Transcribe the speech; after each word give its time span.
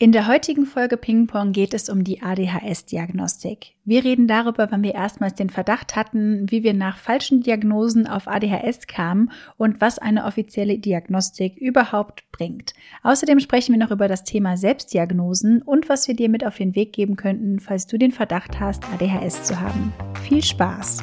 In 0.00 0.12
der 0.12 0.28
heutigen 0.28 0.64
Folge 0.64 0.96
Ping 0.96 1.26
Pong 1.26 1.50
geht 1.50 1.74
es 1.74 1.88
um 1.88 2.04
die 2.04 2.22
ADHS-Diagnostik. 2.22 3.74
Wir 3.84 4.04
reden 4.04 4.28
darüber, 4.28 4.70
wann 4.70 4.84
wir 4.84 4.94
erstmals 4.94 5.34
den 5.34 5.50
Verdacht 5.50 5.96
hatten, 5.96 6.48
wie 6.48 6.62
wir 6.62 6.72
nach 6.72 6.98
falschen 6.98 7.40
Diagnosen 7.40 8.06
auf 8.06 8.28
ADHS 8.28 8.86
kamen 8.86 9.32
und 9.56 9.80
was 9.80 9.98
eine 9.98 10.24
offizielle 10.24 10.78
Diagnostik 10.78 11.56
überhaupt 11.56 12.30
bringt. 12.30 12.74
Außerdem 13.02 13.40
sprechen 13.40 13.74
wir 13.74 13.84
noch 13.84 13.90
über 13.90 14.06
das 14.06 14.22
Thema 14.22 14.56
Selbstdiagnosen 14.56 15.62
und 15.62 15.88
was 15.88 16.06
wir 16.06 16.14
dir 16.14 16.28
mit 16.28 16.46
auf 16.46 16.56
den 16.56 16.76
Weg 16.76 16.92
geben 16.92 17.16
könnten, 17.16 17.58
falls 17.58 17.88
du 17.88 17.98
den 17.98 18.12
Verdacht 18.12 18.60
hast, 18.60 18.84
ADHS 18.92 19.42
zu 19.42 19.60
haben. 19.60 19.92
Viel 20.22 20.44
Spaß! 20.44 21.02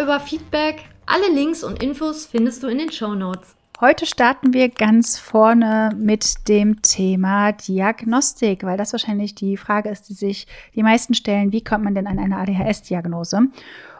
über 0.00 0.20
Feedback. 0.20 0.84
Alle 1.06 1.32
Links 1.32 1.64
und 1.64 1.82
Infos 1.82 2.26
findest 2.26 2.62
du 2.62 2.68
in 2.68 2.78
den 2.78 2.92
Show 2.92 3.14
Notes. 3.14 3.56
Heute 3.80 4.06
starten 4.06 4.52
wir 4.52 4.68
ganz 4.68 5.18
vorne 5.18 5.90
mit 5.96 6.48
dem 6.48 6.82
Thema 6.82 7.52
Diagnostik, 7.52 8.64
weil 8.64 8.76
das 8.76 8.92
wahrscheinlich 8.92 9.34
die 9.34 9.56
Frage 9.56 9.88
ist, 9.88 10.08
die 10.08 10.14
sich 10.14 10.46
die 10.74 10.82
meisten 10.82 11.14
stellen, 11.14 11.52
wie 11.52 11.62
kommt 11.62 11.84
man 11.84 11.94
denn 11.94 12.06
an 12.06 12.18
eine 12.18 12.38
ADHS-Diagnose? 12.38 13.42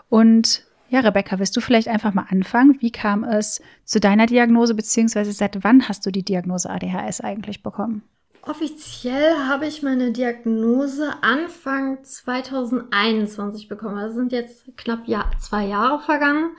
Und 0.09 0.65
ja, 0.89 1.01
Rebecca, 1.01 1.39
willst 1.39 1.57
du 1.57 1.61
vielleicht 1.61 1.89
einfach 1.89 2.13
mal 2.15 2.27
anfangen? 2.29 2.79
Wie 2.81 2.91
kam 2.91 3.23
es 3.23 3.61
zu 3.85 4.01
deiner 4.01 4.27
Diagnose, 4.27 4.75
beziehungsweise 4.75 5.33
seit 5.33 5.63
wann 5.63 5.89
hast 5.89 6.05
du 6.07 6.11
die 6.11 6.25
Diagnose 6.25 6.71
ADHS 6.71 7.21
eigentlich 7.21 7.63
bekommen? 7.63 8.03
Offiziell 8.49 9.35
habe 9.47 9.67
ich 9.67 9.83
meine 9.83 10.11
Diagnose 10.11 11.13
Anfang 11.21 12.03
2021 12.03 13.69
bekommen. 13.69 13.97
Das 13.97 14.15
sind 14.15 14.33
jetzt 14.33 14.65
knapp 14.79 15.01
ja, 15.05 15.31
zwei 15.39 15.67
Jahre 15.67 16.01
vergangen. 16.01 16.53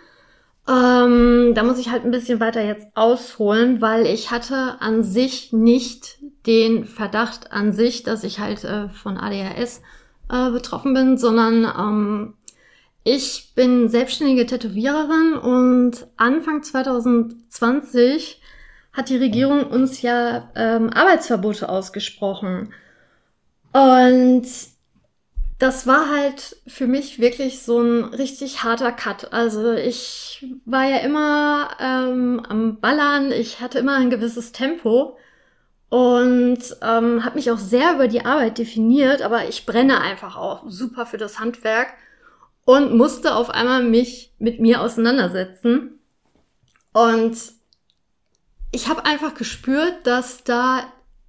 Ähm, 0.67 1.53
da 1.55 1.63
muss 1.63 1.79
ich 1.79 1.89
halt 1.89 2.05
ein 2.05 2.11
bisschen 2.11 2.39
weiter 2.39 2.63
jetzt 2.63 2.85
ausholen, 2.93 3.81
weil 3.81 4.05
ich 4.05 4.29
hatte 4.29 4.79
an 4.81 5.01
sich 5.01 5.51
nicht 5.51 6.19
den 6.45 6.85
Verdacht 6.85 7.51
an 7.51 7.73
sich, 7.73 8.03
dass 8.03 8.23
ich 8.23 8.37
halt 8.39 8.63
äh, 8.65 8.89
von 8.89 9.17
ADHS 9.17 9.81
äh, 10.31 10.51
betroffen 10.51 10.93
bin, 10.93 11.17
sondern 11.17 11.63
ähm, 11.75 12.35
ich 13.03 13.53
bin 13.55 13.89
selbstständige 13.89 14.45
Tätowiererin 14.45 15.33
und 15.33 16.05
Anfang 16.17 16.61
2020 16.61 18.38
hat 18.99 19.09
die 19.09 19.17
Regierung 19.17 19.65
uns 19.65 20.01
ja 20.01 20.51
ähm, 20.55 20.89
Arbeitsverbote 20.89 21.69
ausgesprochen. 21.69 22.73
Und 23.71 24.45
das 25.57 25.87
war 25.87 26.09
halt 26.09 26.57
für 26.67 26.85
mich 26.85 27.19
wirklich 27.19 27.61
so 27.61 27.79
ein 27.79 28.03
richtig 28.03 28.63
harter 28.65 28.91
Cut. 28.91 29.31
Also 29.31 29.71
ich 29.71 30.45
war 30.65 30.83
ja 30.83 30.97
immer 30.97 31.69
ähm, 31.79 32.41
am 32.47 32.81
Ballern, 32.81 33.31
ich 33.31 33.61
hatte 33.61 33.79
immer 33.79 33.95
ein 33.95 34.09
gewisses 34.09 34.51
Tempo 34.51 35.17
und 35.87 36.59
ähm, 36.81 37.23
habe 37.23 37.35
mich 37.35 37.51
auch 37.51 37.57
sehr 37.57 37.93
über 37.95 38.09
die 38.09 38.25
Arbeit 38.25 38.57
definiert, 38.57 39.21
aber 39.21 39.47
ich 39.47 39.65
brenne 39.65 40.01
einfach 40.01 40.35
auch 40.35 40.63
super 40.67 41.05
für 41.05 41.17
das 41.17 41.39
Handwerk 41.39 41.93
und 42.65 42.97
musste 42.97 43.33
auf 43.33 43.49
einmal 43.49 43.81
mich 43.81 44.33
mit 44.39 44.59
mir 44.59 44.81
auseinandersetzen. 44.81 45.99
Und 46.91 47.58
ich 48.71 48.87
habe 48.87 49.05
einfach 49.05 49.33
gespürt, 49.33 50.05
dass 50.05 50.43
da 50.43 50.83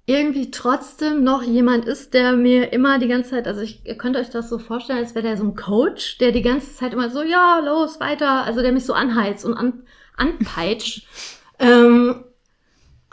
irgendwie 0.05 0.51
trotzdem 0.51 1.23
noch 1.23 1.43
jemand 1.43 1.85
ist, 1.85 2.13
der 2.13 2.33
mir 2.33 2.73
immer 2.73 2.99
die 2.99 3.07
ganze 3.07 3.31
Zeit, 3.31 3.47
also 3.47 3.61
ich, 3.61 3.85
ihr 3.85 3.97
könnt 3.97 4.17
euch 4.17 4.29
das 4.29 4.49
so 4.49 4.59
vorstellen, 4.59 4.99
als 4.99 5.15
wäre 5.15 5.25
der 5.25 5.37
so 5.37 5.43
ein 5.43 5.55
Coach, 5.55 6.17
der 6.17 6.31
die 6.31 6.41
ganze 6.41 6.73
Zeit 6.75 6.93
immer 6.93 7.09
so, 7.09 7.21
ja, 7.21 7.59
los, 7.59 7.99
weiter, 7.99 8.43
also 8.43 8.61
der 8.61 8.71
mich 8.71 8.85
so 8.85 8.93
anheizt 8.93 9.45
und 9.45 9.53
an, 9.53 9.83
anpeitscht. 10.17 11.07
ähm, 11.59 12.23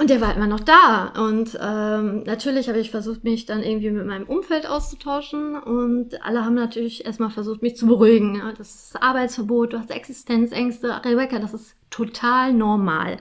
und 0.00 0.10
der 0.10 0.20
war 0.20 0.34
immer 0.36 0.46
noch 0.46 0.60
da. 0.60 1.12
Und 1.16 1.58
ähm, 1.60 2.22
natürlich 2.22 2.68
habe 2.68 2.78
ich 2.78 2.92
versucht, 2.92 3.24
mich 3.24 3.46
dann 3.46 3.64
irgendwie 3.64 3.90
mit 3.90 4.06
meinem 4.06 4.28
Umfeld 4.28 4.64
auszutauschen. 4.68 5.58
Und 5.58 6.24
alle 6.24 6.44
haben 6.44 6.54
natürlich 6.54 7.04
erstmal 7.04 7.30
versucht, 7.30 7.62
mich 7.62 7.76
zu 7.76 7.88
beruhigen. 7.88 8.40
Das 8.56 8.74
ist 8.76 9.02
Arbeitsverbot, 9.02 9.72
du 9.72 9.78
hast 9.80 9.90
Existenzängste. 9.90 11.04
Rebecca, 11.04 11.40
das 11.40 11.52
ist 11.52 11.74
total 11.90 12.52
normal. 12.52 13.16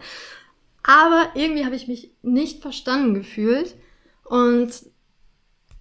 Aber 0.88 1.28
irgendwie 1.36 1.66
habe 1.66 1.76
ich 1.76 1.90
mich 1.90 2.14
nicht 2.24 2.62
verstanden 2.62 3.14
gefühlt. 3.14 3.76
Und 4.24 4.72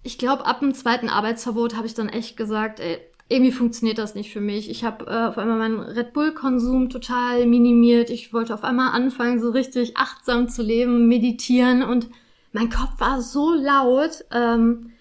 ich 0.03 0.17
glaube, 0.17 0.45
ab 0.45 0.59
dem 0.59 0.73
zweiten 0.73 1.07
Arbeitsverbot 1.07 1.77
habe 1.77 1.87
ich 1.87 1.93
dann 1.93 2.09
echt 2.09 2.35
gesagt, 2.35 2.81
ey, 2.81 2.99
irgendwie 3.29 3.53
funktioniert 3.53 3.97
das 3.97 4.15
nicht 4.15 4.31
für 4.31 4.41
mich. 4.41 4.69
Ich 4.69 4.83
habe 4.83 5.05
äh, 5.05 5.27
auf 5.27 5.37
einmal 5.37 5.57
meinen 5.57 5.79
Red 5.79 6.11
Bull-Konsum 6.11 6.89
total 6.89 7.45
minimiert. 7.45 8.09
Ich 8.09 8.33
wollte 8.33 8.53
auf 8.53 8.65
einmal 8.65 8.91
anfangen, 8.93 9.39
so 9.39 9.49
richtig 9.49 9.95
achtsam 9.95 10.49
zu 10.49 10.61
leben, 10.61 11.07
meditieren 11.07 11.83
und 11.83 12.09
mein 12.51 12.69
Kopf 12.69 12.99
war 12.99 13.21
so 13.21 13.53
laut. 13.53 14.25
Ähm, 14.31 14.91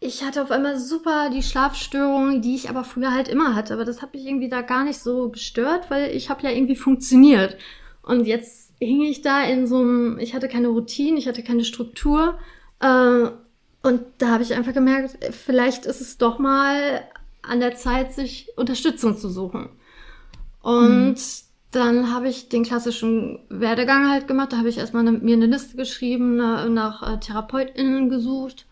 ich 0.00 0.24
hatte 0.24 0.42
auf 0.42 0.50
einmal 0.50 0.78
super 0.78 1.28
die 1.30 1.42
Schlafstörungen, 1.42 2.40
die 2.40 2.54
ich 2.54 2.70
aber 2.70 2.84
früher 2.84 3.12
halt 3.12 3.28
immer 3.28 3.54
hatte. 3.54 3.74
Aber 3.74 3.84
das 3.84 4.00
hat 4.00 4.14
mich 4.14 4.26
irgendwie 4.26 4.48
da 4.48 4.62
gar 4.62 4.84
nicht 4.84 4.98
so 4.98 5.28
gestört, 5.28 5.90
weil 5.90 6.14
ich 6.16 6.30
habe 6.30 6.42
ja 6.42 6.50
irgendwie 6.50 6.76
funktioniert. 6.76 7.56
Und 8.02 8.26
jetzt 8.26 8.61
hing 8.86 9.02
ich 9.02 9.22
da 9.22 9.44
in 9.44 9.66
so 9.66 9.78
einem, 9.78 10.18
ich 10.18 10.34
hatte 10.34 10.48
keine 10.48 10.68
Routine, 10.68 11.18
ich 11.18 11.28
hatte 11.28 11.42
keine 11.42 11.64
Struktur. 11.64 12.38
Äh, 12.80 13.28
und 13.82 14.02
da 14.18 14.28
habe 14.28 14.42
ich 14.42 14.54
einfach 14.54 14.72
gemerkt, 14.72 15.18
vielleicht 15.32 15.86
ist 15.86 16.00
es 16.00 16.18
doch 16.18 16.38
mal 16.38 17.02
an 17.42 17.60
der 17.60 17.74
Zeit, 17.74 18.12
sich 18.12 18.48
Unterstützung 18.56 19.16
zu 19.16 19.28
suchen. 19.28 19.68
Und 20.62 21.14
mhm. 21.14 21.14
dann 21.72 22.12
habe 22.12 22.28
ich 22.28 22.48
den 22.48 22.62
klassischen 22.62 23.40
Werdegang 23.48 24.08
halt 24.08 24.28
gemacht. 24.28 24.52
Da 24.52 24.58
habe 24.58 24.68
ich 24.68 24.78
erstmal 24.78 25.06
eine, 25.06 25.18
mir 25.18 25.34
eine 25.34 25.46
Liste 25.46 25.76
geschrieben, 25.76 26.36
nach, 26.36 26.68
nach 26.68 27.14
äh, 27.14 27.18
TherapeutInnen 27.18 28.08
gesucht 28.08 28.66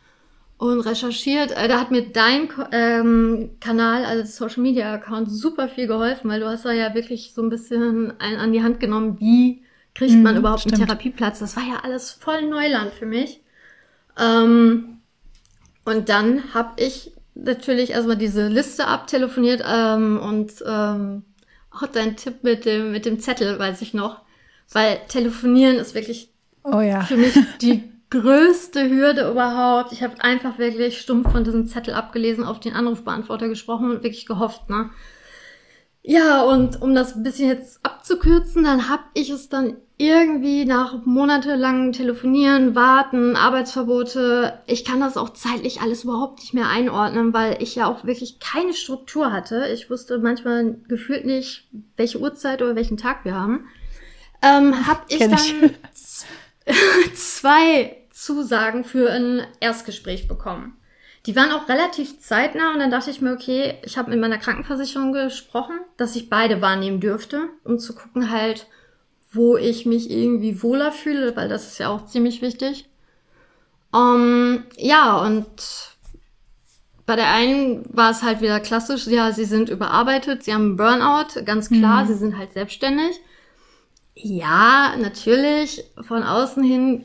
und 0.59 0.81
recherchiert. 0.81 1.51
Äh, 1.51 1.67
da 1.67 1.81
hat 1.81 1.91
mir 1.91 2.03
dein 2.03 2.49
ähm, 2.71 3.51
Kanal, 3.61 4.05
also 4.05 4.25
Social 4.25 4.63
Media 4.63 4.95
Account, 4.95 5.29
super 5.29 5.69
viel 5.69 5.89
geholfen, 5.89 6.31
weil 6.31 6.41
du 6.41 6.47
hast 6.47 6.65
da 6.65 6.73
ja 6.73 6.95
wirklich 6.95 7.33
so 7.35 7.43
ein 7.43 7.51
bisschen 7.51 8.13
einen 8.21 8.37
an 8.37 8.53
die 8.53 8.63
Hand 8.63 8.79
genommen, 8.79 9.19
wie 9.19 9.63
kriegt 9.95 10.15
man 10.15 10.35
mhm, 10.35 10.41
überhaupt 10.41 10.61
stimmt. 10.61 10.77
einen 10.77 10.87
Therapieplatz? 10.87 11.41
Das 11.41 11.57
war 11.57 11.65
ja 11.65 11.81
alles 11.83 12.11
voll 12.11 12.43
Neuland 12.43 12.93
für 12.93 13.07
mich. 13.07 13.41
Ähm, 14.19 14.99
und 15.85 16.09
dann 16.09 16.55
habe 16.55 16.81
ich 16.83 17.13
natürlich 17.35 17.91
erstmal 17.91 18.17
diese 18.17 18.49
Liste 18.49 18.87
abtelefoniert 18.87 19.63
ähm, 19.67 20.21
und 20.21 20.53
ähm, 20.67 21.25
auch 21.71 21.87
dein 21.87 22.17
Tipp 22.17 22.43
mit 22.43 22.65
dem, 22.65 22.93
mit 22.93 23.07
dem 23.07 23.21
Zettel, 23.21 23.59
weiß 23.59 23.83
ich 23.83 23.95
noch. 23.95 24.23
Weil 24.73 25.01
telefonieren 25.09 25.77
ist 25.77 25.95
wirklich 25.95 26.33
oh 26.65 26.81
ja. 26.81 27.01
für 27.03 27.17
mich 27.17 27.35
die 27.61 27.91
größte 28.11 28.89
Hürde 28.89 29.31
überhaupt. 29.31 29.93
Ich 29.93 30.03
habe 30.03 30.23
einfach 30.23 30.59
wirklich 30.59 31.01
stumpf 31.01 31.31
von 31.31 31.45
diesem 31.45 31.67
Zettel 31.67 31.95
abgelesen, 31.95 32.45
auf 32.45 32.61
den 32.61 32.75
Anrufbeantworter 32.75 33.49
gesprochen 33.49 33.91
und 33.91 34.03
wirklich 34.03 34.27
gehofft, 34.27 34.69
ne? 34.69 34.91
Ja, 36.03 36.43
und 36.43 36.81
um 36.81 36.95
das 36.95 37.15
ein 37.15 37.23
bisschen 37.23 37.49
jetzt 37.49 37.81
abzukürzen, 37.85 38.65
dann 38.65 38.89
habe 38.89 39.03
ich 39.15 39.29
es 39.31 39.49
dann 39.49 39.77
irgendwie 39.99 40.65
nach 40.65 41.05
monatelangem 41.05 41.93
Telefonieren, 41.93 42.75
Warten, 42.75 43.37
Arbeitsverbote, 43.37 44.59
ich 44.67 44.87
kann 44.87 45.01
das 45.01 45.19
auch 45.19 45.29
zeitlich 45.35 45.83
alles 45.83 46.05
überhaupt 46.05 46.41
nicht 46.41 46.55
mehr 46.55 46.69
einordnen, 46.69 47.35
weil 47.35 47.63
ich 47.63 47.75
ja 47.75 47.87
auch 47.87 48.05
wirklich 48.05 48.41
keine 48.41 48.73
Struktur 48.73 49.31
hatte. 49.31 49.69
Ich 49.75 49.91
wusste 49.91 50.19
manchmal 50.19 50.77
gefühlt 50.89 51.27
nicht, 51.27 51.69
welche 51.97 52.19
Uhrzeit 52.19 52.63
oder 52.63 52.77
welchen 52.77 52.97
Tag 52.97 53.27
wir 53.27 53.35
haben. 53.35 53.67
Ähm, 54.41 54.87
hab 54.87 55.05
ich 55.09 55.19
dann 55.19 55.35
ich. 55.35 57.15
zwei 57.15 57.99
Zusagen 58.11 58.85
für 58.85 59.11
ein 59.11 59.47
Erstgespräch 59.61 60.29
bekommen. 60.29 60.80
Die 61.27 61.37
waren 61.37 61.51
auch 61.51 61.69
relativ 61.69 62.19
zeitnah 62.21 62.73
und 62.73 62.79
dann 62.79 62.91
dachte 62.91 63.11
ich 63.11 63.21
mir, 63.21 63.33
okay, 63.33 63.75
ich 63.85 63.99
habe 63.99 64.11
mit 64.11 64.21
meiner 64.21 64.39
Krankenversicherung 64.39 65.13
gesprochen, 65.13 65.79
dass 65.99 66.17
ich 66.17 66.31
beide 66.31 66.63
wahrnehmen 66.63 67.01
dürfte, 67.01 67.49
um 67.63 67.79
zu 67.79 67.95
gucken 67.95 68.31
halt, 68.31 68.67
wo 69.31 69.57
ich 69.57 69.85
mich 69.85 70.11
irgendwie 70.11 70.63
wohler 70.63 70.93
fühle, 70.93 71.37
weil 71.37 71.49
das 71.49 71.67
ist 71.67 71.79
ja 71.79 71.89
auch 71.89 72.07
ziemlich 72.07 72.41
wichtig. 72.41 72.89
Um, 73.93 74.65
ja, 74.77 75.19
und 75.19 75.47
bei 77.07 77.17
der 77.17 77.31
einen 77.33 77.85
war 77.95 78.13
es 78.13 78.23
halt 78.23 78.41
wieder 78.41 78.61
klassisch, 78.61 79.07
ja, 79.07 79.33
sie 79.33 79.45
sind 79.45 79.69
überarbeitet, 79.69 80.45
sie 80.45 80.55
haben 80.55 80.77
Burnout, 80.77 81.45
ganz 81.45 81.69
klar, 81.69 82.05
mhm. 82.05 82.07
sie 82.07 82.15
sind 82.15 82.39
halt 82.39 82.53
selbstständig. 82.53 83.21
Ja, 84.15 84.95
natürlich, 84.97 85.85
von 86.01 86.23
außen 86.23 86.63
hin 86.63 87.05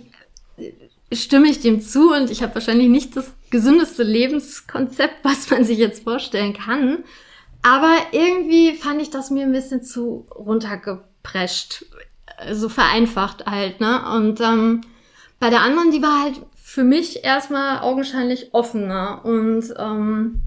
stimme 1.13 1.47
ich 1.49 1.61
dem 1.61 1.81
zu 1.81 2.13
und 2.13 2.31
ich 2.31 2.41
habe 2.41 2.55
wahrscheinlich 2.55 2.89
nicht 2.89 3.15
das 3.15 3.31
gesündeste 3.49 4.03
Lebenskonzept, 4.03 5.23
was 5.23 5.49
man 5.49 5.63
sich 5.63 5.77
jetzt 5.77 6.03
vorstellen 6.03 6.53
kann. 6.53 7.03
Aber 7.61 7.95
irgendwie 8.11 8.75
fand 8.75 9.01
ich 9.01 9.09
das 9.09 9.31
mir 9.31 9.43
ein 9.43 9.51
bisschen 9.51 9.83
zu 9.83 10.27
runtergeprescht, 10.35 11.85
so 12.51 12.69
vereinfacht 12.69 13.45
halt, 13.45 13.79
ne? 13.79 14.03
Und 14.15 14.39
ähm, 14.39 14.81
bei 15.39 15.49
der 15.49 15.61
anderen, 15.61 15.91
die 15.91 16.01
war 16.01 16.23
halt 16.23 16.41
für 16.55 16.83
mich 16.83 17.23
erstmal 17.23 17.79
augenscheinlich 17.79 18.53
offener 18.53 19.21
und 19.23 19.73
ähm, 19.77 20.41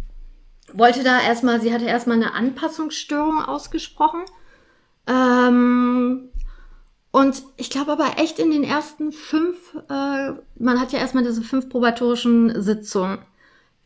wollte 0.73 1.03
da 1.03 1.21
erstmal, 1.21 1.61
sie 1.61 1.73
hatte 1.73 1.87
erstmal 1.87 2.17
eine 2.17 2.35
Anpassungsstörung 2.35 3.43
ausgesprochen. 3.43 4.21
Ähm, 5.07 6.29
und 7.11 7.43
ich 7.57 7.71
glaube 7.71 7.93
aber 7.93 8.19
echt 8.19 8.39
in 8.39 8.51
den 8.51 8.65
ersten 8.65 9.13
fünf, 9.13 9.57
äh, 9.89 10.33
man 10.59 10.81
hat 10.81 10.93
ja 10.93 10.99
erstmal 10.99 11.25
diese 11.25 11.43
fünf 11.43 11.69
probatorischen 11.69 12.61
Sitzungen, 12.63 13.19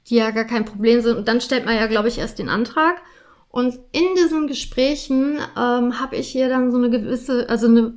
die 0.08 0.16
ja 0.16 0.30
gar 0.32 0.44
kein 0.44 0.64
Problem 0.64 1.00
sind. 1.00 1.16
Und 1.16 1.28
dann 1.28 1.40
stellt 1.40 1.64
man 1.64 1.76
ja, 1.76 1.86
glaube 1.86 2.08
ich, 2.08 2.19
erst 2.19 2.38
den 2.38 2.48
Antrag. 2.48 3.00
Und 3.48 3.78
in 3.92 4.14
diesen 4.16 4.48
Gesprächen 4.48 5.38
ähm, 5.56 6.00
habe 6.00 6.16
ich 6.16 6.34
ihr 6.34 6.48
dann 6.48 6.72
so 6.72 6.78
eine 6.78 6.90
gewisse, 6.90 7.48
also 7.48 7.66
eine 7.66 7.94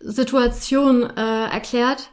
Situation 0.00 1.02
äh, 1.02 1.44
erklärt. 1.46 2.10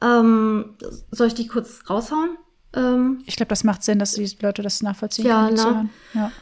Ähm, 0.00 0.76
soll 1.10 1.26
ich 1.26 1.34
die 1.34 1.48
kurz 1.48 1.82
raushauen? 1.90 2.38
Ähm, 2.74 3.22
ich 3.26 3.36
glaube, 3.36 3.50
das 3.50 3.64
macht 3.64 3.82
Sinn, 3.82 3.98
dass 3.98 4.12
die 4.12 4.30
Leute 4.40 4.62
das 4.62 4.82
nachvollziehen 4.82 5.26
ja, 5.26 5.48
können. 5.48 5.56
Ne? 5.56 5.88
Ja. 6.14 6.32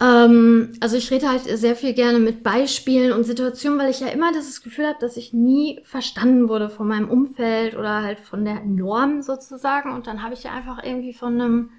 Ähm, 0.00 0.74
also 0.80 0.96
ich 0.96 1.10
rede 1.10 1.28
halt 1.28 1.42
sehr 1.42 1.74
viel 1.74 1.92
gerne 1.92 2.18
mit 2.20 2.42
Beispielen 2.42 3.12
und 3.12 3.24
Situationen, 3.24 3.78
weil 3.78 3.90
ich 3.90 4.00
ja 4.00 4.08
immer 4.08 4.32
das 4.32 4.62
Gefühl 4.62 4.86
habe, 4.86 4.98
dass 5.00 5.16
ich 5.16 5.32
nie 5.32 5.80
verstanden 5.84 6.48
wurde 6.48 6.70
von 6.70 6.86
meinem 6.86 7.10
Umfeld 7.10 7.76
oder 7.76 8.02
halt 8.02 8.20
von 8.20 8.44
der 8.44 8.60
Norm 8.64 9.22
sozusagen. 9.22 9.92
Und 9.92 10.06
dann 10.06 10.22
habe 10.22 10.34
ich 10.34 10.44
ja 10.44 10.52
einfach 10.52 10.82
irgendwie 10.82 11.14
von 11.14 11.40
einem, 11.40 11.70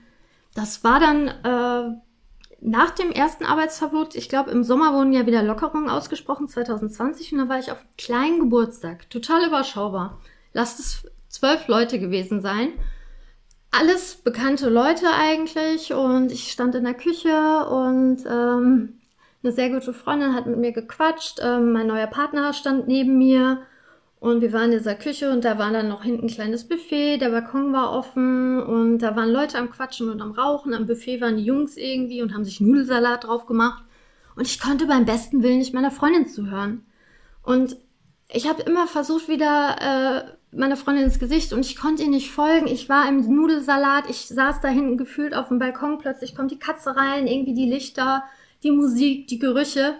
das 0.53 0.83
war 0.83 0.99
dann 0.99 1.27
äh, 1.27 1.95
nach 2.61 2.89
dem 2.91 3.11
ersten 3.11 3.45
Arbeitsverbot, 3.45 4.15
ich 4.15 4.27
glaube 4.27 4.51
im 4.51 4.65
Sommer 4.65 4.93
wurden 4.93 5.13
ja 5.13 5.25
wieder 5.25 5.41
Lockerungen 5.41 5.89
ausgesprochen, 5.89 6.49
2020, 6.49 7.31
und 7.31 7.39
da 7.39 7.49
war 7.49 7.59
ich 7.59 7.71
auf 7.71 7.79
einem 7.79 7.89
kleinen 7.97 8.39
Geburtstag, 8.39 9.09
total 9.09 9.47
überschaubar. 9.47 10.19
Lasst 10.51 10.79
es 10.79 11.07
zwölf 11.29 11.69
Leute 11.69 11.99
gewesen 11.99 12.41
sein 12.41 12.73
alles 13.71 14.15
bekannte 14.15 14.69
Leute 14.69 15.07
eigentlich 15.13 15.93
und 15.93 16.31
ich 16.31 16.51
stand 16.51 16.75
in 16.75 16.83
der 16.83 16.95
Küche 16.95 17.65
und 17.69 18.25
ähm, 18.25 18.99
eine 19.43 19.51
sehr 19.53 19.69
gute 19.69 19.93
Freundin 19.93 20.33
hat 20.33 20.47
mit 20.47 20.57
mir 20.57 20.71
gequatscht. 20.71 21.39
Ähm, 21.41 21.71
mein 21.71 21.87
neuer 21.87 22.07
Partner 22.07 22.53
stand 22.53 22.87
neben 22.87 23.17
mir 23.17 23.61
und 24.19 24.41
wir 24.41 24.51
waren 24.51 24.71
in 24.71 24.79
dieser 24.79 24.95
Küche 24.95 25.31
und 25.31 25.45
da 25.45 25.57
war 25.57 25.71
dann 25.71 25.87
noch 25.87 26.03
hinten 26.03 26.25
ein 26.25 26.29
kleines 26.29 26.67
Buffet, 26.67 27.19
der 27.19 27.29
Balkon 27.29 27.71
war 27.71 27.93
offen 27.93 28.61
und 28.61 28.99
da 28.99 29.15
waren 29.15 29.31
Leute 29.31 29.57
am 29.57 29.69
Quatschen 29.69 30.09
und 30.09 30.21
am 30.21 30.31
Rauchen. 30.31 30.73
Am 30.73 30.87
Buffet 30.87 31.21
waren 31.21 31.37
die 31.37 31.45
Jungs 31.45 31.77
irgendwie 31.77 32.21
und 32.21 32.33
haben 32.33 32.43
sich 32.43 32.59
Nudelsalat 32.59 33.25
drauf 33.25 33.45
gemacht 33.45 33.83
und 34.35 34.45
ich 34.45 34.59
konnte 34.59 34.87
beim 34.87 35.05
besten 35.05 35.43
Willen 35.43 35.59
nicht 35.59 35.73
meiner 35.73 35.91
Freundin 35.91 36.27
zuhören. 36.27 36.85
Und 37.43 37.77
ich 38.31 38.47
habe 38.47 38.61
immer 38.63 38.87
versucht, 38.87 39.27
wieder 39.27 39.75
äh, 39.79 40.38
meiner 40.51 40.77
Freundin 40.77 41.05
ins 41.05 41.19
Gesicht 41.19 41.53
und 41.53 41.65
ich 41.65 41.75
konnte 41.75 42.03
ihr 42.03 42.09
nicht 42.09 42.31
folgen. 42.31 42.67
Ich 42.67 42.89
war 42.89 43.07
im 43.07 43.21
Nudelsalat, 43.21 44.09
ich 44.09 44.27
saß 44.27 44.61
da 44.61 44.67
hinten 44.67 44.97
gefühlt 44.97 45.35
auf 45.35 45.49
dem 45.49 45.59
Balkon, 45.59 45.99
plötzlich 45.99 46.35
kommt 46.35 46.51
die 46.51 46.59
Katze 46.59 46.95
rein, 46.95 47.27
irgendwie 47.27 47.53
die 47.53 47.69
Lichter, 47.69 48.23
die 48.63 48.71
Musik, 48.71 49.27
die 49.27 49.39
Gerüche. 49.39 49.95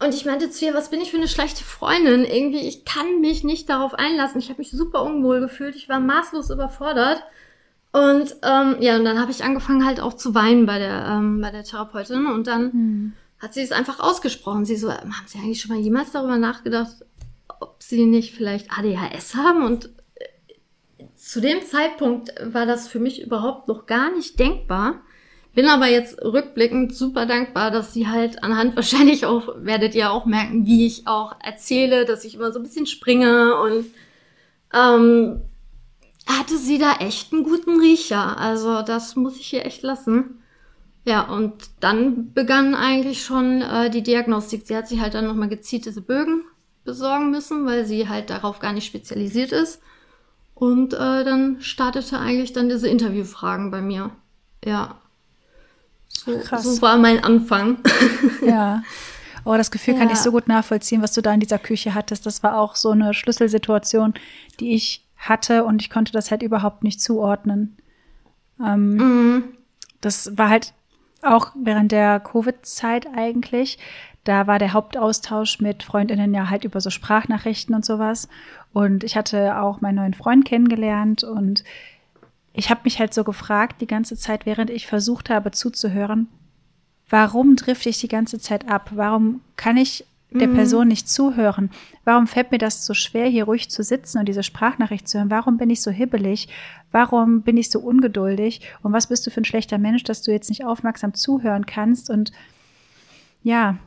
Und 0.00 0.14
ich 0.14 0.24
meinte 0.24 0.50
zu 0.50 0.64
ihr, 0.66 0.74
was 0.74 0.90
bin 0.90 1.00
ich 1.00 1.10
für 1.10 1.16
eine 1.16 1.28
schlechte 1.28 1.64
Freundin? 1.64 2.24
Irgendwie, 2.24 2.66
ich 2.66 2.84
kann 2.84 3.20
mich 3.20 3.44
nicht 3.44 3.68
darauf 3.68 3.94
einlassen. 3.94 4.40
Ich 4.40 4.48
habe 4.48 4.58
mich 4.58 4.72
super 4.72 5.02
unwohl 5.02 5.40
gefühlt, 5.40 5.76
ich 5.76 5.88
war 5.88 6.00
maßlos 6.00 6.50
überfordert. 6.50 7.22
Und 7.92 8.36
ähm, 8.42 8.76
ja, 8.80 8.96
und 8.96 9.04
dann 9.04 9.20
habe 9.20 9.30
ich 9.30 9.44
angefangen 9.44 9.84
halt 9.84 10.00
auch 10.00 10.14
zu 10.14 10.34
weinen 10.34 10.66
bei 10.66 10.78
der, 10.78 11.06
ähm, 11.08 11.40
bei 11.40 11.50
der 11.50 11.62
Therapeutin 11.62 12.26
und 12.26 12.46
dann 12.46 12.72
hm. 12.72 13.12
hat 13.38 13.52
sie 13.52 13.60
es 13.60 13.70
einfach 13.70 14.00
ausgesprochen. 14.00 14.64
Sie 14.64 14.76
so, 14.76 14.90
haben 14.90 15.12
Sie 15.26 15.38
eigentlich 15.38 15.60
schon 15.60 15.76
mal 15.76 15.82
jemals 15.82 16.10
darüber 16.10 16.38
nachgedacht, 16.38 17.04
ob 17.62 17.82
sie 17.82 18.06
nicht 18.06 18.34
vielleicht 18.34 18.70
ADHS 18.70 19.34
haben 19.36 19.64
und 19.64 19.90
äh, 20.16 21.04
zu 21.14 21.40
dem 21.40 21.62
Zeitpunkt 21.62 22.32
war 22.42 22.66
das 22.66 22.88
für 22.88 22.98
mich 22.98 23.22
überhaupt 23.22 23.68
noch 23.68 23.86
gar 23.86 24.12
nicht 24.12 24.38
denkbar. 24.38 25.02
Bin 25.54 25.66
aber 25.66 25.86
jetzt 25.86 26.20
rückblickend 26.22 26.94
super 26.94 27.26
dankbar, 27.26 27.70
dass 27.70 27.92
sie 27.92 28.08
halt 28.08 28.42
anhand 28.42 28.74
wahrscheinlich 28.76 29.26
auch, 29.26 29.54
werdet 29.58 29.94
ihr 29.94 30.12
auch 30.12 30.26
merken, 30.26 30.66
wie 30.66 30.86
ich 30.86 31.06
auch 31.06 31.34
erzähle, 31.42 32.04
dass 32.04 32.24
ich 32.24 32.34
immer 32.34 32.52
so 32.52 32.58
ein 32.58 32.64
bisschen 32.64 32.86
springe 32.86 33.56
und 33.60 33.86
ähm, 34.74 35.42
hatte 36.26 36.56
sie 36.56 36.78
da 36.78 36.96
echt 37.00 37.32
einen 37.32 37.44
guten 37.44 37.80
Riecher. 37.80 38.38
Also 38.38 38.82
das 38.82 39.16
muss 39.16 39.38
ich 39.38 39.46
hier 39.46 39.66
echt 39.66 39.82
lassen. 39.82 40.42
Ja, 41.04 41.22
und 41.22 41.54
dann 41.80 42.32
begann 42.32 42.74
eigentlich 42.74 43.24
schon 43.24 43.60
äh, 43.60 43.90
die 43.90 44.02
Diagnostik. 44.02 44.62
Sie 44.66 44.76
hat 44.76 44.88
sich 44.88 45.00
halt 45.00 45.14
dann 45.14 45.26
nochmal 45.26 45.48
gezielt 45.48 45.84
diese 45.84 46.00
Bögen 46.00 46.44
besorgen 46.84 47.30
müssen, 47.30 47.66
weil 47.66 47.84
sie 47.84 48.08
halt 48.08 48.30
darauf 48.30 48.58
gar 48.58 48.72
nicht 48.72 48.86
spezialisiert 48.86 49.52
ist. 49.52 49.80
Und 50.54 50.94
äh, 50.94 51.24
dann 51.24 51.60
startete 51.60 52.18
eigentlich 52.18 52.52
dann 52.52 52.68
diese 52.68 52.88
Interviewfragen 52.88 53.70
bei 53.70 53.80
mir. 53.80 54.10
Ja. 54.64 54.96
So, 56.08 56.38
Krass. 56.38 56.62
so 56.62 56.82
war 56.82 56.98
mein 56.98 57.22
Anfang. 57.24 57.78
Ja. 58.46 58.82
Oh, 59.44 59.56
das 59.56 59.70
Gefühl 59.70 59.94
ja. 59.94 60.00
kann 60.00 60.10
ich 60.10 60.18
so 60.18 60.30
gut 60.30 60.46
nachvollziehen, 60.46 61.02
was 61.02 61.12
du 61.12 61.20
da 61.20 61.32
in 61.32 61.40
dieser 61.40 61.58
Küche 61.58 61.94
hattest. 61.94 62.26
Das 62.26 62.42
war 62.42 62.58
auch 62.58 62.76
so 62.76 62.90
eine 62.90 63.14
Schlüsselsituation, 63.14 64.14
die 64.60 64.74
ich 64.74 65.04
hatte 65.16 65.64
und 65.64 65.82
ich 65.82 65.90
konnte 65.90 66.12
das 66.12 66.30
halt 66.30 66.42
überhaupt 66.42 66.84
nicht 66.84 67.00
zuordnen. 67.00 67.76
Ähm, 68.60 68.96
mhm. 68.96 69.44
Das 70.00 70.36
war 70.36 70.48
halt 70.48 70.74
auch 71.22 71.52
während 71.54 71.92
der 71.92 72.20
Covid-Zeit 72.20 73.06
eigentlich. 73.14 73.78
Da 74.24 74.46
war 74.46 74.58
der 74.58 74.72
Hauptaustausch 74.72 75.60
mit 75.60 75.82
Freundinnen 75.82 76.32
ja 76.32 76.48
halt 76.48 76.64
über 76.64 76.80
so 76.80 76.90
Sprachnachrichten 76.90 77.74
und 77.74 77.84
sowas. 77.84 78.28
Und 78.72 79.02
ich 79.02 79.16
hatte 79.16 79.60
auch 79.60 79.80
meinen 79.80 79.96
neuen 79.96 80.14
Freund 80.14 80.44
kennengelernt 80.44 81.24
und 81.24 81.64
ich 82.54 82.70
habe 82.70 82.82
mich 82.84 82.98
halt 82.98 83.14
so 83.14 83.24
gefragt, 83.24 83.80
die 83.80 83.86
ganze 83.86 84.16
Zeit, 84.16 84.46
während 84.46 84.70
ich 84.70 84.86
versucht 84.86 85.30
habe 85.30 85.50
zuzuhören, 85.50 86.28
warum 87.08 87.56
drifte 87.56 87.88
ich 87.88 88.00
die 88.00 88.08
ganze 88.08 88.38
Zeit 88.38 88.68
ab? 88.68 88.90
Warum 88.94 89.40
kann 89.56 89.76
ich 89.76 90.04
der 90.30 90.48
mhm. 90.48 90.54
Person 90.54 90.88
nicht 90.88 91.08
zuhören? 91.08 91.70
Warum 92.04 92.26
fällt 92.26 92.52
mir 92.52 92.58
das 92.58 92.86
so 92.86 92.94
schwer, 92.94 93.26
hier 93.26 93.44
ruhig 93.44 93.70
zu 93.70 93.82
sitzen 93.82 94.18
und 94.18 94.26
diese 94.26 94.42
Sprachnachricht 94.42 95.08
zu 95.08 95.18
hören? 95.18 95.30
Warum 95.30 95.56
bin 95.56 95.70
ich 95.70 95.82
so 95.82 95.90
hibbelig? 95.90 96.48
Warum 96.90 97.42
bin 97.42 97.56
ich 97.56 97.70
so 97.70 97.80
ungeduldig? 97.80 98.60
Und 98.82 98.92
was 98.92 99.08
bist 99.08 99.26
du 99.26 99.30
für 99.30 99.40
ein 99.40 99.46
schlechter 99.46 99.78
Mensch, 99.78 100.04
dass 100.04 100.22
du 100.22 100.30
jetzt 100.30 100.48
nicht 100.48 100.64
aufmerksam 100.64 101.14
zuhören 101.14 101.66
kannst? 101.66 102.10
Und 102.10 102.32
ja, 103.42 103.78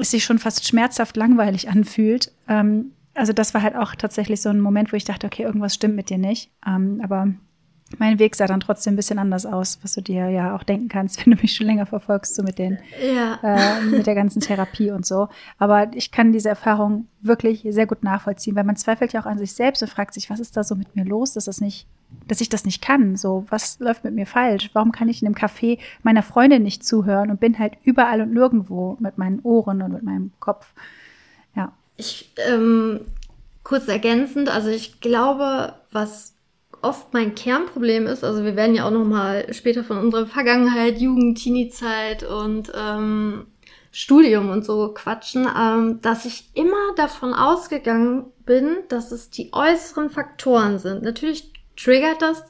es 0.00 0.10
sich 0.10 0.24
schon 0.24 0.38
fast 0.38 0.66
schmerzhaft 0.66 1.16
langweilig 1.16 1.68
anfühlt. 1.68 2.32
Ähm, 2.48 2.92
also 3.14 3.32
das 3.32 3.54
war 3.54 3.62
halt 3.62 3.76
auch 3.76 3.94
tatsächlich 3.94 4.40
so 4.40 4.48
ein 4.48 4.60
Moment, 4.60 4.92
wo 4.92 4.96
ich 4.96 5.04
dachte, 5.04 5.26
okay, 5.26 5.42
irgendwas 5.42 5.74
stimmt 5.74 5.96
mit 5.96 6.10
dir 6.10 6.18
nicht. 6.18 6.50
Ähm, 6.66 7.00
aber 7.02 7.28
mein 7.98 8.18
Weg 8.18 8.36
sah 8.36 8.46
dann 8.46 8.60
trotzdem 8.60 8.94
ein 8.94 8.96
bisschen 8.96 9.18
anders 9.18 9.46
aus, 9.46 9.78
was 9.82 9.94
du 9.94 10.00
dir 10.00 10.28
ja 10.28 10.54
auch 10.54 10.62
denken 10.62 10.88
kannst, 10.88 11.18
wenn 11.26 11.34
du 11.34 11.40
mich 11.40 11.54
schon 11.54 11.66
länger 11.66 11.86
verfolgst, 11.86 12.34
so 12.34 12.42
mit 12.42 12.58
den, 12.58 12.78
ja. 13.14 13.38
äh, 13.42 13.82
mit 13.82 14.06
der 14.06 14.14
ganzen 14.14 14.40
Therapie 14.40 14.90
und 14.90 15.04
so. 15.04 15.28
Aber 15.58 15.90
ich 15.94 16.12
kann 16.12 16.32
diese 16.32 16.48
Erfahrung 16.48 17.06
wirklich 17.20 17.66
sehr 17.68 17.86
gut 17.86 18.02
nachvollziehen, 18.02 18.56
weil 18.56 18.64
man 18.64 18.76
zweifelt 18.76 19.12
ja 19.12 19.20
auch 19.20 19.26
an 19.26 19.38
sich 19.38 19.52
selbst 19.52 19.82
und 19.82 19.88
fragt 19.88 20.14
sich, 20.14 20.30
was 20.30 20.40
ist 20.40 20.56
da 20.56 20.64
so 20.64 20.74
mit 20.74 20.94
mir 20.94 21.04
los, 21.04 21.32
dass 21.34 21.46
das 21.46 21.60
nicht, 21.60 21.86
dass 22.28 22.40
ich 22.40 22.48
das 22.48 22.64
nicht 22.64 22.80
kann. 22.80 23.16
So, 23.16 23.44
was 23.50 23.78
läuft 23.80 24.04
mit 24.04 24.14
mir 24.14 24.26
falsch? 24.26 24.70
Warum 24.72 24.92
kann 24.92 25.08
ich 25.08 25.22
in 25.22 25.26
einem 25.26 25.34
Café 25.34 25.78
meiner 26.02 26.22
Freundin 26.22 26.62
nicht 26.62 26.84
zuhören 26.84 27.30
und 27.30 27.40
bin 27.40 27.58
halt 27.58 27.74
überall 27.84 28.20
und 28.20 28.32
nirgendwo 28.32 28.96
mit 29.00 29.18
meinen 29.18 29.40
Ohren 29.40 29.82
und 29.82 29.92
mit 29.92 30.02
meinem 30.02 30.32
Kopf? 30.38 30.72
Ja. 31.54 31.72
Ich, 31.96 32.32
ähm, 32.48 33.00
kurz 33.64 33.88
ergänzend, 33.88 34.48
also 34.48 34.70
ich 34.70 35.00
glaube, 35.00 35.74
was 35.92 36.34
oft 36.82 37.12
mein 37.12 37.34
Kernproblem 37.34 38.06
ist, 38.06 38.24
also 38.24 38.44
wir 38.44 38.56
werden 38.56 38.74
ja 38.74 38.86
auch 38.86 38.90
noch 38.90 39.04
mal 39.04 39.52
später 39.52 39.84
von 39.84 39.98
unserer 39.98 40.26
Vergangenheit, 40.26 40.98
Jugend, 40.98 41.38
Teenie-Zeit 41.38 42.22
und 42.22 42.72
ähm, 42.74 43.46
Studium 43.92 44.50
und 44.50 44.64
so 44.64 44.92
quatschen, 44.94 45.48
ähm, 45.58 46.00
dass 46.00 46.24
ich 46.24 46.50
immer 46.54 46.94
davon 46.96 47.34
ausgegangen 47.34 48.26
bin, 48.46 48.76
dass 48.88 49.10
es 49.12 49.30
die 49.30 49.52
äußeren 49.52 50.10
Faktoren 50.10 50.78
sind. 50.78 51.02
Natürlich 51.02 51.52
triggert 51.76 52.22
das, 52.22 52.44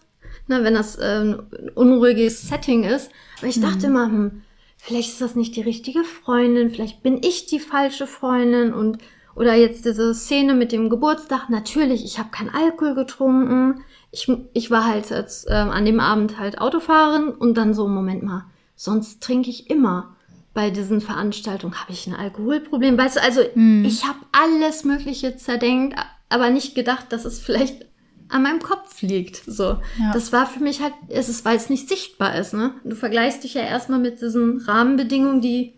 ne, 0.49 0.63
wenn 0.65 0.75
das 0.75 0.99
ähm, 1.01 1.47
ein 1.53 1.71
unruhiges 1.71 2.43
Setting 2.43 2.85
ist, 2.85 3.11
aber 3.39 3.49
ich 3.49 3.61
dachte 3.61 3.89
mhm. 3.89 3.97
immer, 3.97 4.05
hm, 4.07 4.43
vielleicht 4.77 5.11
ist 5.11 5.21
das 5.21 5.35
nicht 5.35 5.57
die 5.57 5.63
richtige 5.63 6.05
Freundin, 6.05 6.71
vielleicht 6.71 7.03
bin 7.03 7.23
ich 7.23 7.47
die 7.47 7.61
falsche 7.61 8.07
Freundin 8.07 8.73
und 8.75 8.99
oder 9.37 9.55
jetzt 9.55 9.85
diese 9.85 10.13
Szene 10.15 10.55
mit 10.55 10.73
dem 10.73 10.91
Geburtstag, 10.91 11.49
natürlich, 11.49 12.05
ich 12.05 12.19
habe 12.19 12.31
keinen 12.31 12.51
Alkohol 12.51 12.95
getrunken, 12.95 13.83
ich, 14.13 14.31
ich 14.53 14.71
war 14.71 14.87
halt 14.87 15.11
jetzt, 15.11 15.49
äh, 15.49 15.53
an 15.53 15.85
dem 15.85 16.01
Abend 16.01 16.39
halt 16.39 16.61
Autofahren 16.61 17.29
und 17.29 17.55
dann 17.55 17.75
so, 17.75 17.87
Moment 17.87 18.23
mal, 18.23 18.45
sonst 18.75 19.23
trinke 19.23 19.51
ich 19.51 19.71
immer. 19.71 20.17
Bei 20.53 20.71
diesen 20.71 21.01
Veranstaltungen 21.01 21.81
habe 21.81 21.93
ich 21.93 22.09
ein 22.09 22.15
Alkoholproblem. 22.15 22.99
Weißt 22.99 23.17
du, 23.17 23.23
also 23.23 23.41
hm. 23.41 23.85
ich 23.85 24.05
habe 24.05 24.19
alles 24.33 24.83
Mögliche 24.85 25.37
zerdenkt, 25.37 25.97
aber 26.29 26.51
nicht 26.51 26.75
gedacht, 26.75 27.13
dass 27.13 27.25
es 27.25 27.39
vielleicht 27.39 27.87
an 28.29 28.43
meinem 28.43 28.61
Kopf 28.61 29.01
liegt. 29.03 29.37
So, 29.47 29.81
ja. 29.99 30.13
das 30.13 30.33
war 30.33 30.47
für 30.47 30.61
mich 30.61 30.83
halt, 30.83 30.95
es 31.09 31.29
ist, 31.29 31.45
weil 31.45 31.57
es 31.57 31.71
nicht 31.71 31.89
sichtbar 31.89 32.37
ist. 32.37 32.53
Ne, 32.53 32.75
du 32.85 32.97
vergleichst 32.97 33.45
dich 33.45 33.55
ja 33.55 33.63
erstmal 33.63 34.01
mit 34.01 34.21
diesen 34.21 34.61
Rahmenbedingungen, 34.61 35.41
die 35.41 35.75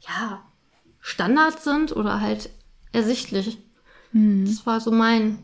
ja 0.00 0.42
Standard 1.00 1.60
sind 1.60 1.94
oder 1.94 2.20
halt 2.20 2.50
ersichtlich. 2.92 3.58
Mhm. 4.12 4.46
Das 4.46 4.66
war 4.66 4.80
so 4.80 4.90
mein 4.90 5.38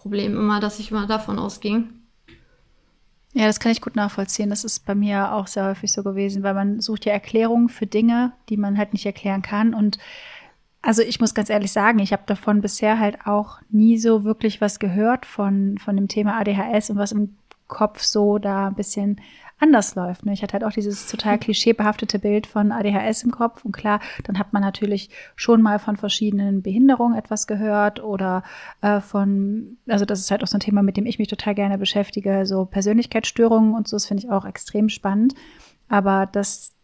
Problem 0.00 0.34
immer, 0.34 0.60
dass 0.60 0.78
ich 0.78 0.90
immer 0.90 1.06
davon 1.06 1.38
ausging. 1.38 1.90
Ja, 3.32 3.46
das 3.46 3.60
kann 3.60 3.70
ich 3.70 3.80
gut 3.80 3.96
nachvollziehen. 3.96 4.50
Das 4.50 4.64
ist 4.64 4.86
bei 4.86 4.94
mir 4.94 5.32
auch 5.34 5.46
sehr 5.46 5.66
häufig 5.66 5.92
so 5.92 6.02
gewesen, 6.02 6.42
weil 6.42 6.54
man 6.54 6.80
sucht 6.80 7.04
ja 7.04 7.12
Erklärungen 7.12 7.68
für 7.68 7.86
Dinge, 7.86 8.32
die 8.48 8.56
man 8.56 8.78
halt 8.78 8.92
nicht 8.92 9.06
erklären 9.06 9.42
kann. 9.42 9.74
Und 9.74 9.98
also 10.82 11.02
ich 11.02 11.20
muss 11.20 11.34
ganz 11.34 11.50
ehrlich 11.50 11.70
sagen, 11.70 11.98
ich 11.98 12.12
habe 12.12 12.22
davon 12.26 12.62
bisher 12.62 12.98
halt 12.98 13.26
auch 13.26 13.60
nie 13.68 13.98
so 13.98 14.24
wirklich 14.24 14.60
was 14.60 14.78
gehört 14.78 15.26
von, 15.26 15.78
von 15.78 15.96
dem 15.96 16.08
Thema 16.08 16.40
ADHS 16.40 16.90
und 16.90 16.96
was 16.96 17.12
im 17.12 17.36
Kopf 17.68 18.02
so 18.02 18.38
da 18.38 18.68
ein 18.68 18.74
bisschen 18.74 19.20
anders 19.60 19.94
läuft. 19.94 20.26
Ne? 20.26 20.32
Ich 20.32 20.42
hatte 20.42 20.54
halt 20.54 20.64
auch 20.64 20.72
dieses 20.72 21.06
total 21.06 21.38
klischeebehaftete 21.38 22.18
Bild 22.18 22.46
von 22.46 22.72
ADHS 22.72 23.22
im 23.22 23.30
Kopf. 23.30 23.64
Und 23.64 23.72
klar, 23.72 24.00
dann 24.24 24.38
hat 24.38 24.52
man 24.52 24.62
natürlich 24.62 25.10
schon 25.36 25.62
mal 25.62 25.78
von 25.78 25.96
verschiedenen 25.96 26.62
Behinderungen 26.62 27.16
etwas 27.16 27.46
gehört 27.46 28.02
oder 28.02 28.42
äh, 28.80 29.00
von, 29.00 29.76
also 29.86 30.04
das 30.04 30.20
ist 30.20 30.30
halt 30.30 30.42
auch 30.42 30.48
so 30.48 30.56
ein 30.56 30.60
Thema, 30.60 30.82
mit 30.82 30.96
dem 30.96 31.06
ich 31.06 31.18
mich 31.18 31.28
total 31.28 31.54
gerne 31.54 31.78
beschäftige, 31.78 32.46
so 32.46 32.64
Persönlichkeitsstörungen 32.64 33.74
und 33.74 33.86
so, 33.86 33.96
das 33.96 34.06
finde 34.06 34.24
ich 34.24 34.30
auch 34.30 34.44
extrem 34.44 34.88
spannend. 34.88 35.34
Aber 35.88 36.26
dass 36.26 36.74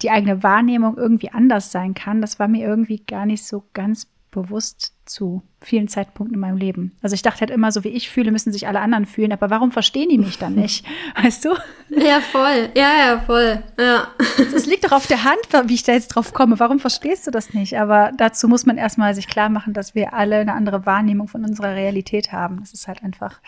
die 0.00 0.10
eigene 0.10 0.42
Wahrnehmung 0.42 0.96
irgendwie 0.96 1.30
anders 1.30 1.70
sein 1.70 1.94
kann, 1.94 2.20
das 2.20 2.38
war 2.38 2.48
mir 2.48 2.66
irgendwie 2.66 2.98
gar 3.06 3.26
nicht 3.26 3.44
so 3.44 3.64
ganz 3.72 4.11
bewusst 4.32 4.94
zu 5.04 5.42
vielen 5.60 5.86
Zeitpunkten 5.86 6.34
in 6.34 6.40
meinem 6.40 6.56
Leben. 6.56 6.96
Also 7.02 7.14
ich 7.14 7.22
dachte 7.22 7.40
halt 7.40 7.50
immer, 7.50 7.70
so 7.70 7.84
wie 7.84 7.90
ich 7.90 8.10
fühle, 8.10 8.32
müssen 8.32 8.52
sich 8.52 8.66
alle 8.66 8.80
anderen 8.80 9.06
fühlen, 9.06 9.30
aber 9.30 9.50
warum 9.50 9.70
verstehen 9.70 10.08
die 10.08 10.18
mich 10.18 10.38
dann 10.38 10.54
nicht? 10.54 10.84
Weißt 11.22 11.44
du? 11.44 11.50
Ja, 11.90 12.20
voll. 12.20 12.70
Ja, 12.74 13.06
ja, 13.06 13.20
voll. 13.20 13.62
Ja. 13.78 14.08
Es 14.54 14.66
liegt 14.66 14.84
doch 14.84 14.92
auf 14.92 15.06
der 15.06 15.22
Hand, 15.22 15.38
wie 15.68 15.74
ich 15.74 15.84
da 15.84 15.92
jetzt 15.92 16.08
drauf 16.08 16.32
komme. 16.32 16.58
Warum 16.58 16.80
verstehst 16.80 17.26
du 17.26 17.30
das 17.30 17.54
nicht? 17.54 17.78
Aber 17.78 18.10
dazu 18.16 18.48
muss 18.48 18.66
man 18.66 18.78
erstmal 18.78 19.14
sich 19.14 19.28
klar 19.28 19.50
machen, 19.50 19.74
dass 19.74 19.94
wir 19.94 20.14
alle 20.14 20.38
eine 20.38 20.54
andere 20.54 20.86
Wahrnehmung 20.86 21.28
von 21.28 21.44
unserer 21.44 21.74
Realität 21.74 22.32
haben. 22.32 22.58
Das 22.60 22.72
ist 22.72 22.88
halt 22.88 23.04
einfach. 23.04 23.40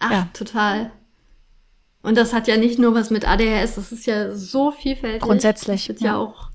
Ach, 0.00 0.10
ja. 0.10 0.28
total. 0.34 0.90
Und 2.02 2.16
das 2.16 2.32
hat 2.32 2.48
ja 2.48 2.56
nicht 2.56 2.78
nur 2.78 2.94
was 2.94 3.10
mit 3.10 3.26
ADHS, 3.26 3.76
das 3.76 3.92
ist 3.92 4.06
ja 4.06 4.34
so 4.34 4.70
vielfältig. 4.72 5.22
Grundsätzlich. 5.22 5.86
Das 5.86 5.88
wird 5.88 6.00
ja, 6.00 6.12
ja 6.12 6.16
auch, 6.18 6.50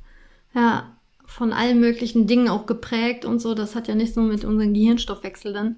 ja, 0.54 0.92
von 1.32 1.54
allen 1.54 1.80
möglichen 1.80 2.28
Dingen 2.28 2.50
auch 2.50 2.66
geprägt 2.66 3.24
und 3.24 3.40
so. 3.40 3.56
Das 3.56 3.76
hat 3.76 3.88
ja 3.88 3.96
nicht 3.96 4.18
nur 4.18 4.26
mit 4.26 4.44
unserem 4.44 4.74
Gehirnstoffwechsel 4.74 5.54
dann 5.54 5.78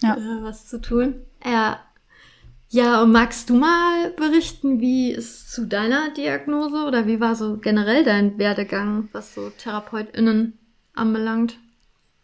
ja. 0.00 0.16
Äh, 0.16 0.42
was 0.42 0.66
zu 0.68 0.80
tun. 0.80 1.16
Ja. 1.44 1.80
Ja, 2.70 3.02
und 3.02 3.12
magst 3.12 3.50
du 3.50 3.54
mal 3.54 4.10
berichten, 4.16 4.80
wie 4.80 5.12
es 5.12 5.48
zu 5.48 5.66
deiner 5.66 6.08
Diagnose 6.14 6.86
oder 6.86 7.06
wie 7.06 7.20
war 7.20 7.34
so 7.34 7.58
generell 7.58 8.02
dein 8.02 8.38
Werdegang, 8.38 9.10
was 9.12 9.34
so 9.34 9.50
TherapeutInnen 9.50 10.58
anbelangt? 10.94 11.58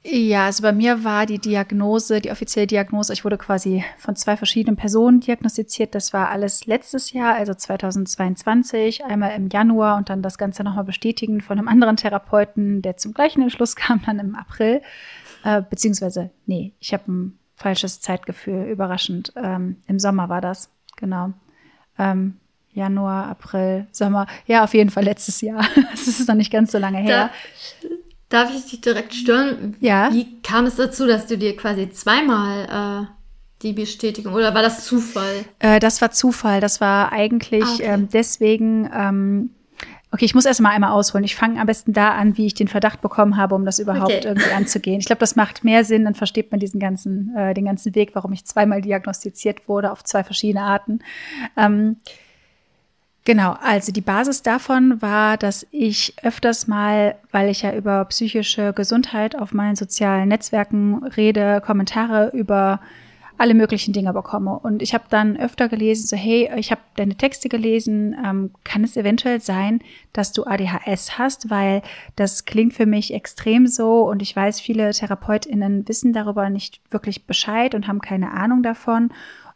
Ja, 0.05 0.47
also 0.47 0.63
bei 0.63 0.73
mir 0.73 1.03
war 1.03 1.27
die 1.27 1.39
Diagnose, 1.39 2.21
die 2.21 2.31
offizielle 2.31 2.69
Diagnose, 2.69 3.13
ich 3.13 3.25
wurde 3.25 3.37
quasi 3.37 3.85
von 3.99 4.15
zwei 4.15 4.37
verschiedenen 4.37 4.77
Personen 4.77 5.21
diagnostiziert. 5.21 5.95
Das 5.95 6.13
war 6.13 6.31
alles 6.31 6.67
letztes 6.67 7.13
Jahr, 7.13 7.35
also 7.35 7.53
2022, 7.53 9.05
einmal 9.05 9.33
im 9.33 9.49
Januar 9.49 9.97
und 9.97 10.09
dann 10.09 10.23
das 10.23 10.39
Ganze 10.39 10.63
nochmal 10.63 10.85
bestätigen 10.85 11.41
von 11.41 11.59
einem 11.59 11.67
anderen 11.67 11.97
Therapeuten, 11.97 12.81
der 12.81 12.97
zum 12.97 13.13
gleichen 13.13 13.43
Entschluss 13.43 13.75
kam, 13.77 14.01
dann 14.07 14.21
im 14.21 14.37
April. 14.37 14.83
Äh, 15.45 15.63
beziehungsweise, 15.69 16.31
nee, 16.47 16.75
ich 16.79 16.93
habe 16.93 17.11
ein 17.11 17.39
falsches 17.57 18.01
Zeitgefühl, 18.01 18.67
überraschend. 18.67 19.33
Ähm, 19.37 19.83
Im 19.89 19.99
Sommer 19.99 20.29
war 20.29 20.41
das, 20.41 20.71
genau. 20.97 21.33
Ähm, 21.99 22.37
Januar, 22.73 23.27
April, 23.27 23.89
Sommer, 23.91 24.29
ja, 24.47 24.63
auf 24.63 24.75
jeden 24.75 24.91
Fall 24.91 25.05
letztes 25.05 25.41
Jahr. 25.41 25.67
Das 25.91 26.07
ist 26.07 26.29
noch 26.29 26.37
nicht 26.37 26.53
ganz 26.53 26.71
so 26.71 26.79
lange 26.79 26.99
her. 26.99 27.31
Da 27.83 27.89
Darf 28.29 28.55
ich 28.55 28.67
dich 28.67 28.81
direkt 28.81 29.15
stören? 29.15 29.77
Ja. 29.81 30.13
Wie 30.13 30.41
kam 30.43 30.67
es 30.67 30.77
dazu, 30.77 31.07
dass 31.07 31.27
du 31.27 31.39
dir 31.39 31.57
quasi 31.57 31.91
zweimal 31.91 33.07
äh, 33.07 33.07
die 33.63 33.73
Bestätigung 33.73 34.35
oder 34.35 34.55
war 34.55 34.63
das 34.63 34.85
Zufall? 34.85 35.45
Äh, 35.59 35.81
das 35.81 36.03
war 36.03 36.11
Zufall. 36.11 36.61
Das 36.61 36.81
war 36.81 37.13
eigentlich 37.13 37.65
ah, 37.65 37.75
okay. 37.75 37.85
ähm, 37.85 38.09
deswegen. 38.13 38.91
Ähm, 38.95 39.51
okay, 40.11 40.27
ich 40.27 40.35
muss 40.35 40.45
erst 40.45 40.61
mal 40.61 40.71
einmal 40.71 40.93
ausholen. 40.93 41.25
Ich 41.25 41.37
fange 41.37 41.59
am 41.59 41.67
besten 41.67 41.95
da 41.95 42.13
an, 42.13 42.37
wie 42.37 42.47
ich 42.47 42.55
den 42.55 42.69
Verdacht 42.69 43.01
bekommen 43.01 43.39
habe, 43.39 43.55
um 43.55 43.65
das 43.65 43.79
überhaupt 43.79 44.13
okay. 44.13 44.27
irgendwie 44.27 44.53
anzugehen. 44.53 45.01
Ich 45.01 45.07
glaube, 45.07 45.21
das 45.21 45.35
macht 45.35 45.65
mehr 45.65 45.85
Sinn. 45.85 46.05
Dann 46.05 46.15
versteht 46.15 46.51
man 46.51 46.61
diesen 46.61 46.81
ganzen, 46.81 47.35
äh, 47.35 47.55
den 47.55 47.65
ganzen 47.65 47.95
Weg, 47.95 48.11
warum 48.15 48.33
ich 48.33 48.45
zweimal 48.45 48.83
diagnostiziert 48.83 49.69
wurde 49.69 49.91
auf 49.91 50.05
zwei 50.05 50.23
verschiedene 50.23 50.65
Arten. 50.65 51.01
Ähm, 51.57 51.97
Genau, 53.29 53.57
also 53.61 53.93
die 53.93 54.01
Basis 54.01 54.41
davon 54.41 55.03
war, 55.03 55.37
dass 55.37 55.67
ich 55.71 56.15
öfters 56.23 56.67
mal, 56.67 57.15
weil 57.31 57.51
ich 57.51 57.61
ja 57.61 57.75
über 57.75 58.03
psychische 58.07 58.73
Gesundheit 58.73 59.37
auf 59.37 59.53
meinen 59.53 59.77
sozialen 59.77 60.31
Netzwerken 60.31 61.05
rede, 61.05 61.61
Kommentare 61.61 62.31
über 62.33 62.81
alle 63.37 63.53
möglichen 63.53 63.93
Dinge 63.93 64.15
bekomme. 64.15 64.59
Und 64.59 64.81
ich 64.81 64.95
habe 64.95 65.05
dann 65.11 65.37
öfter 65.37 65.69
gelesen, 65.69 66.07
so 66.07 66.17
hey, 66.17 66.51
ich 66.57 66.71
habe 66.71 66.81
deine 66.97 67.17
Texte 67.17 67.51
gelesen, 67.51 68.17
ähm, 68.25 68.51
kann 68.65 68.83
es 68.83 68.97
eventuell 68.97 69.43
sein, 69.43 69.81
dass 70.15 70.33
du 70.33 70.45
ADHS 70.45 71.19
hast, 71.19 71.51
weil 71.51 71.83
das 72.17 72.47
klingt 72.47 72.73
für 72.73 72.87
mich 72.87 73.13
extrem 73.13 73.67
so 73.67 74.09
und 74.09 74.23
ich 74.23 74.35
weiß, 74.35 74.59
viele 74.59 74.91
Therapeutinnen 74.93 75.87
wissen 75.87 76.15
darüber 76.15 76.49
nicht 76.49 76.81
wirklich 76.91 77.27
Bescheid 77.27 77.75
und 77.75 77.89
haben 77.89 78.01
keine 78.01 78.33
Ahnung 78.33 78.63
davon 78.63 79.11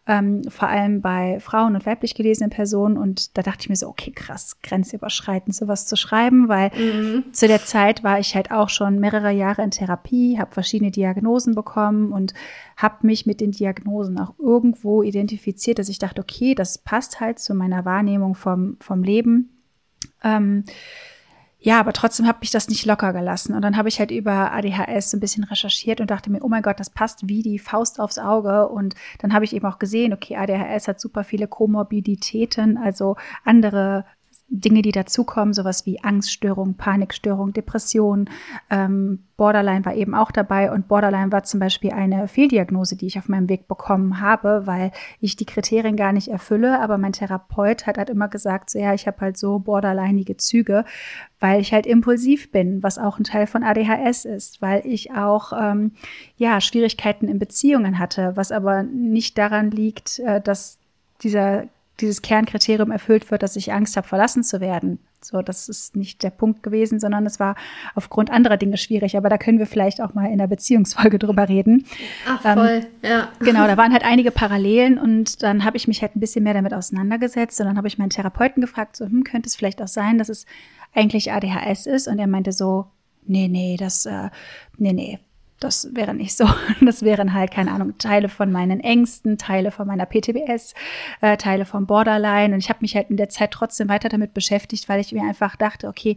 ähm, 0.07 0.43
vor 0.51 0.69
allem 0.69 1.01
bei 1.01 1.39
Frauen 1.39 1.77
und 1.77 1.87
weiblich 1.87 2.15
gelesenen 2.15 2.51
Personen. 2.51 2.97
Und 2.97 3.37
da 3.39 3.43
dachte 3.43 3.61
ich 3.61 3.69
mir 3.69 3.77
so, 3.77 3.89
okay, 3.89 4.11
krass, 4.11 4.57
grenzüberschreitend 4.63 5.55
sowas 5.55 5.87
zu 5.87 5.97
schreiben, 5.97 6.49
weil 6.49 6.71
mhm. 6.77 7.33
zu 7.33 7.47
der 7.47 7.65
Zeit 7.65 8.03
war 8.03 8.19
ich 8.19 8.35
halt 8.35 8.51
auch 8.51 8.69
schon 8.69 8.99
mehrere 8.99 9.31
Jahre 9.31 9.63
in 9.63 9.71
Therapie, 9.71 10.39
habe 10.39 10.53
verschiedene 10.53 10.91
Diagnosen 10.91 11.55
bekommen 11.55 12.11
und 12.11 12.35
habe 12.77 13.07
mich 13.07 13.27
mit 13.27 13.41
den 13.41 13.53
Diagnosen 13.53 14.19
auch 14.19 14.35
irgendwo 14.41 15.05
identifiziert, 15.05 15.79
dass 15.79 15.89
ich 15.89 16.01
dachte, 16.01 16.21
okay, 16.21 16.57
das 16.57 16.79
passt 16.79 17.21
halt 17.21 17.39
zu 17.39 17.55
meiner 17.55 17.85
Wahrnehmung 17.85 18.35
vom, 18.35 18.77
vom 18.81 19.05
Leben. 19.05 19.51
Ähm, 20.25 20.65
ja, 21.65 21.79
aber 21.79 21.93
trotzdem 21.93 22.27
habe 22.27 22.39
ich 22.43 22.51
das 22.51 22.69
nicht 22.69 22.85
locker 22.87 23.13
gelassen. 23.13 23.55
Und 23.55 23.63
dann 23.63 23.77
habe 23.77 23.89
ich 23.89 24.01
halt 24.01 24.11
über 24.11 24.53
ADHS 24.53 25.15
ein 25.15 25.21
bisschen 25.21 25.45
recherchiert 25.45 26.01
und 26.01 26.11
dachte 26.11 26.31
mir, 26.31 26.43
oh 26.43 26.49
mein 26.49 26.63
Gott, 26.63 26.81
das 26.81 26.91
passt 26.91 27.29
wie 27.29 27.43
die 27.43 27.61
Faust 27.61 28.01
aufs 28.01 28.19
Auge. 28.19 28.69
Und 28.69 28.97
dann 29.21 29.33
habe 29.33 29.45
ich 29.45 29.55
eben 29.55 29.67
auch 29.67 29.79
gesehen, 29.79 30.13
okay, 30.13 30.37
ADHS 30.37 30.89
hat 30.89 31.01
super 31.01 31.23
viele 31.23 31.47
Komorbiditäten, 31.47 32.77
also 32.77 33.17
andere 33.45 34.05
Dinge, 34.55 34.83
die 34.83 34.93
dazukommen, 34.93 35.55
sowas 35.55 35.87
wie 35.87 36.05
Angststörung, 36.05 36.75
Panikstörung, 36.75 37.55
Depression. 37.55 38.29
Ähm, 38.69 39.21
Borderline 39.39 39.83
war 39.87 39.95
eben 39.95 40.15
auch 40.15 40.31
dabei 40.31 40.71
und 40.71 40.89
Borderline 40.89 41.33
war 41.33 41.43
zum 41.43 41.59
Beispiel 41.59 41.91
eine 41.93 42.29
Fehldiagnose, 42.29 42.95
die 42.95 43.07
ich 43.07 43.19
auf 43.19 43.31
meinem 43.31 43.49
Weg 43.49 43.67
bekommen 43.67 44.21
habe, 44.21 44.67
weil 44.67 44.93
ich 45.21 45.37
die 45.37 45.47
Kriterien 45.47 45.97
gar 45.97 46.13
nicht 46.13 46.29
erfülle. 46.29 46.81
Aber 46.81 46.99
mein 46.99 47.15
Therapeut 47.15 47.87
hat 47.87 47.97
halt 47.97 48.11
immer 48.11 48.29
gesagt, 48.29 48.69
so 48.69 48.79
ja, 48.79 48.93
ich 48.93 49.07
habe 49.07 49.23
halt 49.23 49.39
so 49.39 49.59
borderlineige 49.59 50.37
Züge, 50.37 50.85
weil 51.41 51.59
ich 51.59 51.73
halt 51.73 51.87
impulsiv 51.87 52.53
bin, 52.53 52.83
was 52.83 52.99
auch 52.99 53.19
ein 53.19 53.25
Teil 53.25 53.47
von 53.47 53.65
ADHS 53.65 54.27
ist, 54.27 54.61
weil 54.61 54.87
ich 54.87 55.13
auch 55.13 55.55
ähm, 55.59 55.93
ja 56.37 56.61
Schwierigkeiten 56.61 57.27
in 57.27 57.39
Beziehungen 57.39 57.99
hatte, 57.99 58.33
was 58.35 58.53
aber 58.53 58.83
nicht 58.83 59.39
daran 59.39 59.71
liegt, 59.71 60.19
äh, 60.19 60.43
dass 60.43 60.79
dieser 61.23 61.65
dieses 62.01 62.23
Kernkriterium 62.23 62.91
erfüllt 62.91 63.31
wird, 63.31 63.43
dass 63.43 63.57
ich 63.57 63.73
Angst 63.73 63.97
habe, 63.97 64.09
verlassen 64.09 64.43
zu 64.43 64.61
werden. 64.61 64.99
So, 65.25 65.41
das 65.41 65.69
ist 65.69 65.95
nicht 65.95 66.23
der 66.23 66.31
Punkt 66.31 66.63
gewesen, 66.63 66.99
sondern 66.99 67.25
es 67.27 67.39
war 67.39 67.55
aufgrund 67.95 68.31
anderer 68.31 68.57
Dinge 68.57 68.77
schwierig. 68.77 69.17
Aber 69.17 69.29
da 69.29 69.39
können 69.39 69.59
wir 69.59 69.67
vielleicht 69.67 70.01
auch 70.01 70.15
mal 70.15 70.31
in 70.31 70.39
der 70.39 70.49
Beziehungsfolge 70.49 71.19
drüber 71.21 71.49
reden. 71.49 71.87
Ach, 72.27 72.41
voll, 72.41 72.83
ähm, 73.03 73.09
ja. 73.09 73.29
Genau, 73.39 73.67
da 73.67 73.77
waren 73.77 73.93
halt 73.93 74.05
einige 74.05 74.33
Parallelen 74.33 74.99
und 74.99 75.43
dann 75.43 75.65
habe 75.65 75.77
ich 75.77 75.87
mich 75.87 76.03
halt 76.03 76.17
ein 76.17 76.21
bisschen 76.21 76.43
mehr 76.43 76.55
damit 76.55 76.75
auseinandergesetzt 76.75 77.61
und 77.61 77.67
dann 77.67 77.77
habe 77.77 77.89
ich 77.89 77.99
meinen 77.99 78.11
Therapeuten 78.11 78.61
gefragt, 78.61 78.97
so, 78.97 79.05
hm, 79.05 79.23
könnte 79.23 79.49
es 79.49 79.55
vielleicht 79.55 79.81
auch 79.81 79.89
sein, 79.89 80.19
dass 80.19 80.29
es 80.29 80.47
eigentlich 80.95 81.33
ADHS 81.33 81.87
ist? 81.87 82.09
Und 82.09 82.19
er 82.19 82.27
meinte 82.27 82.53
so, 82.53 82.87
nee, 83.25 83.49
nee, 83.49 83.77
das, 83.79 84.07
äh, 84.07 84.31
nee, 84.77 84.93
nee, 84.93 85.21
das 85.63 85.89
wäre 85.95 86.15
nicht 86.15 86.37
so. 86.37 86.49
Das 86.81 87.03
wären 87.03 87.33
halt, 87.33 87.51
keine 87.51 87.73
Ahnung, 87.73 87.97
Teile 87.99 88.29
von 88.29 88.51
meinen 88.51 88.81
Ängsten, 88.81 89.39
Teile 89.39 89.71
von 89.71 89.87
meiner 89.87 90.07
PTBS, 90.07 90.75
äh, 91.21 91.37
Teile 91.37 91.65
vom 91.65 91.87
Borderline. 91.87 92.55
Und 92.55 92.61
ich 92.61 92.69
habe 92.69 92.81
mich 92.83 92.97
halt 92.97 93.11
in 93.11 93.17
der 93.17 93.29
Zeit 93.29 93.53
trotzdem 93.53 93.89
weiter 93.89 94.09
damit 94.09 94.35
beschäftigt, 94.35 94.89
weil 94.89 95.01
ich 95.01 95.13
mir 95.13 95.23
einfach 95.23 95.57
dachte, 95.57 95.89
okay, 95.89 96.17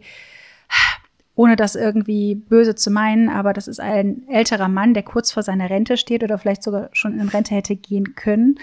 ohne 1.34 1.54
das 1.54 1.74
irgendwie 1.74 2.34
böse 2.34 2.74
zu 2.74 2.90
meinen, 2.90 3.28
aber 3.28 3.52
das 3.52 3.68
ist 3.68 3.78
ein 3.78 4.26
älterer 4.28 4.68
Mann, 4.68 4.94
der 4.94 5.02
kurz 5.02 5.32
vor 5.32 5.42
seiner 5.42 5.68
Rente 5.68 5.98
steht 5.98 6.24
oder 6.24 6.38
vielleicht 6.38 6.62
sogar 6.62 6.88
schon 6.92 7.20
in 7.20 7.28
Rente 7.28 7.54
hätte 7.54 7.76
gehen 7.76 8.14
können. 8.14 8.58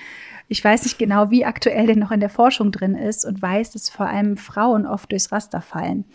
Ich 0.47 0.63
weiß 0.63 0.83
nicht 0.83 0.97
genau, 0.97 1.29
wie 1.29 1.45
aktuell 1.45 1.85
der 1.85 1.95
noch 1.95 2.11
in 2.11 2.19
der 2.19 2.29
Forschung 2.29 2.71
drin 2.71 2.95
ist 2.95 3.25
und 3.25 3.41
weiß, 3.41 3.71
dass 3.71 3.89
vor 3.89 4.07
allem 4.07 4.37
Frauen 4.37 4.87
oft 4.87 5.11
durchs 5.11 5.31
Raster 5.31 5.61
fallen. 5.61 6.05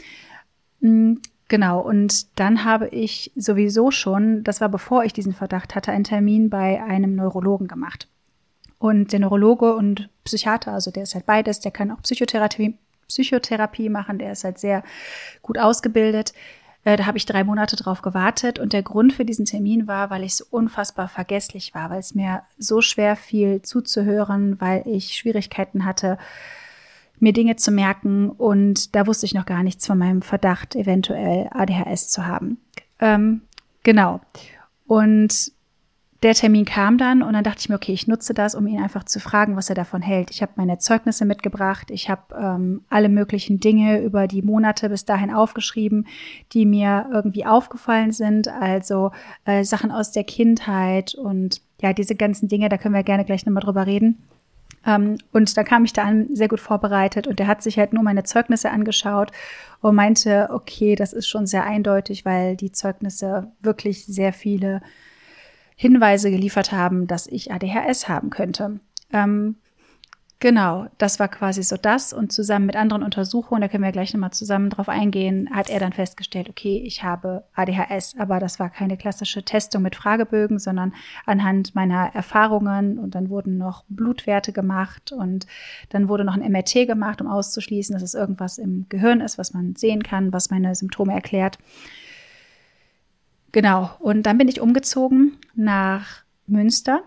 Hm, 0.80 1.20
Genau, 1.48 1.80
und 1.80 2.38
dann 2.38 2.64
habe 2.64 2.88
ich 2.88 3.32
sowieso 3.34 3.90
schon, 3.90 4.44
das 4.44 4.60
war 4.60 4.68
bevor 4.68 5.04
ich 5.04 5.14
diesen 5.14 5.32
Verdacht 5.32 5.74
hatte, 5.74 5.92
einen 5.92 6.04
Termin 6.04 6.50
bei 6.50 6.82
einem 6.82 7.14
Neurologen 7.14 7.68
gemacht. 7.68 8.06
Und 8.78 9.12
der 9.12 9.20
Neurologe 9.20 9.74
und 9.74 10.10
Psychiater, 10.24 10.72
also 10.72 10.90
der 10.90 11.04
ist 11.04 11.14
halt 11.14 11.26
beides, 11.26 11.60
der 11.60 11.72
kann 11.72 11.90
auch 11.90 12.02
Psychotherapie, 12.02 12.76
Psychotherapie 13.08 13.88
machen, 13.88 14.18
der 14.18 14.32
ist 14.32 14.44
halt 14.44 14.58
sehr 14.58 14.84
gut 15.40 15.58
ausgebildet. 15.58 16.34
Äh, 16.84 16.98
da 16.98 17.06
habe 17.06 17.16
ich 17.16 17.26
drei 17.26 17.42
Monate 17.44 17.76
drauf 17.76 18.02
gewartet 18.02 18.58
und 18.58 18.74
der 18.74 18.82
Grund 18.82 19.14
für 19.14 19.24
diesen 19.24 19.46
Termin 19.46 19.88
war, 19.88 20.10
weil 20.10 20.22
ich 20.24 20.36
so 20.36 20.44
unfassbar 20.50 21.08
vergesslich 21.08 21.74
war, 21.74 21.88
weil 21.88 22.00
es 22.00 22.14
mir 22.14 22.42
so 22.58 22.82
schwer 22.82 23.16
fiel 23.16 23.62
zuzuhören, 23.62 24.60
weil 24.60 24.82
ich 24.86 25.16
Schwierigkeiten 25.16 25.86
hatte, 25.86 26.18
mir 27.20 27.32
Dinge 27.32 27.56
zu 27.56 27.70
merken 27.70 28.30
und 28.30 28.94
da 28.94 29.06
wusste 29.06 29.26
ich 29.26 29.34
noch 29.34 29.46
gar 29.46 29.62
nichts 29.62 29.86
von 29.86 29.98
meinem 29.98 30.22
Verdacht, 30.22 30.76
eventuell 30.76 31.48
ADHS 31.50 32.08
zu 32.08 32.26
haben. 32.26 32.58
Ähm, 33.00 33.42
genau. 33.82 34.20
Und 34.86 35.52
der 36.22 36.34
Termin 36.34 36.64
kam 36.64 36.98
dann 36.98 37.22
und 37.22 37.34
dann 37.34 37.44
dachte 37.44 37.60
ich 37.60 37.68
mir, 37.68 37.76
okay, 37.76 37.92
ich 37.92 38.08
nutze 38.08 38.34
das, 38.34 38.56
um 38.56 38.66
ihn 38.66 38.82
einfach 38.82 39.04
zu 39.04 39.20
fragen, 39.20 39.54
was 39.54 39.68
er 39.68 39.76
davon 39.76 40.02
hält. 40.02 40.30
Ich 40.32 40.42
habe 40.42 40.52
meine 40.56 40.78
Zeugnisse 40.78 41.24
mitgebracht, 41.24 41.92
ich 41.92 42.10
habe 42.10 42.34
ähm, 42.36 42.82
alle 42.90 43.08
möglichen 43.08 43.60
Dinge 43.60 44.00
über 44.00 44.26
die 44.26 44.42
Monate 44.42 44.88
bis 44.88 45.04
dahin 45.04 45.32
aufgeschrieben, 45.32 46.08
die 46.52 46.66
mir 46.66 47.06
irgendwie 47.12 47.46
aufgefallen 47.46 48.10
sind, 48.10 48.48
also 48.48 49.12
äh, 49.44 49.62
Sachen 49.62 49.92
aus 49.92 50.10
der 50.10 50.24
Kindheit 50.24 51.14
und 51.14 51.62
ja, 51.80 51.92
diese 51.92 52.16
ganzen 52.16 52.48
Dinge, 52.48 52.68
da 52.68 52.78
können 52.78 52.94
wir 52.94 53.04
gerne 53.04 53.24
gleich 53.24 53.46
nochmal 53.46 53.62
drüber 53.62 53.86
reden. 53.86 54.18
Ähm, 54.86 55.18
und 55.32 55.56
da 55.56 55.64
kam 55.64 55.84
ich 55.84 55.92
da 55.92 56.02
an, 56.04 56.28
sehr 56.34 56.48
gut 56.48 56.60
vorbereitet 56.60 57.26
und 57.26 57.38
der 57.38 57.46
hat 57.46 57.62
sich 57.62 57.78
halt 57.78 57.92
nur 57.92 58.02
meine 58.02 58.24
Zeugnisse 58.24 58.70
angeschaut 58.70 59.32
und 59.80 59.94
meinte, 59.94 60.48
okay, 60.52 60.94
das 60.94 61.12
ist 61.12 61.28
schon 61.28 61.46
sehr 61.46 61.64
eindeutig, 61.64 62.24
weil 62.24 62.56
die 62.56 62.72
Zeugnisse 62.72 63.52
wirklich 63.60 64.06
sehr 64.06 64.32
viele 64.32 64.80
Hinweise 65.76 66.30
geliefert 66.30 66.72
haben, 66.72 67.06
dass 67.06 67.26
ich 67.26 67.52
ADHS 67.52 68.08
haben 68.08 68.30
könnte. 68.30 68.80
Ähm, 69.12 69.56
genau, 70.40 70.86
das 70.98 71.18
war 71.18 71.28
quasi 71.28 71.62
so 71.62 71.76
das. 71.76 72.12
Und 72.12 72.32
zusammen 72.32 72.66
mit 72.66 72.76
anderen 72.76 73.02
Untersuchungen, 73.02 73.60
da 73.60 73.68
können 73.68 73.84
wir 73.84 73.92
gleich 73.92 74.12
nochmal 74.12 74.32
zusammen 74.32 74.70
drauf 74.70 74.88
eingehen, 74.88 75.48
hat 75.52 75.70
er 75.70 75.80
dann 75.80 75.92
festgestellt, 75.92 76.48
okay, 76.48 76.82
ich 76.84 77.02
habe 77.02 77.44
ADHS, 77.54 78.16
aber 78.18 78.38
das 78.38 78.58
war 78.58 78.70
keine 78.70 78.96
klassische 78.96 79.44
Testung 79.44 79.82
mit 79.82 79.96
Fragebögen, 79.96 80.58
sondern 80.58 80.94
anhand 81.26 81.74
meiner 81.74 82.14
Erfahrungen 82.14 82.98
und 82.98 83.14
dann 83.14 83.30
wurden 83.30 83.58
noch 83.58 83.84
Blutwerte 83.88 84.52
gemacht 84.52 85.12
und 85.12 85.46
dann 85.90 86.08
wurde 86.08 86.24
noch 86.24 86.36
ein 86.36 86.52
MRT 86.52 86.86
gemacht, 86.86 87.20
um 87.20 87.26
auszuschließen, 87.26 87.92
dass 87.92 88.02
es 88.02 88.14
irgendwas 88.14 88.58
im 88.58 88.86
Gehirn 88.88 89.20
ist, 89.20 89.38
was 89.38 89.54
man 89.54 89.76
sehen 89.76 90.02
kann, 90.02 90.32
was 90.32 90.50
meine 90.50 90.74
Symptome 90.74 91.12
erklärt. 91.12 91.58
Genau, 93.52 93.90
und 93.98 94.24
dann 94.24 94.38
bin 94.38 94.48
ich 94.48 94.60
umgezogen 94.60 95.38
nach 95.54 96.22
Münster 96.46 97.02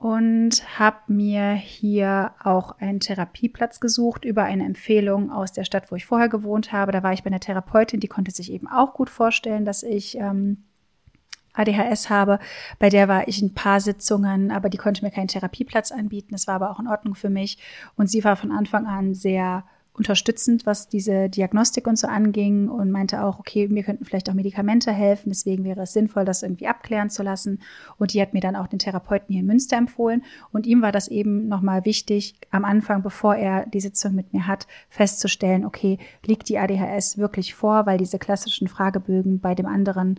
und 0.00 0.78
habe 0.78 0.96
mir 1.08 1.52
hier 1.52 2.32
auch 2.42 2.78
einen 2.78 3.00
Therapieplatz 3.00 3.80
gesucht 3.80 4.24
über 4.24 4.44
eine 4.44 4.64
Empfehlung 4.64 5.30
aus 5.30 5.52
der 5.52 5.64
Stadt, 5.64 5.92
wo 5.92 5.94
ich 5.94 6.06
vorher 6.06 6.30
gewohnt 6.30 6.72
habe. 6.72 6.90
Da 6.90 7.02
war 7.02 7.12
ich 7.12 7.22
bei 7.22 7.26
einer 7.26 7.38
Therapeutin, 7.38 8.00
die 8.00 8.08
konnte 8.08 8.30
sich 8.30 8.50
eben 8.50 8.66
auch 8.66 8.94
gut 8.94 9.10
vorstellen, 9.10 9.66
dass 9.66 9.82
ich 9.82 10.16
ähm, 10.16 10.64
ADHS 11.52 12.08
habe. 12.08 12.38
Bei 12.78 12.88
der 12.88 13.08
war 13.08 13.28
ich 13.28 13.42
ein 13.42 13.52
paar 13.52 13.78
Sitzungen, 13.78 14.50
aber 14.50 14.70
die 14.70 14.78
konnte 14.78 15.04
mir 15.04 15.10
keinen 15.10 15.28
Therapieplatz 15.28 15.92
anbieten. 15.92 16.30
Das 16.32 16.46
war 16.46 16.54
aber 16.54 16.70
auch 16.70 16.80
in 16.80 16.88
Ordnung 16.88 17.14
für 17.14 17.28
mich. 17.28 17.58
Und 17.94 18.10
sie 18.10 18.24
war 18.24 18.36
von 18.36 18.52
Anfang 18.52 18.86
an 18.86 19.12
sehr 19.12 19.64
unterstützend, 20.00 20.64
was 20.64 20.88
diese 20.88 21.28
Diagnostik 21.28 21.86
und 21.86 21.98
so 21.98 22.06
anging 22.06 22.70
und 22.70 22.90
meinte 22.90 23.22
auch, 23.22 23.38
okay, 23.38 23.68
mir 23.68 23.82
könnten 23.82 24.06
vielleicht 24.06 24.30
auch 24.30 24.34
Medikamente 24.34 24.92
helfen, 24.92 25.28
deswegen 25.28 25.62
wäre 25.64 25.82
es 25.82 25.92
sinnvoll, 25.92 26.24
das 26.24 26.42
irgendwie 26.42 26.68
abklären 26.68 27.10
zu 27.10 27.22
lassen. 27.22 27.60
Und 27.98 28.14
die 28.14 28.22
hat 28.22 28.32
mir 28.32 28.40
dann 28.40 28.56
auch 28.56 28.66
den 28.66 28.78
Therapeuten 28.78 29.26
hier 29.28 29.40
in 29.40 29.46
Münster 29.46 29.76
empfohlen. 29.76 30.24
Und 30.52 30.66
ihm 30.66 30.80
war 30.80 30.90
das 30.90 31.08
eben 31.08 31.48
nochmal 31.48 31.84
wichtig, 31.84 32.34
am 32.50 32.64
Anfang, 32.64 33.02
bevor 33.02 33.36
er 33.36 33.66
die 33.66 33.80
Sitzung 33.80 34.14
mit 34.14 34.32
mir 34.32 34.46
hat, 34.46 34.66
festzustellen, 34.88 35.66
okay, 35.66 35.98
liegt 36.24 36.48
die 36.48 36.58
ADHS 36.58 37.18
wirklich 37.18 37.54
vor, 37.54 37.84
weil 37.84 37.98
diese 37.98 38.18
klassischen 38.18 38.68
Fragebögen 38.68 39.38
bei 39.38 39.54
dem 39.54 39.66
anderen 39.66 40.18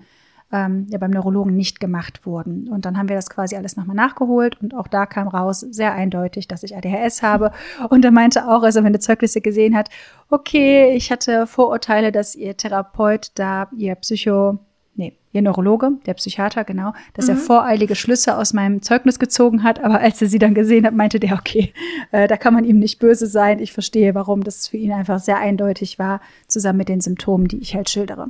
ähm, 0.51 0.87
ja 0.89 0.97
beim 0.97 1.11
Neurologen 1.11 1.55
nicht 1.55 1.79
gemacht 1.79 2.25
wurden. 2.25 2.69
Und 2.69 2.85
dann 2.85 2.97
haben 2.97 3.09
wir 3.09 3.15
das 3.15 3.29
quasi 3.29 3.55
alles 3.55 3.75
nochmal 3.75 3.95
nachgeholt 3.95 4.61
und 4.61 4.75
auch 4.75 4.87
da 4.87 5.05
kam 5.05 5.27
raus 5.27 5.61
sehr 5.61 5.93
eindeutig, 5.93 6.47
dass 6.47 6.63
ich 6.63 6.75
ADHS 6.75 7.23
habe. 7.23 7.51
Und 7.89 8.05
er 8.05 8.11
meinte 8.11 8.47
auch, 8.47 8.63
als 8.63 8.75
er 8.75 8.81
meine 8.81 8.99
Zeugnisse 8.99 9.41
gesehen 9.41 9.75
hat, 9.75 9.89
okay, 10.29 10.93
ich 10.95 11.11
hatte 11.11 11.47
Vorurteile, 11.47 12.11
dass 12.11 12.35
ihr 12.35 12.55
Therapeut 12.55 13.31
da 13.35 13.69
ihr 13.77 13.95
Psycho 13.95 14.59
nee, 14.95 15.13
ihr 15.31 15.41
Neurologe, 15.41 15.91
der 16.05 16.13
Psychiater, 16.13 16.63
genau, 16.63 16.93
dass 17.13 17.25
mhm. 17.25 17.31
er 17.31 17.37
voreilige 17.37 17.95
Schlüsse 17.95 18.37
aus 18.37 18.53
meinem 18.53 18.81
Zeugnis 18.81 19.19
gezogen 19.19 19.63
hat. 19.63 19.83
Aber 19.83 19.99
als 19.99 20.21
er 20.21 20.27
sie 20.27 20.39
dann 20.39 20.53
gesehen 20.53 20.85
hat, 20.85 20.93
meinte 20.93 21.19
der, 21.19 21.33
okay, 21.33 21.73
äh, 22.11 22.27
da 22.27 22.37
kann 22.37 22.53
man 22.53 22.65
ihm 22.65 22.79
nicht 22.79 22.99
böse 22.99 23.27
sein. 23.27 23.59
Ich 23.59 23.73
verstehe, 23.73 24.15
warum 24.15 24.43
das 24.43 24.67
für 24.67 24.77
ihn 24.77 24.91
einfach 24.91 25.19
sehr 25.19 25.37
eindeutig 25.37 25.99
war, 25.99 26.21
zusammen 26.47 26.77
mit 26.77 26.89
den 26.89 27.01
Symptomen, 27.01 27.47
die 27.47 27.59
ich 27.59 27.75
halt 27.75 27.89
schildere. 27.89 28.29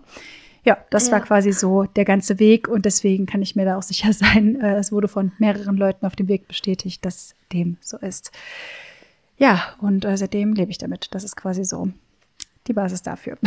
Ja, 0.64 0.78
das 0.92 1.08
ja. 1.08 1.14
war 1.14 1.22
quasi 1.22 1.52
so 1.52 1.86
der 1.86 2.06
ganze 2.06 2.38
Weg 2.38 2.68
und 2.68 2.86
deswegen 2.86 3.26
kann 3.26 3.42
ich 3.42 3.56
mir 3.56 3.66
da 3.66 3.78
auch 3.78 3.84
sicher 3.84 4.14
sein, 4.14 4.60
äh, 4.62 4.76
es 4.76 4.92
wurde 4.92 5.08
von 5.08 5.32
mehreren 5.40 5.78
Leuten 5.78 6.06
auf 6.06 6.16
dem 6.16 6.28
Weg 6.28 6.48
bestätigt, 6.48 7.04
dass 7.06 7.36
dem 7.52 7.78
so 7.82 7.98
ist. 7.98 8.32
Ja, 9.38 9.74
und 9.80 10.06
äh, 10.06 10.16
seitdem 10.18 10.54
lebe 10.54 10.70
ich 10.70 10.78
damit. 10.78 11.08
Das 11.12 11.24
ist 11.24 11.36
quasi 11.36 11.66
so 11.66 11.90
die 12.68 12.74
Basis 12.74 13.02
dafür. 13.02 13.38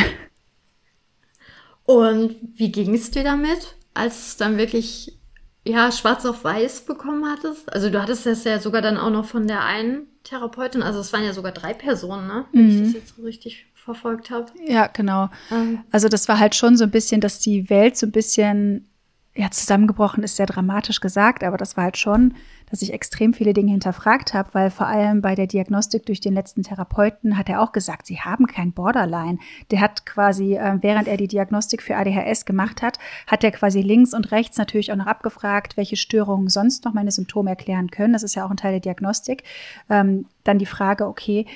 Und 1.85 2.37
wie 2.57 2.73
ging 2.73 2.95
es 2.95 3.11
dir 3.11 3.23
damit, 3.23 3.77
als 3.93 4.29
es 4.29 4.37
dann 4.37 4.57
wirklich 4.57 5.17
ja 5.65 5.93
schwarz 5.93 6.25
auf 6.27 6.43
weiß 6.43 6.87
bekommen 6.87 7.27
hattest? 7.27 7.73
Also 7.73 7.91
du 7.91 8.03
hattest 8.03 8.27
das 8.27 8.45
ja 8.45 8.59
sogar 8.59 8.83
dann 8.83 8.97
auch 8.97 9.11
noch 9.11 9.27
von 9.27 9.47
der 9.47 9.65
einen 9.65 10.07
Therapeutin, 10.25 10.83
also 10.83 11.01
es 11.01 11.13
waren 11.13 11.25
ja 11.25 11.35
sogar 11.35 11.53
drei 11.53 11.75
Personen, 11.75 12.27
ne? 12.27 12.47
Wenn 12.53 12.65
mhm. 12.65 12.71
ich 12.71 12.83
das 12.83 12.93
jetzt 12.95 13.17
so 13.17 13.23
richtig 13.23 13.67
verfolgt 13.85 14.31
habe. 14.31 14.47
Ja, 14.67 14.87
genau. 14.87 15.29
Ähm. 15.51 15.81
Also 15.91 16.09
das 16.09 16.27
war 16.29 16.39
halt 16.39 16.55
schon 16.55 16.77
so 16.77 16.85
ein 16.85 16.91
bisschen, 16.91 17.21
dass 17.21 17.39
die 17.39 17.69
Welt 17.69 17.97
so 17.97 18.07
ein 18.07 18.13
bisschen 18.13 18.89
ja, 19.37 19.51
zusammengebrochen 19.51 20.23
ist 20.23 20.37
sehr 20.37 20.47
dramatisch 20.47 21.01
gesagt, 21.01 21.43
aber 21.43 21.57
das 21.57 21.77
war 21.77 21.85
halt 21.85 21.99
schon, 21.99 22.35
dass 22.71 22.83
ich 22.83 22.93
extrem 22.93 23.35
viele 23.35 23.53
Dinge 23.53 23.73
hinterfragt 23.73 24.33
habe, 24.33 24.51
weil 24.53 24.71
vor 24.71 24.87
allem 24.87 25.23
bei 25.23 25.35
der 25.35 25.49
Diagnostik 25.49 26.07
durch 26.07 26.21
den 26.21 26.35
letzten 26.35 26.63
Therapeuten 26.63 27.37
hat 27.37 27.49
er 27.49 27.61
auch 27.61 27.73
gesagt, 27.73 28.07
sie 28.07 28.21
haben 28.21 28.47
kein 28.47 28.73
Borderline. 28.73 29.39
Der 29.73 29.81
hat 29.81 30.07
quasi, 30.07 30.55
äh, 30.55 30.79
während 30.81 31.09
er 31.09 31.17
die 31.17 31.27
Diagnostik 31.27 31.83
für 31.83 31.97
ADHS 31.97 32.45
gemacht 32.45 32.81
hat, 32.81 32.99
hat 33.27 33.43
er 33.43 33.51
quasi 33.51 33.83
links 33.83 34.15
und 34.15 34.31
rechts 34.31 34.57
natürlich 34.57 34.93
auch 34.93 34.97
noch 34.97 35.07
abgefragt, 35.07 35.77
welche 35.77 35.97
Störungen 35.97 36.49
sonst 36.49 36.85
noch 36.85 36.95
meine 36.95 37.11
Symptome 37.11 37.51
erklären 37.51 37.91
können. 37.91 38.13
Das 38.13 38.23
ist 38.23 38.37
ja 38.37 38.47
auch 38.47 38.51
ein 38.51 38.57
Teil 38.57 38.73
der 38.73 38.81
Diagnostik. 38.81 39.43
Ähm, 39.91 40.27
dann 40.45 40.59
die 40.59 40.67
Frage, 40.67 41.09
okay, 41.09 41.47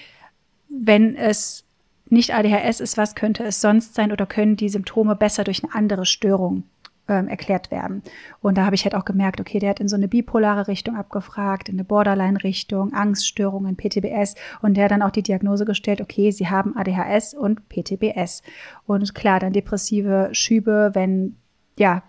wenn 0.68 1.14
es 1.14 1.64
nicht 2.10 2.34
ADHS 2.34 2.80
ist, 2.80 2.96
was 2.96 3.14
könnte 3.14 3.44
es 3.44 3.60
sonst 3.60 3.94
sein 3.94 4.12
oder 4.12 4.26
können 4.26 4.56
die 4.56 4.68
Symptome 4.68 5.16
besser 5.16 5.44
durch 5.44 5.62
eine 5.62 5.74
andere 5.74 6.06
Störung 6.06 6.64
ähm, 7.08 7.28
erklärt 7.28 7.70
werden. 7.70 8.02
Und 8.40 8.58
da 8.58 8.64
habe 8.64 8.74
ich 8.74 8.84
halt 8.84 8.94
auch 8.94 9.04
gemerkt, 9.04 9.40
okay, 9.40 9.58
der 9.58 9.70
hat 9.70 9.80
in 9.80 9.88
so 9.88 9.96
eine 9.96 10.08
bipolare 10.08 10.68
Richtung 10.68 10.96
abgefragt, 10.96 11.68
in 11.68 11.76
eine 11.76 11.84
Borderline-Richtung, 11.84 12.92
Angststörungen, 12.92 13.76
PTBS 13.76 14.34
und 14.62 14.76
der 14.76 14.84
hat 14.84 14.90
dann 14.90 15.02
auch 15.02 15.10
die 15.10 15.22
Diagnose 15.22 15.64
gestellt, 15.64 16.00
okay, 16.00 16.30
sie 16.30 16.48
haben 16.48 16.76
ADHS 16.76 17.34
und 17.34 17.68
PTBS. 17.68 18.42
Und 18.86 19.14
klar, 19.14 19.40
dann 19.40 19.52
depressive 19.52 20.28
Schübe, 20.32 20.90
wenn 20.94 21.36
ja 21.78 22.02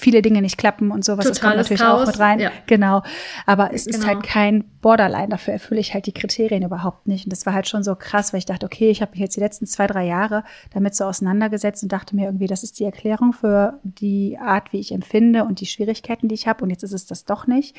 viele 0.00 0.22
Dinge 0.22 0.42
nicht 0.42 0.58
klappen 0.58 0.90
und 0.90 1.04
sowas. 1.04 1.26
das 1.26 1.40
kommt 1.40 1.56
natürlich 1.56 1.80
Chaos. 1.80 2.02
auch 2.02 2.06
mit 2.06 2.18
rein. 2.18 2.40
Ja. 2.40 2.50
Genau. 2.66 3.02
Aber 3.46 3.72
es 3.72 3.84
genau. 3.84 3.98
ist 3.98 4.06
halt 4.06 4.22
kein 4.22 4.64
Borderline. 4.80 5.28
Dafür 5.28 5.54
erfülle 5.54 5.80
ich 5.80 5.94
halt 5.94 6.06
die 6.06 6.12
Kriterien 6.12 6.62
überhaupt 6.62 7.06
nicht. 7.06 7.26
Und 7.26 7.32
das 7.32 7.46
war 7.46 7.52
halt 7.52 7.68
schon 7.68 7.82
so 7.82 7.94
krass, 7.94 8.32
weil 8.32 8.38
ich 8.38 8.46
dachte, 8.46 8.66
okay, 8.66 8.90
ich 8.90 9.02
habe 9.02 9.12
mich 9.12 9.20
jetzt 9.20 9.36
die 9.36 9.40
letzten 9.40 9.66
zwei, 9.66 9.86
drei 9.86 10.06
Jahre 10.06 10.44
damit 10.72 10.94
so 10.94 11.04
auseinandergesetzt 11.04 11.82
und 11.82 11.92
dachte 11.92 12.16
mir 12.16 12.26
irgendwie, 12.26 12.46
das 12.46 12.62
ist 12.62 12.80
die 12.80 12.84
Erklärung 12.84 13.32
für 13.32 13.78
die 13.84 14.38
Art, 14.40 14.72
wie 14.72 14.80
ich 14.80 14.92
empfinde 14.92 15.44
und 15.44 15.60
die 15.60 15.66
Schwierigkeiten, 15.66 16.28
die 16.28 16.34
ich 16.34 16.48
habe. 16.48 16.64
Und 16.64 16.70
jetzt 16.70 16.82
ist 16.82 16.92
es 16.92 17.06
das 17.06 17.24
doch 17.24 17.46
nicht. 17.46 17.76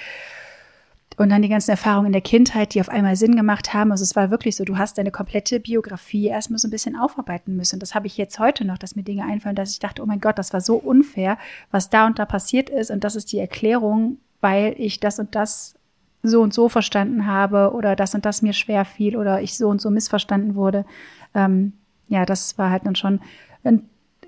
Und 1.17 1.29
dann 1.29 1.41
die 1.41 1.49
ganzen 1.49 1.71
Erfahrungen 1.71 2.07
in 2.07 2.13
der 2.13 2.21
Kindheit, 2.21 2.73
die 2.73 2.81
auf 2.81 2.89
einmal 2.89 3.15
Sinn 3.15 3.35
gemacht 3.35 3.73
haben. 3.73 3.91
Also 3.91 4.03
es 4.03 4.15
war 4.15 4.31
wirklich 4.31 4.55
so, 4.55 4.63
du 4.63 4.77
hast 4.77 4.97
deine 4.97 5.11
komplette 5.11 5.59
Biografie 5.59 6.27
erstmal 6.27 6.57
so 6.57 6.67
ein 6.67 6.71
bisschen 6.71 6.97
aufarbeiten 6.97 7.55
müssen. 7.55 7.79
Das 7.79 7.93
habe 7.93 8.07
ich 8.07 8.17
jetzt 8.17 8.39
heute 8.39 8.65
noch, 8.65 8.77
dass 8.77 8.95
mir 8.95 9.03
Dinge 9.03 9.25
einfallen, 9.25 9.55
dass 9.55 9.71
ich 9.71 9.79
dachte, 9.79 10.01
oh 10.01 10.05
mein 10.05 10.21
Gott, 10.21 10.39
das 10.39 10.53
war 10.53 10.61
so 10.61 10.77
unfair, 10.77 11.37
was 11.69 11.89
da 11.89 12.07
und 12.07 12.17
da 12.17 12.25
passiert 12.25 12.69
ist. 12.69 12.91
Und 12.91 13.03
das 13.03 13.15
ist 13.15 13.31
die 13.31 13.39
Erklärung, 13.39 14.17
weil 14.39 14.73
ich 14.77 14.99
das 14.99 15.19
und 15.19 15.35
das 15.35 15.75
so 16.23 16.41
und 16.41 16.53
so 16.53 16.69
verstanden 16.69 17.25
habe 17.25 17.71
oder 17.73 17.95
das 17.95 18.15
und 18.15 18.25
das 18.25 18.41
mir 18.41 18.53
schwer 18.53 18.85
fiel 18.85 19.17
oder 19.17 19.41
ich 19.41 19.57
so 19.57 19.67
und 19.69 19.81
so 19.81 19.89
missverstanden 19.89 20.55
wurde. 20.55 20.85
Ähm, 21.33 21.73
ja, 22.07 22.25
das 22.25 22.57
war 22.57 22.69
halt 22.69 22.85
dann 22.85 22.95
schon 22.95 23.19
eine 23.63 23.81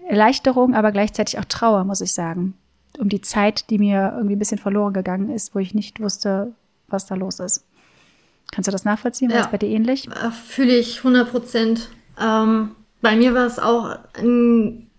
Erleichterung, 0.08 0.74
aber 0.74 0.91
gleichzeitig 0.91 1.39
auch 1.39 1.46
Trauer, 1.46 1.84
muss 1.84 2.02
ich 2.02 2.13
sagen. 2.13 2.56
Um 3.00 3.10
die 3.10 3.22
Zeit, 3.22 3.69
die 3.69 3.80
mir 3.80 4.13
irgendwie 4.15 4.36
ein 4.36 4.39
bisschen 4.39 4.60
verloren 4.60 4.93
gegangen 4.93 5.30
ist, 5.30 5.56
wo 5.56 5.60
ich 5.60 5.74
nicht 5.74 6.00
wusste, 6.00 6.54
was 6.93 7.06
da 7.06 7.15
los 7.15 7.39
ist. 7.39 7.65
Kannst 8.51 8.67
du 8.67 8.71
das 8.71 8.86
nachvollziehen? 8.86 9.29
War 9.29 9.38
ja. 9.38 9.43
das 9.43 9.51
bei 9.51 9.58
dir 9.58 9.69
ähnlich? 9.69 10.08
Äh, 10.08 10.32
fühle 10.32 10.77
ich 10.77 10.99
100 10.99 11.29
Prozent. 11.29 11.89
Ähm, 12.21 12.75
bei 13.01 13.15
mir 13.15 13.34
war 13.34 13.45
es 13.45 13.60
auch 13.60 13.97
ein 14.13 14.89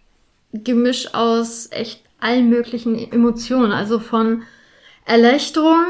Gemisch 0.53 1.15
aus 1.15 1.69
echt 1.71 2.03
allen 2.21 2.49
möglichen 2.49 2.97
Emotionen. 3.13 3.73
Also 3.73 4.01
von 4.01 4.43
Erleichterung, 5.05 5.85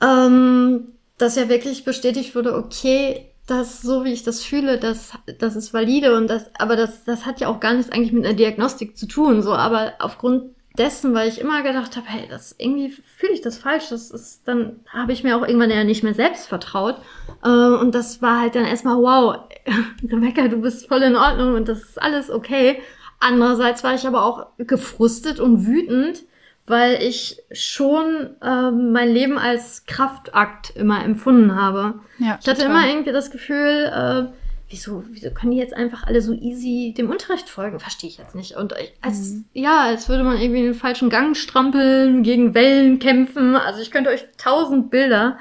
ähm, 0.00 0.92
dass 1.18 1.36
ja 1.36 1.48
wirklich 1.48 1.84
bestätigt 1.84 2.34
wurde, 2.34 2.56
okay, 2.56 3.28
das 3.46 3.82
so 3.82 4.04
wie 4.04 4.12
ich 4.12 4.22
das 4.22 4.42
fühle, 4.42 4.78
das, 4.78 5.12
das 5.38 5.56
ist 5.56 5.74
valide 5.74 6.16
und 6.16 6.28
das, 6.28 6.44
aber 6.58 6.76
das, 6.76 7.04
das 7.04 7.26
hat 7.26 7.40
ja 7.40 7.48
auch 7.48 7.60
gar 7.60 7.74
nichts 7.74 7.90
eigentlich 7.90 8.12
mit 8.12 8.24
einer 8.24 8.34
Diagnostik 8.34 8.96
zu 8.96 9.06
tun, 9.06 9.42
so, 9.42 9.52
aber 9.52 9.94
aufgrund 9.98 10.54
dessen, 10.78 11.14
weil 11.14 11.28
ich 11.28 11.40
immer 11.40 11.62
gedacht 11.62 11.96
habe, 11.96 12.06
hey, 12.08 12.26
das 12.28 12.54
irgendwie 12.58 12.90
fühle 12.90 13.32
ich 13.32 13.40
das 13.40 13.58
falsch, 13.58 13.88
das 13.90 14.10
ist, 14.10 14.46
dann 14.46 14.80
habe 14.88 15.12
ich 15.12 15.22
mir 15.22 15.36
auch 15.36 15.46
irgendwann 15.46 15.70
ja 15.70 15.84
nicht 15.84 16.02
mehr 16.02 16.14
selbst 16.14 16.48
vertraut. 16.48 16.96
Äh, 17.44 17.48
und 17.48 17.94
das 17.94 18.22
war 18.22 18.40
halt 18.40 18.54
dann 18.54 18.64
erstmal, 18.64 18.96
wow, 18.96 19.36
Rebecca, 20.02 20.48
du 20.48 20.56
bist 20.58 20.88
voll 20.88 21.02
in 21.02 21.16
Ordnung 21.16 21.54
und 21.54 21.68
das 21.68 21.82
ist 21.82 22.02
alles 22.02 22.30
okay. 22.30 22.80
Andererseits 23.20 23.84
war 23.84 23.94
ich 23.94 24.06
aber 24.06 24.24
auch 24.24 24.46
gefrustet 24.58 25.38
und 25.38 25.66
wütend, 25.66 26.22
weil 26.66 27.02
ich 27.02 27.42
schon 27.52 28.30
äh, 28.40 28.70
mein 28.70 29.12
Leben 29.12 29.38
als 29.38 29.84
Kraftakt 29.86 30.70
immer 30.76 31.04
empfunden 31.04 31.54
habe. 31.54 32.00
Ja, 32.18 32.38
ich 32.40 32.48
hatte 32.48 32.62
total. 32.62 32.70
immer 32.70 32.88
irgendwie 32.88 33.12
das 33.12 33.30
Gefühl, 33.30 33.92
äh, 33.92 34.41
wieso, 34.72 35.04
wieso 35.10 35.30
können 35.30 35.52
die 35.52 35.58
jetzt 35.58 35.74
einfach 35.74 36.04
alle 36.04 36.20
so 36.22 36.32
easy 36.32 36.94
dem 36.96 37.10
Unterricht 37.10 37.48
folgen? 37.48 37.78
Verstehe 37.78 38.08
ich 38.08 38.18
jetzt 38.18 38.34
nicht. 38.34 38.56
Und 38.56 38.74
als, 39.02 39.30
mhm. 39.30 39.44
ja, 39.52 39.82
als 39.82 40.08
würde 40.08 40.24
man 40.24 40.40
irgendwie 40.40 40.62
den 40.62 40.74
falschen 40.74 41.10
Gang 41.10 41.36
strampeln, 41.36 42.22
gegen 42.22 42.54
Wellen 42.54 42.98
kämpfen. 42.98 43.54
Also 43.54 43.80
ich 43.80 43.90
könnte 43.90 44.10
euch 44.10 44.24
tausend 44.38 44.90
Bilder 44.90 45.38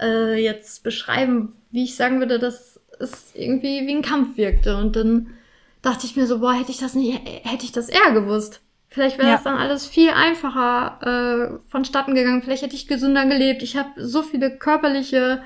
äh, 0.00 0.42
jetzt 0.42 0.82
beschreiben, 0.82 1.54
wie 1.70 1.84
ich 1.84 1.94
sagen 1.94 2.18
würde, 2.18 2.38
dass 2.38 2.80
es 2.98 3.34
irgendwie 3.34 3.86
wie 3.86 3.94
ein 3.94 4.02
Kampf 4.02 4.36
wirkte. 4.36 4.76
Und 4.76 4.96
dann 4.96 5.34
dachte 5.82 6.06
ich 6.06 6.16
mir 6.16 6.26
so, 6.26 6.40
boah, 6.40 6.54
hätte 6.54 6.70
ich 6.70 6.78
das 6.78 6.94
nicht, 6.94 7.20
hätte 7.44 7.64
ich 7.64 7.72
das 7.72 7.88
eher 7.88 8.12
gewusst. 8.12 8.62
Vielleicht 8.88 9.18
wäre 9.18 9.28
ja. 9.28 9.34
das 9.34 9.44
dann 9.44 9.56
alles 9.56 9.86
viel 9.86 10.10
einfacher 10.10 11.60
äh, 11.60 11.70
vonstatten 11.70 12.14
gegangen. 12.14 12.42
Vielleicht 12.42 12.62
hätte 12.62 12.74
ich 12.74 12.88
gesünder 12.88 13.24
gelebt. 13.26 13.62
Ich 13.62 13.76
habe 13.76 13.90
so 13.96 14.22
viele 14.22 14.50
körperliche 14.56 15.42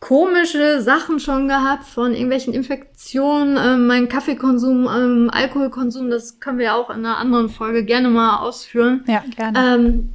komische 0.00 0.80
Sachen 0.80 1.18
schon 1.18 1.48
gehabt 1.48 1.84
von 1.84 2.12
irgendwelchen 2.12 2.54
Infektionen, 2.54 3.56
ähm, 3.56 3.86
mein 3.86 4.08
Kaffeekonsum, 4.08 4.86
ähm, 4.86 5.30
Alkoholkonsum, 5.32 6.10
das 6.10 6.40
können 6.40 6.58
wir 6.58 6.74
auch 6.74 6.90
in 6.90 6.98
einer 6.98 7.16
anderen 7.16 7.48
Folge 7.48 7.84
gerne 7.84 8.08
mal 8.08 8.38
ausführen. 8.38 9.04
Ja, 9.06 9.24
gerne. 9.36 9.58
Ähm, 9.58 10.10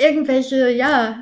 irgendwelche, 0.00 0.70
ja, 0.70 1.18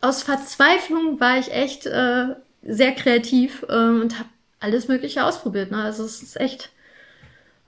aus 0.00 0.22
Verzweiflung 0.22 1.20
war 1.20 1.38
ich 1.38 1.52
echt 1.52 1.86
äh, 1.86 2.26
sehr 2.62 2.92
kreativ 2.92 3.64
äh, 3.68 3.76
und 3.76 4.18
habe 4.18 4.28
alles 4.58 4.88
Mögliche 4.88 5.24
ausprobiert. 5.24 5.70
Ne? 5.70 5.82
Also 5.82 6.04
es 6.04 6.22
ist 6.22 6.40
echt. 6.40 6.70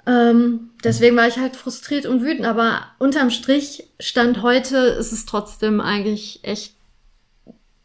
Ähm, 0.07 0.71
deswegen 0.83 1.17
war 1.17 1.29
ich 1.29 1.37
halt 1.37 1.55
frustriert 1.55 2.07
und 2.07 2.23
wütend, 2.23 2.47
aber 2.47 2.87
unterm 2.99 3.31
Strich 3.31 3.89
stand 4.01 4.43
heute 4.43 4.77
ist 4.77 5.13
es 5.13 5.27
trotzdem 5.27 5.83
eigentlich 5.83 6.41
echt 6.45 6.78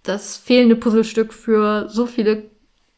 das 0.04 0.38
fehlende 0.38 0.76
Puzzlestück 0.76 1.34
für 1.34 1.90
so 1.90 2.06
viele 2.06 2.50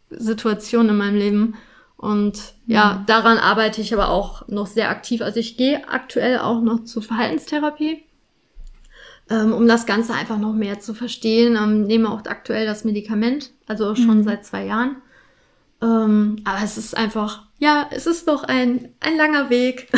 Situationen 0.10 0.89
in 0.89 0.98
meinem 0.98 1.15
Leben. 1.15 1.56
Und 1.98 2.54
ja, 2.68 2.96
mhm. 2.96 3.06
daran 3.06 3.38
arbeite 3.38 3.82
ich 3.82 3.94
aber 3.94 4.10
auch 4.10 4.48
noch 4.48 4.68
sehr 4.68 4.89
aktiv. 4.89 5.22
Also 5.22 5.39
ich 5.39 5.58
gehe 5.58 5.88
aktuell 5.88 6.39
auch 6.39 6.62
noch 6.62 6.84
zur 6.84 7.02
Verhaltenstherapie, 7.02 8.04
ähm, 9.30 9.54
um 9.54 9.68
das 9.68 9.86
Ganze 9.86 10.13
einfach 10.13 10.38
noch 10.38 10.54
mehr 10.54 10.80
zu 10.80 10.94
verstehen. 10.94 11.56
Ähm, 11.56 11.84
nehme 11.84 12.10
auch 12.10 12.26
aktuell 12.26 12.65
das 12.65 12.84
Medikament, 12.84 13.52
also 13.68 13.96
schon 13.96 14.20
mhm. 14.20 14.24
seit 14.24 14.46
zwei 14.46 14.65
Jahren. 14.65 14.98
Ähm, 15.82 16.38
aber 16.44 16.63
es 16.63 16.78
ist 16.78 16.98
einfach, 16.98 17.44
ja, 17.60 17.88
es 17.91 18.08
ist 18.08 18.28
noch 18.28 18.44
ein, 18.44 18.89
ein 19.00 19.18
langer 19.18 19.50
Weg 19.50 19.89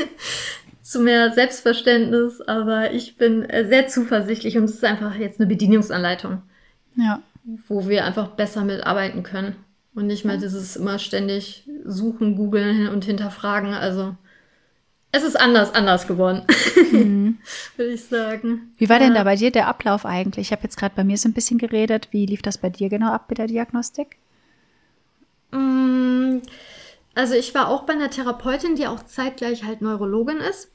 zu 0.92 1.00
mehr 1.00 1.32
Selbstverständnis, 1.32 2.40
aber 2.42 2.92
ich 2.92 3.16
bin 3.16 3.44
äh, 3.48 3.66
sehr 3.66 3.88
zuversichtlich 3.88 4.56
und 4.58 4.64
es 4.64 4.74
ist 4.74 4.84
einfach 4.84 5.16
jetzt 5.16 5.40
eine 5.40 5.48
Bedienungsanleitung. 5.48 6.42
Ja. 6.96 7.22
Wo 7.66 7.88
wir 7.88 8.04
einfach 8.04 8.28
besser 8.28 8.62
mitarbeiten 8.62 9.22
können. 9.22 9.56
Und 9.94 10.06
nicht 10.06 10.24
mehr 10.24 10.36
dieses 10.36 10.76
immer 10.76 10.98
ständig 10.98 11.68
suchen, 11.84 12.36
googeln 12.36 12.88
und 12.88 13.04
hinterfragen. 13.04 13.74
Also 13.74 14.14
es 15.10 15.22
ist 15.22 15.38
anders, 15.38 15.74
anders 15.74 16.06
geworden, 16.06 16.44
mhm. 16.92 17.38
würde 17.76 17.92
ich 17.92 18.04
sagen. 18.04 18.72
Wie 18.78 18.88
war 18.88 18.98
denn 18.98 19.14
da 19.14 19.24
bei 19.24 19.36
dir 19.36 19.50
der 19.50 19.68
Ablauf 19.68 20.06
eigentlich? 20.06 20.48
Ich 20.48 20.52
habe 20.52 20.62
jetzt 20.62 20.78
gerade 20.78 20.94
bei 20.94 21.04
mir 21.04 21.18
so 21.18 21.28
ein 21.28 21.34
bisschen 21.34 21.58
geredet. 21.58 22.08
Wie 22.10 22.24
lief 22.24 22.40
das 22.40 22.56
bei 22.56 22.70
dir 22.70 22.88
genau 22.88 23.12
ab 23.12 23.26
mit 23.28 23.36
der 23.36 23.46
Diagnostik? 23.46 24.16
Mm, 25.50 26.38
also 27.14 27.34
ich 27.34 27.54
war 27.54 27.68
auch 27.68 27.82
bei 27.82 27.92
einer 27.92 28.08
Therapeutin, 28.08 28.76
die 28.76 28.86
auch 28.86 29.04
zeitgleich 29.04 29.64
halt 29.64 29.82
Neurologin 29.82 30.38
ist. 30.38 30.71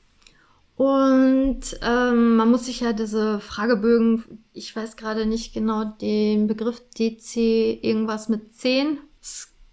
Und 0.78 1.62
ähm, 1.82 2.36
man 2.36 2.52
muss 2.52 2.68
sich 2.68 2.82
ja 2.82 2.94
diese 2.94 3.40
Fragebögen, 3.40 4.46
ich 4.54 4.76
weiß 4.76 4.96
gerade 4.96 5.26
nicht 5.26 5.52
genau 5.52 5.86
den 5.86 6.46
Begriff 6.46 6.84
DC 6.96 7.36
irgendwas 7.84 8.30
mit 8.30 8.56
10 8.56 9.00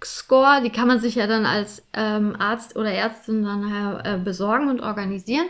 Score, 0.03 0.63
die 0.63 0.71
kann 0.71 0.89
man 0.89 1.01
sich 1.01 1.17
ja 1.17 1.27
dann 1.27 1.45
als 1.45 1.83
ähm, 1.93 2.35
Arzt 2.39 2.77
oder 2.77 2.91
Ärztin 2.91 3.45
dann 3.45 4.03
äh, 4.03 4.19
besorgen 4.19 4.71
und 4.71 4.81
organisieren. 4.81 5.47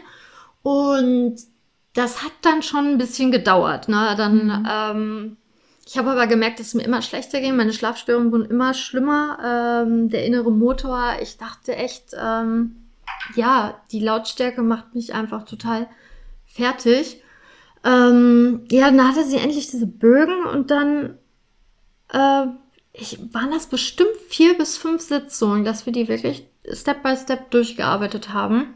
Und 0.62 1.36
das 1.92 2.24
hat 2.24 2.32
dann 2.42 2.62
schon 2.62 2.88
ein 2.88 2.98
bisschen 2.98 3.30
gedauert. 3.30 3.88
Ne? 3.88 4.14
Dann, 4.16 4.46
mhm. 4.46 4.68
ähm, 4.68 5.36
ich 5.86 5.96
habe 5.96 6.10
aber 6.10 6.26
gemerkt, 6.26 6.58
dass 6.58 6.68
es 6.68 6.74
mir 6.74 6.82
immer 6.82 7.02
schlechter 7.02 7.40
ging. 7.40 7.54
Meine 7.54 7.72
Schlafstörungen 7.72 8.32
wurden 8.32 8.50
immer 8.50 8.74
schlimmer. 8.74 9.84
Ähm, 9.86 10.10
der 10.10 10.24
innere 10.24 10.50
Motor, 10.50 11.16
ich 11.22 11.38
dachte 11.38 11.76
echt, 11.76 12.06
ähm, 12.20 12.83
ja, 13.34 13.80
die 13.90 14.00
Lautstärke 14.00 14.62
macht 14.62 14.94
mich 14.94 15.14
einfach 15.14 15.44
total 15.44 15.88
fertig. 16.44 17.22
Ähm, 17.84 18.64
ja, 18.70 18.90
dann 18.90 19.08
hatte 19.08 19.24
sie 19.24 19.36
endlich 19.36 19.70
diese 19.70 19.86
Bögen 19.86 20.44
und 20.44 20.70
dann 20.70 21.18
äh, 22.10 22.46
ich, 22.92 23.18
waren 23.32 23.50
das 23.50 23.66
bestimmt 23.66 24.16
vier 24.28 24.56
bis 24.56 24.78
fünf 24.78 25.02
Sitzungen, 25.02 25.64
dass 25.64 25.84
wir 25.84 25.92
die 25.92 26.08
wirklich 26.08 26.46
Step 26.72 27.02
by 27.02 27.16
Step 27.16 27.50
durchgearbeitet 27.50 28.32
haben. 28.32 28.74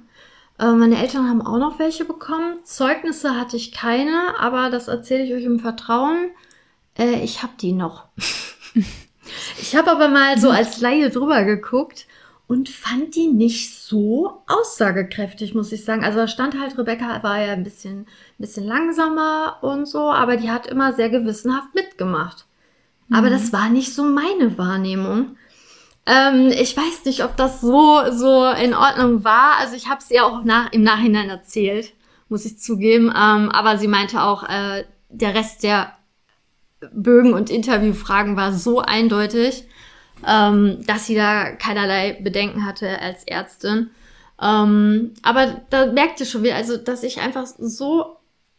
Äh, 0.59 0.73
meine 0.73 1.01
Eltern 1.01 1.29
haben 1.29 1.41
auch 1.41 1.59
noch 1.59 1.79
welche 1.79 2.05
bekommen. 2.05 2.59
Zeugnisse 2.65 3.37
hatte 3.37 3.57
ich 3.57 3.73
keine, 3.73 4.35
aber 4.39 4.71
das 4.71 4.89
erzähle 4.89 5.25
ich 5.25 5.33
euch 5.33 5.45
im 5.45 5.61
Vertrauen. 5.61 6.31
Äh, 6.99 7.23
ich 7.23 7.43
habe 7.43 7.53
die 7.61 7.73
noch. 7.73 8.09
ich 9.61 9.77
habe 9.77 9.91
aber 9.93 10.09
mal 10.09 10.37
so 10.39 10.51
als 10.51 10.81
Laie 10.81 11.11
drüber 11.11 11.45
geguckt 11.45 12.08
und 12.49 12.71
fand 12.71 13.15
die 13.15 13.29
nicht 13.29 13.79
so 13.79 14.43
aussagekräftig, 14.47 15.55
muss 15.55 15.71
ich 15.71 15.85
sagen. 15.85 16.03
Also 16.03 16.19
da 16.19 16.27
stand 16.27 16.59
halt, 16.59 16.79
Rebecca 16.79 17.23
war 17.23 17.39
ja 17.41 17.53
ein 17.53 17.63
bisschen, 17.63 18.01
ein 18.01 18.07
bisschen 18.39 18.65
langsamer 18.65 19.59
und 19.61 19.87
so, 19.87 20.11
aber 20.11 20.39
die 20.39 20.51
hat 20.51 20.67
immer 20.67 20.95
sehr 20.95 21.11
gewissenhaft 21.11 21.75
mitgemacht. 21.75 22.47
Mhm. 23.09 23.17
Aber 23.17 23.29
das 23.29 23.53
war 23.53 23.69
nicht 23.69 23.95
so 23.95 24.03
meine 24.03 24.57
Wahrnehmung. 24.57 25.37
Ähm, 26.07 26.49
ich 26.49 26.75
weiß 26.75 27.05
nicht, 27.05 27.23
ob 27.23 27.37
das 27.37 27.61
so, 27.61 28.01
so 28.13 28.47
in 28.51 28.73
Ordnung 28.73 29.25
war. 29.25 29.59
Also 29.61 29.77
ich 29.77 29.91
habe 29.91 30.01
es 30.01 30.11
ihr 30.11 30.25
auch 30.25 30.43
nach, 30.43 30.73
im 30.73 30.83
Nachhinein 30.83 31.29
erzählt, 31.29 31.93
muss 32.31 32.47
ich 32.47 32.59
zugeben. 32.59 33.09
Ähm, 33.09 33.51
aber 33.51 33.77
sie 33.77 33.89
meinte 33.89 34.23
auch, 34.23 34.43
äh, 34.45 34.85
der 35.11 35.35
Rest 35.35 35.65
der 35.65 35.93
Bögen 36.93 37.35
und 37.35 37.51
Interviewfragen 37.51 38.37
war 38.37 38.55
so 38.55 38.81
eindeutig 38.81 39.65
ähm, 40.27 40.85
dass 40.87 41.07
sie 41.07 41.15
da 41.15 41.53
keinerlei 41.53 42.19
Bedenken 42.21 42.65
hatte 42.65 43.01
als 43.01 43.25
Ärztin. 43.25 43.91
Ähm, 44.41 45.15
aber 45.23 45.63
da 45.71 45.87
merkte 45.87 46.25
schon 46.25 46.43
wieder, 46.43 46.57
also 46.57 46.77
dass 46.77 47.03
ich 47.03 47.21
einfach 47.21 47.47
so, 47.47 48.17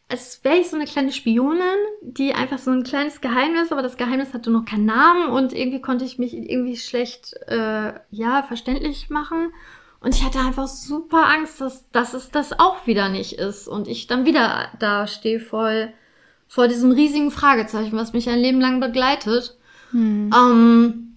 als 0.10 0.44
wäre 0.44 0.58
ich 0.58 0.70
so 0.70 0.76
eine 0.76 0.86
kleine 0.86 1.12
Spionin, 1.12 1.62
die 2.02 2.34
einfach 2.34 2.58
so 2.58 2.72
ein 2.72 2.84
kleines 2.84 3.22
Geheimnis, 3.22 3.72
aber 3.72 3.82
das 3.82 3.98
Geheimnis 3.98 4.34
hatte 4.34 4.52
noch 4.52 4.66
keinen 4.66 4.86
Namen 4.86 5.30
und 5.30 5.54
irgendwie 5.54 5.82
konnte 5.82 6.06
ich 6.06 6.20
mich 6.20 6.34
irgendwie 6.34 6.78
schlecht, 6.78 7.34
äh, 7.48 7.94
ja, 8.12 8.44
verständlich 8.44 9.10
machen. 9.10 9.52
Und 10.02 10.16
ich 10.16 10.24
hatte 10.24 10.40
einfach 10.40 10.68
super 10.68 11.28
Angst, 11.28 11.60
dass, 11.60 11.90
dass 11.92 12.14
es 12.14 12.30
das 12.30 12.58
auch 12.58 12.88
wieder 12.88 13.10
nicht 13.10 13.34
ist 13.34 13.68
und 13.68 13.88
ich 13.88 14.08
dann 14.08 14.26
wieder 14.26 14.70
da 14.80 15.08
stehe 15.08 15.42
voll 15.42 15.94
vor 16.48 16.68
diesem 16.68 16.92
riesigen 16.92 17.32
Fragezeichen, 17.32 17.96
was 17.96 18.14
mich 18.14 18.30
ein 18.30 18.40
Leben 18.40 18.60
lang 18.62 18.80
begleitet. 18.80 19.58
Hm. 19.92 20.32
Ähm, 20.34 21.09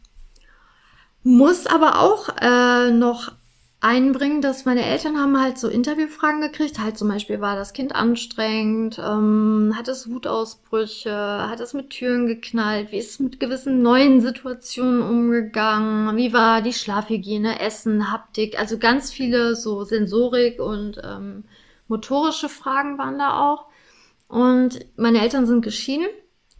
muss 1.22 1.66
aber 1.66 2.00
auch 2.00 2.28
äh, 2.40 2.90
noch 2.90 3.32
einbringen, 3.82 4.42
dass 4.42 4.64
meine 4.64 4.84
Eltern 4.84 5.18
haben 5.18 5.40
halt 5.40 5.58
so 5.58 5.68
Interviewfragen 5.68 6.40
gekriegt. 6.40 6.78
Halt 6.78 6.96
zum 6.96 7.08
Beispiel, 7.08 7.40
war 7.40 7.56
das 7.56 7.72
Kind 7.72 7.94
anstrengend? 7.94 8.98
Ähm, 8.98 9.74
hat 9.76 9.88
es 9.88 10.08
Wutausbrüche? 10.08 11.12
Hat 11.12 11.58
es 11.60 11.74
mit 11.74 11.90
Türen 11.90 12.26
geknallt? 12.26 12.92
Wie 12.92 12.98
ist 12.98 13.10
es 13.10 13.20
mit 13.20 13.40
gewissen 13.40 13.82
neuen 13.82 14.20
Situationen 14.20 15.02
umgegangen? 15.02 16.16
Wie 16.16 16.32
war 16.32 16.62
die 16.62 16.72
Schlafhygiene, 16.72 17.60
Essen, 17.60 18.12
Haptik? 18.12 18.58
Also 18.58 18.78
ganz 18.78 19.10
viele 19.10 19.56
so 19.56 19.84
Sensorik 19.84 20.60
und 20.60 21.02
ähm, 21.04 21.44
motorische 21.88 22.48
Fragen 22.48 22.98
waren 22.98 23.18
da 23.18 23.40
auch. 23.40 23.66
Und 24.28 24.78
meine 24.96 25.20
Eltern 25.20 25.46
sind 25.46 25.62
geschieden 25.62 26.06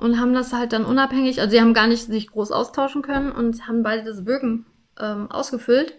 und 0.03 0.21
haben 0.21 0.35
das 0.35 0.53
halt 0.53 0.73
dann 0.73 0.85
unabhängig, 0.85 1.41
also 1.41 1.51
sie 1.51 1.61
haben 1.61 1.75
gar 1.75 1.87
nicht 1.87 2.07
sich 2.07 2.29
groß 2.29 2.53
austauschen 2.53 3.03
können 3.03 3.33
und 3.33 3.67
haben 3.67 3.83
beide 3.83 4.05
diese 4.05 4.23
Bögen 4.23 4.67
ähm, 5.01 5.31
ausgefüllt. 5.31 5.95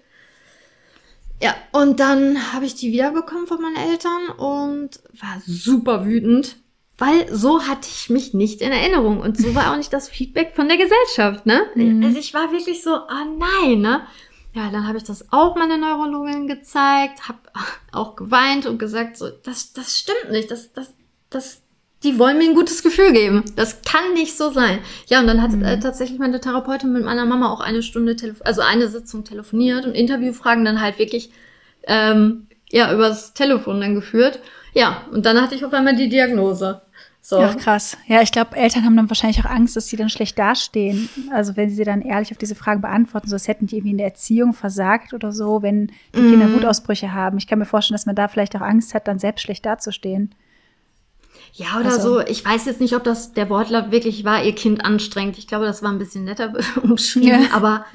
Ja, 1.42 1.56
und 1.72 2.00
dann 2.00 2.54
habe 2.54 2.66
ich 2.66 2.76
die 2.76 2.92
wiederbekommen 2.92 3.48
von 3.48 3.62
meinen 3.62 3.76
Eltern 3.76 4.30
und 4.38 5.02
war 5.20 5.42
super 5.46 6.06
wütend, 6.06 6.58
weil 6.98 7.34
so 7.34 7.64
hatte 7.64 7.90
ich 7.90 8.10
mich 8.10 8.34
nicht 8.34 8.62
in 8.62 8.72
Erinnerung 8.72 9.20
und 9.20 9.38
so 9.38 9.56
war 9.56 9.72
auch 9.72 9.78
nicht 9.78 9.92
das 9.92 10.08
Feedback 10.08 10.54
von 10.56 10.68
der 10.68 10.78
Gesellschaft, 10.78 11.46
ne? 11.46 11.66
Mhm. 11.76 12.04
Also 12.04 12.20
ich 12.20 12.34
war 12.34 12.52
wirklich 12.52 12.84
so, 12.84 12.96
oh 12.96 13.38
nein, 13.38 13.82
ne? 13.82 14.08
Ja, 14.54 14.70
dann 14.70 14.88
habe 14.88 15.00
ich 15.00 15.04
das 15.04 15.32
auch 15.32 15.56
meiner 15.56 15.78
Neurologin 15.78 16.48
gezeigt, 16.48 17.28
habe 17.28 17.40
auch 17.92 18.16
geweint 18.16 18.68
und 18.68 18.78
gesagt, 18.78 19.18
so, 19.18 19.30
das, 19.30 19.74
das 19.74 19.98
stimmt 19.98 20.32
nicht, 20.32 20.52
das, 20.52 20.72
das, 20.74 20.94
das, 21.32 21.63
die 22.04 22.20
wollen 22.20 22.38
mir 22.38 22.50
ein 22.50 22.56
gutes 22.56 22.84
Gefühl 22.84 23.14
geben. 23.14 23.44
Das 23.56 23.82
kann 23.82 24.14
nicht 24.14 24.38
so 24.38 24.52
sein. 24.52 24.80
Ja, 25.08 25.20
und 25.20 25.28
dann 25.28 25.42
hat 25.42 25.52
mhm. 25.52 25.64
äh, 25.64 25.80
tatsächlich 25.80 26.20
meine 26.20 26.40
Therapeutin 26.40 26.92
mit 26.92 27.04
meiner 27.04 27.26
Mama 27.26 27.52
auch 27.52 27.62
eine 27.62 27.82
Stunde, 27.82 28.16
also 28.44 28.62
eine 28.62 28.88
Sitzung 28.90 29.24
telefoniert 29.24 29.86
und 29.86 29.94
Interviewfragen 29.94 30.66
dann 30.66 30.82
halt 30.82 31.00
wirklich 31.00 31.32
ähm, 31.88 32.48
ja 32.72 32.94
übers 32.94 33.34
Telefon 33.34 33.82
dann 33.82 33.96
geführt. 33.96 34.40
Ja, 34.74 35.04
und 35.12 35.26
dann 35.26 35.42
hatte 35.42 35.56
ich 35.56 35.64
auf 35.64 35.74
einmal 35.74 35.96
die 35.96 36.10
Diagnose. 36.10 36.82
So. 37.26 37.40
Ja, 37.40 37.54
krass. 37.54 37.96
Ja, 38.08 38.22
ich 38.22 38.34
glaube, 38.34 38.58
Eltern 38.58 38.84
haben 38.84 38.98
dann 38.98 39.10
wahrscheinlich 39.10 39.40
auch 39.40 39.50
Angst, 39.50 39.78
dass 39.78 39.88
sie 39.88 39.96
dann 39.96 40.10
schlecht 40.10 40.38
dastehen. 40.38 41.08
Also 41.32 41.56
wenn 41.56 41.70
sie 41.70 41.86
dann 41.86 42.02
ehrlich 42.02 42.32
auf 42.32 42.38
diese 42.38 42.54
Fragen 42.54 42.82
beantworten, 42.82 43.30
so 43.30 43.36
als 43.36 43.48
hätten 43.48 43.66
die 43.66 43.78
irgendwie 43.78 43.92
in 43.92 43.98
der 43.98 44.08
Erziehung 44.08 44.52
versagt 44.52 45.14
oder 45.14 45.32
so, 45.32 45.62
wenn 45.62 45.88
die 46.14 46.20
mm. 46.20 46.32
Kinder 46.32 46.54
Wutausbrüche 46.54 47.14
haben. 47.14 47.38
Ich 47.38 47.48
kann 47.48 47.60
mir 47.60 47.66
vorstellen, 47.66 47.96
dass 47.96 48.06
man 48.06 48.16
da 48.16 48.28
vielleicht 48.28 48.58
auch 48.58 48.62
Angst 48.62 48.94
hat, 48.94 49.08
dann 49.08 49.20
selbst 49.20 49.44
schlecht 49.44 49.66
dazustehen. 49.66 50.36
Ja, 51.54 51.80
oder 51.80 51.92
also. 51.92 52.16
so. 52.16 52.22
Ich 52.22 52.44
weiß 52.44 52.66
jetzt 52.66 52.82
nicht, 52.82 52.96
ob 52.96 53.04
das 53.04 53.34
der 53.34 53.50
Wortlaut 53.50 53.92
wirklich 53.92 54.24
war, 54.24 54.44
ihr 54.44 54.56
Kind 54.56 54.84
anstrengt. 54.84 55.38
Ich 55.38 55.48
glaube, 55.48 55.66
das 55.66 55.84
war 55.84 55.92
ein 55.92 56.00
bisschen 56.00 56.24
netter 56.24 56.54
umschrieben, 56.82 57.44
ja. 57.44 57.52
aber 57.52 57.86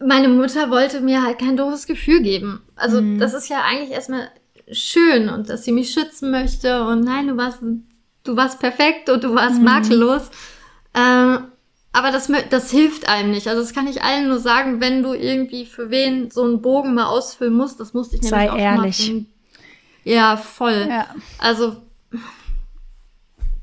meine 0.00 0.28
Mutter 0.28 0.70
wollte 0.70 1.00
mir 1.00 1.22
halt 1.22 1.38
kein 1.38 1.56
doofes 1.56 1.86
Gefühl 1.86 2.22
geben. 2.22 2.62
Also 2.76 3.00
mm. 3.00 3.18
das 3.18 3.34
ist 3.34 3.48
ja 3.48 3.62
eigentlich 3.62 3.90
erstmal 3.90 4.28
schön 4.70 5.28
und 5.28 5.48
dass 5.48 5.64
sie 5.64 5.72
mich 5.72 5.90
schützen 5.90 6.30
möchte 6.30 6.84
und 6.84 7.00
nein, 7.00 7.28
du 7.28 7.36
warst 7.36 7.60
du 8.24 8.36
warst 8.36 8.60
perfekt 8.60 9.08
und 9.08 9.24
du 9.24 9.34
warst 9.34 9.58
mhm. 9.58 9.64
makellos. 9.64 10.30
Ähm, 10.94 11.44
aber 11.92 12.12
das, 12.12 12.30
das 12.50 12.70
hilft 12.70 13.08
einem 13.08 13.30
nicht. 13.30 13.48
Also 13.48 13.62
das 13.62 13.72
kann 13.72 13.88
ich 13.88 14.02
allen 14.02 14.28
nur 14.28 14.38
sagen, 14.38 14.80
wenn 14.80 15.02
du 15.02 15.14
irgendwie 15.14 15.64
für 15.64 15.90
wen 15.90 16.30
so 16.30 16.44
einen 16.44 16.60
Bogen 16.60 16.94
mal 16.94 17.06
ausfüllen 17.06 17.54
musst, 17.54 17.80
das 17.80 17.94
musste 17.94 18.16
ich 18.16 18.22
nämlich 18.22 18.38
Sei 18.38 18.52
auch 18.52 18.58
ehrlich. 18.58 19.12
Mal 19.12 19.24
ja, 20.04 20.36
voll. 20.36 20.86
Ja. 20.88 21.08
Also, 21.38 21.76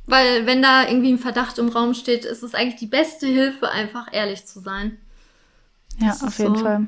weil 0.05 0.45
wenn 0.45 0.61
da 0.61 0.87
irgendwie 0.87 1.11
ein 1.11 1.19
Verdacht 1.19 1.57
im 1.57 1.69
Raum 1.69 1.93
steht, 1.93 2.25
ist 2.25 2.43
es 2.43 2.53
eigentlich 2.53 2.79
die 2.79 2.87
beste 2.87 3.27
Hilfe, 3.27 3.69
einfach 3.69 4.07
ehrlich 4.11 4.45
zu 4.45 4.59
sein. 4.59 4.97
Ja, 5.99 6.11
auf 6.11 6.37
jeden 6.37 6.55
so. 6.55 6.63
Fall. 6.63 6.87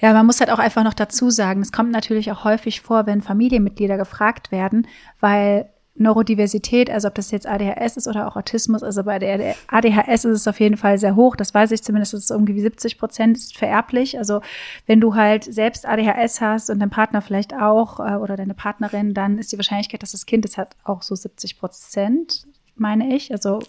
Ja, 0.00 0.14
man 0.14 0.24
muss 0.24 0.40
halt 0.40 0.50
auch 0.50 0.58
einfach 0.58 0.82
noch 0.82 0.94
dazu 0.94 1.28
sagen, 1.30 1.60
es 1.60 1.72
kommt 1.72 1.90
natürlich 1.90 2.32
auch 2.32 2.44
häufig 2.44 2.80
vor, 2.80 3.06
wenn 3.06 3.20
Familienmitglieder 3.20 3.98
gefragt 3.98 4.50
werden, 4.50 4.86
weil 5.20 5.68
Neurodiversität, 5.94 6.88
also 6.88 7.08
ob 7.08 7.14
das 7.14 7.30
jetzt 7.30 7.46
ADHS 7.46 7.96
ist 7.96 8.08
oder 8.08 8.26
auch 8.26 8.36
Autismus, 8.36 8.82
also 8.82 9.02
bei 9.04 9.18
der 9.18 9.54
ADHS 9.66 10.24
ist 10.24 10.40
es 10.40 10.48
auf 10.48 10.60
jeden 10.60 10.76
Fall 10.76 10.98
sehr 10.98 11.16
hoch, 11.16 11.36
das 11.36 11.52
weiß 11.52 11.72
ich 11.72 11.82
zumindest, 11.82 12.14
dass 12.14 12.24
es 12.24 12.30
irgendwie 12.30 12.58
70 12.60 12.98
Prozent 12.98 13.36
ist 13.36 13.58
vererblich. 13.58 14.16
Also 14.16 14.40
wenn 14.86 15.00
du 15.00 15.14
halt 15.14 15.44
selbst 15.44 15.86
ADHS 15.86 16.40
hast 16.40 16.70
und 16.70 16.78
dein 16.78 16.90
Partner 16.90 17.22
vielleicht 17.22 17.54
auch 17.54 18.00
äh, 18.00 18.16
oder 18.16 18.36
deine 18.36 18.54
Partnerin, 18.54 19.14
dann 19.14 19.38
ist 19.38 19.52
die 19.52 19.58
Wahrscheinlichkeit, 19.58 20.02
dass 20.02 20.12
das 20.12 20.26
Kind 20.26 20.44
es 20.44 20.56
hat, 20.56 20.76
auch 20.84 21.02
so 21.02 21.14
70 21.14 21.58
Prozent, 21.58 22.46
meine 22.76 23.14
ich. 23.14 23.32
Also 23.32 23.60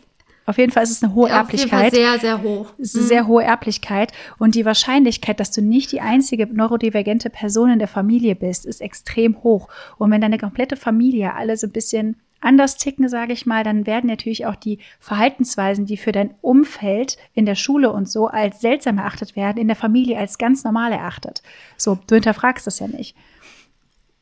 auf 0.52 0.58
jeden 0.58 0.72
Fall 0.72 0.84
ist 0.84 0.92
es 0.92 1.02
eine 1.02 1.16
hohe 1.16 1.30
ja, 1.30 1.38
Erblichkeit. 1.38 1.94
Sehr, 1.94 2.20
sehr 2.20 2.44
hoch. 2.44 2.74
Es 2.78 2.90
ist 2.90 2.96
eine 2.96 3.04
mhm. 3.04 3.08
sehr 3.08 3.28
hohe 3.28 3.44
Erblichkeit. 3.44 4.12
Und 4.38 4.54
die 4.56 4.66
Wahrscheinlichkeit, 4.66 5.40
dass 5.40 5.52
du 5.52 5.62
nicht 5.62 5.92
die 5.94 6.02
einzige 6.02 6.46
neurodivergente 6.46 7.30
Person 7.30 7.72
in 7.72 7.80
der 7.80 7.88
Familie 7.88 8.36
bist, 8.36 8.66
ist 8.66 8.82
extrem 8.82 9.42
hoch. 9.44 9.70
Und 9.98 10.12
wenn 10.12 10.20
deine 10.20 10.38
komplette 10.38 10.76
Familie 10.76 11.34
alle 11.34 11.56
so 11.56 11.68
ein 11.68 11.72
bisschen 11.72 12.18
anders 12.42 12.76
ticken, 12.76 13.08
sage 13.08 13.32
ich 13.32 13.46
mal, 13.46 13.64
dann 13.64 13.88
werden 13.88 14.10
natürlich 14.10 14.46
auch 14.46 14.56
die 14.56 14.80
Verhaltensweisen, 15.00 15.86
die 15.86 15.98
für 15.98 16.12
dein 16.12 16.34
Umfeld 16.42 17.18
in 17.34 17.46
der 17.46 17.56
Schule 17.56 17.92
und 17.92 18.10
so 18.10 18.28
als 18.28 18.60
seltsam 18.60 18.98
erachtet 18.98 19.36
werden, 19.36 19.58
in 19.58 19.68
der 19.68 19.78
Familie 19.78 20.18
als 20.18 20.38
ganz 20.38 20.66
normal 20.66 20.92
erachtet. 20.92 21.42
So, 21.78 21.98
du 22.08 22.16
hinterfragst 22.16 22.68
das 22.68 22.80
ja 22.80 22.88
nicht. 22.88 23.16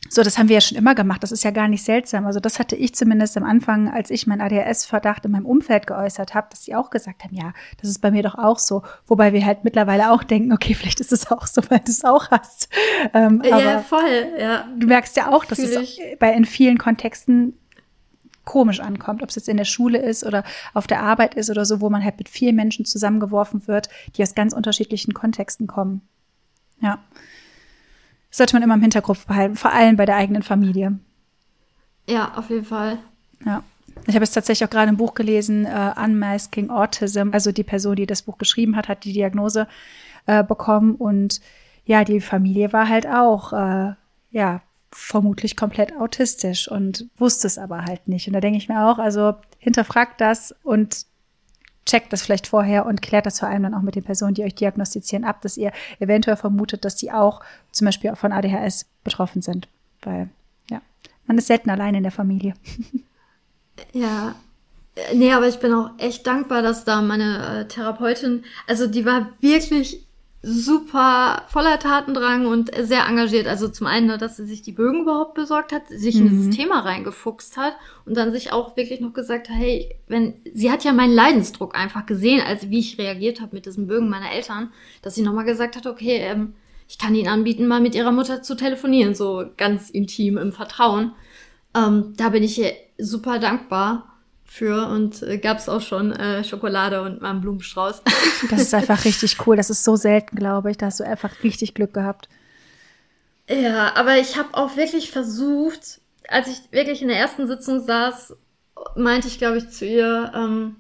So, 0.10 0.24
das 0.24 0.38
haben 0.38 0.50
wir 0.50 0.56
ja 0.56 0.62
schon 0.62 0.78
immer 0.78 0.96
gemacht. 0.96 1.22
Das 1.24 1.32
ist 1.32 1.44
ja 1.44 1.52
gar 1.52 1.68
nicht 1.68 1.84
seltsam. 1.84 2.26
Also 2.26 2.40
das 2.40 2.60
hatte 2.60 2.76
ich 2.76 2.96
zumindest 2.96 3.38
am 3.38 3.44
Anfang, 3.44 3.90
als 3.90 4.10
ich 4.10 4.28
meinen 4.28 4.42
ADHS-Verdacht 4.42 5.26
in 5.26 5.32
meinem 5.32 5.46
Umfeld 5.46 5.88
geäußert 5.88 6.34
habe, 6.34 6.48
dass 6.50 6.64
sie 6.64 6.76
auch 6.76 6.90
gesagt 6.90 7.24
haben, 7.24 7.36
ja, 7.36 7.54
das 7.80 7.90
ist 7.90 8.00
bei 8.00 8.10
mir 8.12 8.24
doch 8.24 8.36
auch 8.36 8.60
so. 8.60 8.84
Wobei 9.08 9.34
wir 9.34 9.46
halt 9.46 9.64
mittlerweile 9.64 10.12
auch 10.12 10.24
denken, 10.24 10.52
okay, 10.52 10.74
vielleicht 10.74 11.00
ist 11.00 11.14
es 11.14 11.32
auch 11.32 11.46
so, 11.46 11.62
weil 11.70 11.80
du 11.80 11.92
es 11.92 12.04
auch 12.04 12.32
hast. 12.32 12.70
Ähm, 13.14 13.42
ja, 13.46 13.80
voll. 13.80 14.28
Ja. 14.40 14.68
Du 14.78 14.88
merkst 14.88 15.16
ja 15.16 15.32
auch, 15.32 15.46
dass 15.46 15.60
Fühl 15.60 15.70
es 15.70 16.00
bei 16.20 16.34
in 16.34 16.46
vielen 16.46 16.78
Kontexten 16.78 17.54
komisch 18.46 18.80
ankommt, 18.80 19.22
ob 19.22 19.30
es 19.30 19.36
jetzt 19.36 19.48
in 19.48 19.58
der 19.58 19.66
Schule 19.66 20.00
ist 20.00 20.26
oder 20.26 20.44
auf 20.74 20.88
der 20.88 21.04
Arbeit 21.04 21.36
ist 21.36 21.52
oder 21.52 21.66
so, 21.66 21.82
wo 21.82 21.90
man 21.90 22.04
halt 22.04 22.18
mit 22.18 22.30
vielen 22.30 22.56
Menschen 22.56 22.84
zusammengeworfen 22.84 23.68
wird, 23.68 23.90
die 24.16 24.24
aus 24.24 24.34
ganz 24.34 24.54
unterschiedlichen 24.54 25.14
Kontexten 25.14 25.68
kommen. 25.68 26.02
Ja. 26.82 26.98
Sollte 28.32 28.56
man 28.56 28.64
immer 28.64 28.76
im 28.76 28.82
Hinterkopf 28.82 29.26
behalten, 29.26 29.56
vor 29.56 29.74
allem 29.74 29.96
bei 29.96 30.06
der 30.06 30.16
eigenen 30.16 30.44
Familie. 30.44 31.00
Ja, 32.08 32.34
auf 32.36 32.50
jeden 32.50 32.66
Fall. 32.66 33.00
Ja. 33.46 33.64
Ich 34.08 34.16
habe 34.16 34.24
jetzt 34.24 34.34
tatsächlich 34.34 34.68
auch 34.68 34.72
gerade 34.72 34.90
ein 34.90 34.98
Buch 34.98 35.14
gelesen, 35.14 35.66
uh, 35.66 36.02
Unmasking 36.02 36.70
Autism. 36.70 37.30
Also 37.32 37.52
die 37.52 37.64
Person, 37.64 37.96
die 37.96 38.06
das 38.06 38.22
Buch 38.22 38.38
geschrieben 38.38 38.76
hat, 38.76 38.88
hat 38.88 39.04
die 39.04 39.14
Diagnose 39.14 39.68
uh, 40.28 40.44
bekommen 40.44 40.96
und 40.96 41.42
ja, 41.86 42.04
die 42.04 42.22
Familie 42.22 42.72
war 42.72 42.88
halt 42.88 43.08
auch, 43.08 43.52
uh, 43.52 43.94
ja, 44.32 44.62
vermutlich 44.92 45.56
komplett 45.56 45.96
autistisch 45.96 46.70
und 46.70 47.08
wusste 47.18 47.48
es 47.48 47.58
aber 47.58 47.86
halt 47.86 48.08
nicht. 48.08 48.28
Und 48.28 48.34
da 48.34 48.40
denke 48.40 48.58
ich 48.58 48.70
mir 48.70 48.86
auch, 48.86 48.98
also 48.98 49.36
hinterfragt 49.60 50.20
das 50.22 50.56
und 50.64 51.06
checkt 51.86 52.14
das 52.14 52.22
vielleicht 52.22 52.48
vorher 52.48 52.86
und 52.86 53.02
klärt 53.02 53.26
das 53.26 53.40
vor 53.40 53.50
allem 53.50 53.64
dann 53.64 53.74
auch 53.74 53.82
mit 53.82 53.96
den 53.96 54.04
Personen, 54.04 54.34
die 54.34 54.44
euch 54.44 54.56
diagnostizieren, 54.56 55.26
ab, 55.26 55.42
dass 55.42 55.58
ihr 55.58 55.72
eventuell 56.00 56.38
vermutet, 56.38 56.86
dass 56.86 56.96
die 56.96 57.12
auch 57.12 57.42
zum 57.72 57.86
Beispiel 57.86 58.16
von 58.16 58.32
ADHS 58.32 58.86
betroffen 59.04 59.42
sind. 59.42 59.68
Weil, 60.02 60.30
ja, 60.70 60.82
man 61.26 61.38
ist 61.38 61.48
selten 61.48 61.70
allein 61.70 61.96
in 61.96 62.04
der 62.04 62.12
Familie. 62.12 62.54
Ja. 63.94 64.36
Nee, 65.14 65.32
aber 65.32 65.48
ich 65.48 65.60
bin 65.60 65.74
auch 65.74 65.92
echt 65.98 66.28
dankbar, 66.28 66.62
dass 66.62 66.84
da 66.84 67.02
meine 67.02 67.62
äh, 67.62 67.68
Therapeutin, 67.70 68.44
also 68.68 68.86
die 68.86 69.06
war 69.06 69.30
wirklich 69.40 70.06
super 70.42 71.44
voller 71.48 71.80
Tatendrang 71.80 72.46
und 72.46 72.72
sehr 72.80 73.06
engagiert. 73.06 73.46
Also 73.46 73.68
zum 73.68 73.88
einen, 73.88 74.18
dass 74.18 74.38
sie 74.38 74.46
sich 74.46 74.62
die 74.62 74.72
Bögen 74.72 75.02
überhaupt 75.02 75.34
besorgt 75.34 75.74
hat, 75.74 75.90
sich 75.90 76.16
mhm. 76.16 76.22
in 76.22 76.30
dieses 76.30 76.56
Thema 76.56 76.80
reingefuchst 76.80 77.58
hat 77.58 77.74
und 78.06 78.16
dann 78.16 78.32
sich 78.32 78.54
auch 78.54 78.78
wirklich 78.78 79.02
noch 79.02 79.14
gesagt 79.14 79.50
hat, 79.50 79.58
hey, 79.58 79.96
wenn 80.08 80.36
sie 80.54 80.72
hat 80.72 80.86
ja 80.86 80.94
meinen 80.94 81.14
Leidensdruck 81.14 81.76
einfach 81.76 82.06
gesehen, 82.06 82.42
als 82.42 82.70
wie 82.70 82.80
ich 82.80 82.98
reagiert 82.98 83.42
habe 83.42 83.56
mit 83.56 83.66
diesen 83.66 83.88
Bögen 83.88 84.08
meiner 84.10 84.32
Eltern, 84.32 84.72
dass 85.02 85.16
sie 85.16 85.24
nochmal 85.24 85.46
gesagt 85.46 85.76
hat, 85.76 85.86
okay, 85.86 86.20
ähm, 86.20 86.54
ich 86.88 86.98
kann 86.98 87.16
ihnen 87.16 87.28
anbieten, 87.28 87.68
mal 87.68 87.82
mit 87.82 87.94
ihrer 87.94 88.12
Mutter 88.12 88.42
zu 88.42 88.56
telefonieren, 88.56 89.16
so 89.16 89.46
ganz 89.58 89.90
intim 89.90 90.38
im 90.38 90.54
Vertrauen. 90.54 91.12
Ähm, 91.76 92.14
da 92.18 92.30
bin 92.30 92.44
ich 92.44 92.58
ihr 92.58 92.72
super 92.98 93.40
dankbar 93.40 94.09
für 94.50 94.88
und 94.88 95.22
äh, 95.22 95.38
gab 95.38 95.60
es 95.60 95.70
auch 95.70 95.82
schon 95.82 96.12
äh, 96.12 96.44
Schokolade 96.44 97.02
und 97.04 97.22
mal 97.22 97.30
einen 97.30 97.42
Blumenstrauß. 97.42 98.02
Das 98.50 98.62
ist 98.62 98.74
einfach 98.74 99.06
richtig 99.06 99.46
cool. 99.46 99.56
Das 99.56 99.70
ist 99.70 99.84
so 99.84 99.96
selten, 99.96 100.36
glaube 100.36 100.72
ich. 100.72 100.78
Da 100.78 100.88
hast 100.88 101.00
du 101.00 101.06
einfach 101.06 101.44
richtig 101.44 101.76
Glück 101.76 101.94
gehabt. 101.94 102.28
Ja, 103.48 103.96
aber 103.96 104.18
ich 104.18 104.38
habe 104.38 104.50
auch 104.54 104.76
wirklich 104.76 105.12
versucht, 105.12 106.02
als 106.28 106.48
ich 106.48 106.72
wirklich 106.72 107.02
in 107.02 107.08
der 107.08 107.18
ersten 107.18 107.48
Sitzung 107.48 107.84
saß, 107.84 108.36
meinte 108.96 109.28
ich, 109.28 109.38
glaube 109.38 109.58
ich, 109.58 109.70
zu 109.70 109.86
ihr, 109.86 110.32
ähm, 110.36 110.78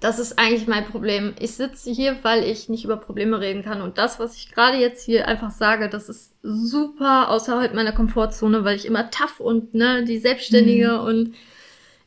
das 0.00 0.18
ist 0.18 0.38
eigentlich 0.38 0.66
mein 0.66 0.84
Problem. 0.84 1.34
Ich 1.40 1.54
sitze 1.54 1.90
hier, 1.90 2.18
weil 2.22 2.44
ich 2.44 2.68
nicht 2.68 2.84
über 2.84 2.96
Probleme 2.96 3.40
reden 3.40 3.62
kann. 3.62 3.80
Und 3.80 3.96
das, 3.96 4.18
was 4.18 4.36
ich 4.36 4.52
gerade 4.52 4.76
jetzt 4.76 5.02
hier 5.04 5.26
einfach 5.28 5.50
sage, 5.50 5.88
das 5.88 6.08
ist 6.08 6.34
super 6.42 7.30
außerhalb 7.30 7.74
meiner 7.74 7.92
Komfortzone, 7.92 8.64
weil 8.64 8.76
ich 8.76 8.86
immer 8.86 9.10
tough 9.10 9.40
und 9.40 9.74
ne, 9.74 10.04
die 10.04 10.18
Selbstständige 10.18 10.92
mhm. 10.92 11.06
und 11.06 11.34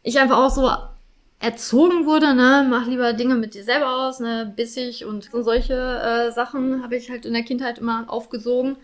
ich 0.07 0.19
einfach 0.19 0.37
auch 0.37 0.49
so 0.49 0.71
erzogen 1.39 2.05
wurde, 2.05 2.33
ne, 2.33 2.65
mach 2.67 2.87
lieber 2.87 3.13
Dinge 3.13 3.35
mit 3.35 3.53
dir 3.53 3.63
selber 3.63 4.07
aus, 4.07 4.19
ne, 4.19 4.51
bissig 4.55 5.05
und 5.05 5.29
solche 5.31 5.73
äh, 5.73 6.31
Sachen 6.31 6.81
habe 6.81 6.95
ich 6.95 7.09
halt 7.09 7.25
in 7.25 7.33
der 7.33 7.43
Kindheit 7.43 7.77
immer 7.77 8.05
aufgesogen. 8.07 8.77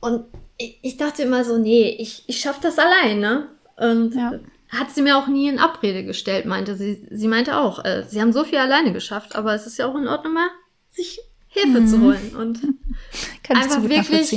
Und 0.00 0.24
ich, 0.58 0.78
ich 0.82 0.96
dachte 0.96 1.22
immer 1.22 1.44
so, 1.44 1.58
nee, 1.58 1.88
ich, 1.98 2.24
ich 2.26 2.40
schaff 2.40 2.60
das 2.60 2.78
allein, 2.78 3.20
ne? 3.20 3.48
Und 3.76 4.14
ja. 4.14 4.32
hat 4.68 4.90
sie 4.90 5.02
mir 5.02 5.16
auch 5.16 5.26
nie 5.26 5.48
in 5.48 5.58
Abrede 5.58 6.04
gestellt, 6.04 6.44
meinte 6.44 6.74
sie. 6.74 7.06
Sie 7.10 7.28
meinte 7.28 7.56
auch, 7.56 7.84
äh, 7.84 8.04
sie 8.06 8.20
haben 8.20 8.32
so 8.32 8.44
viel 8.44 8.58
alleine 8.58 8.92
geschafft, 8.92 9.36
aber 9.36 9.54
es 9.54 9.66
ist 9.66 9.78
ja 9.78 9.86
auch 9.86 9.96
in 9.96 10.08
Ordnung 10.08 10.34
mal, 10.34 10.48
sich 10.90 11.20
Hilfe 11.48 11.80
mhm. 11.80 11.86
zu 11.88 12.00
holen 12.00 12.36
und 12.36 12.60
Kann 13.42 13.56
einfach 13.56 13.82
wirklich, 13.88 14.36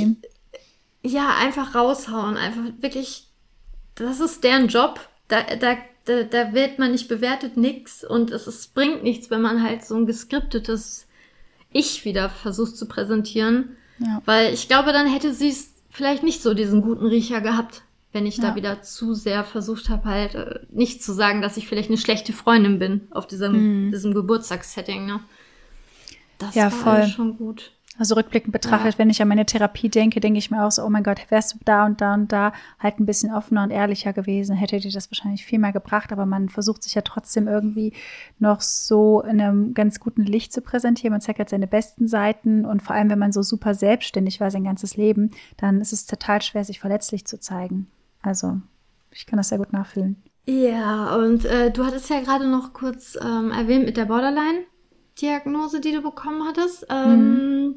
ja, 1.02 1.36
einfach 1.40 1.74
raushauen, 1.74 2.36
einfach 2.36 2.62
wirklich, 2.80 3.28
das 3.94 4.20
ist 4.20 4.42
deren 4.44 4.68
Job. 4.68 5.00
Da, 5.28 5.42
da 5.60 5.76
da, 6.04 6.22
da 6.24 6.52
wird 6.52 6.78
man 6.78 6.92
nicht 6.92 7.08
bewertet, 7.08 7.56
nix. 7.56 8.04
Und 8.04 8.30
es, 8.30 8.46
es 8.46 8.66
bringt 8.68 9.02
nichts, 9.02 9.30
wenn 9.30 9.40
man 9.42 9.62
halt 9.62 9.84
so 9.84 9.94
ein 9.96 10.06
geskriptetes 10.06 11.06
Ich 11.72 12.04
wieder 12.04 12.28
versucht 12.30 12.76
zu 12.76 12.86
präsentieren. 12.86 13.76
Ja. 13.98 14.22
Weil 14.24 14.52
ich 14.54 14.68
glaube, 14.68 14.92
dann 14.92 15.06
hätte 15.06 15.32
sie 15.34 15.48
es 15.50 15.72
vielleicht 15.90 16.22
nicht 16.22 16.42
so 16.42 16.54
diesen 16.54 16.82
guten 16.82 17.06
Riecher 17.06 17.40
gehabt 17.40 17.82
wenn 18.16 18.26
ich 18.26 18.36
Ja. 18.36 18.50
da 18.50 18.54
wieder 18.54 18.80
zu 18.80 19.12
sehr 19.12 19.42
versucht 19.42 19.88
habe, 19.88 20.04
halt 20.04 20.36
äh, 20.36 20.60
nicht 20.70 21.02
zu 21.02 21.12
sagen, 21.12 21.42
dass 21.42 21.56
ich 21.56 21.66
vielleicht 21.66 21.88
eine 21.88 21.98
schlechte 21.98 22.32
Freundin 22.32 22.78
bin 22.78 23.08
auf 23.10 23.26
diesem, 23.26 23.86
Mhm. 23.86 23.90
diesem 23.90 24.14
Geburtstagssetting. 24.14 25.04
Ne? 25.04 25.18
Das 26.38 26.54
Ja, 26.54 26.64
war 26.64 26.70
voll. 26.70 27.08
schon 27.08 27.36
gut. 27.36 27.72
Also 27.96 28.16
rückblickend 28.16 28.52
betrachtet, 28.52 28.98
wenn 28.98 29.08
ich 29.08 29.22
an 29.22 29.28
meine 29.28 29.46
Therapie 29.46 29.88
denke, 29.88 30.18
denke 30.18 30.38
ich 30.38 30.50
mir 30.50 30.64
auch 30.64 30.72
so, 30.72 30.84
oh 30.84 30.90
mein 30.90 31.04
Gott, 31.04 31.20
wärst 31.28 31.54
du 31.54 31.58
da 31.64 31.86
und 31.86 32.00
da 32.00 32.14
und 32.14 32.32
da 32.32 32.52
halt 32.80 32.98
ein 32.98 33.06
bisschen 33.06 33.32
offener 33.32 33.62
und 33.62 33.70
ehrlicher 33.70 34.12
gewesen, 34.12 34.56
hätte 34.56 34.80
dir 34.80 34.90
das 34.90 35.10
wahrscheinlich 35.12 35.44
viel 35.44 35.60
mehr 35.60 35.72
gebracht, 35.72 36.10
aber 36.10 36.26
man 36.26 36.48
versucht 36.48 36.82
sich 36.82 36.94
ja 36.94 37.02
trotzdem 37.02 37.46
irgendwie 37.46 37.92
noch 38.40 38.60
so 38.62 39.22
in 39.22 39.40
einem 39.40 39.74
ganz 39.74 40.00
guten 40.00 40.24
Licht 40.24 40.52
zu 40.52 40.60
präsentieren. 40.60 41.12
Man 41.12 41.20
zeigt 41.20 41.38
halt 41.38 41.50
seine 41.50 41.68
besten 41.68 42.08
Seiten 42.08 42.64
und 42.64 42.82
vor 42.82 42.96
allem, 42.96 43.10
wenn 43.10 43.18
man 43.18 43.32
so 43.32 43.42
super 43.42 43.74
selbstständig 43.74 44.40
war 44.40 44.50
sein 44.50 44.64
ganzes 44.64 44.96
Leben, 44.96 45.30
dann 45.56 45.80
ist 45.80 45.92
es 45.92 46.06
total 46.06 46.42
schwer, 46.42 46.64
sich 46.64 46.80
verletzlich 46.80 47.26
zu 47.26 47.38
zeigen. 47.38 47.86
Also, 48.22 48.60
ich 49.12 49.26
kann 49.26 49.36
das 49.36 49.50
sehr 49.50 49.58
gut 49.58 49.72
nachfühlen. 49.72 50.20
Ja, 50.46 51.14
und 51.14 51.44
äh, 51.44 51.70
du 51.70 51.86
hattest 51.86 52.10
ja 52.10 52.20
gerade 52.20 52.48
noch 52.48 52.72
kurz 52.72 53.16
ähm, 53.22 53.52
erwähnt 53.52 53.86
mit 53.86 53.96
der 53.96 54.04
Borderline-Diagnose, 55.14 55.80
die 55.80 55.92
du 55.92 56.02
bekommen 56.02 56.46
hattest. 56.46 56.86
Ähm, 56.90 57.76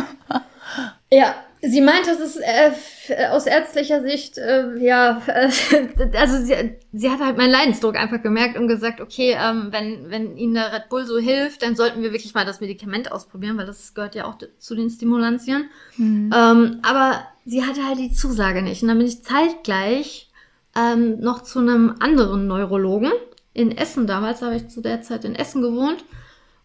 Ja, 1.10 1.36
sie 1.70 1.82
meinte, 1.82 2.12
es 2.12 2.20
ist 2.20 2.38
äh, 2.38 2.68
f- 2.68 3.12
aus 3.32 3.46
ärztlicher 3.46 4.02
Sicht, 4.02 4.38
äh, 4.38 4.76
ja, 4.78 5.22
äh, 5.28 5.50
also 6.18 6.44
sie, 6.46 6.76
sie 6.94 7.10
hat 7.10 7.20
halt 7.20 7.38
meinen 7.38 7.52
Leidensdruck 7.52 7.96
einfach 7.96 8.22
gemerkt 8.22 8.58
und 8.58 8.68
gesagt, 8.68 9.02
okay, 9.02 9.36
ähm, 9.40 9.68
wenn, 9.72 10.10
wenn 10.10 10.38
Ihnen 10.38 10.54
der 10.56 10.74
Red 10.74 10.90
Bull 10.90 11.06
so 11.06 11.18
hilft, 11.18 11.62
dann 11.64 11.76
sollten 11.76 12.02
wir 12.02 12.12
wirklich 12.12 12.34
mal 12.34 12.46
das 12.46 12.62
Medikament 12.62 13.12
ausprobieren, 13.12 13.58
weil 13.58 13.66
das 13.66 13.94
gehört 13.94 14.16
ja 14.16 14.26
auch 14.26 14.38
zu 14.60 14.76
den 14.76 14.90
Stimulantien. 14.90 15.70
Mhm. 15.98 16.34
Ähm, 16.36 16.80
aber 16.84 17.28
sie 17.46 17.64
hatte 17.66 17.86
halt 17.86 18.00
die 18.00 18.12
Zusage 18.14 18.62
nicht. 18.62 18.82
Und 18.82 18.88
dann 18.90 18.98
bin 18.98 19.08
ich 19.08 19.24
zeitgleich 19.24 20.30
ähm, 20.76 21.20
noch 21.20 21.44
zu 21.44 21.60
einem 21.60 21.96
anderen 22.00 22.48
Neurologen 22.48 23.12
in 23.54 23.76
Essen 23.76 24.06
damals, 24.08 24.42
habe 24.42 24.56
ich 24.56 24.68
zu 24.70 24.82
der 24.82 25.02
Zeit 25.02 25.26
in 25.26 25.36
Essen 25.36 25.62
gewohnt. 25.62 26.06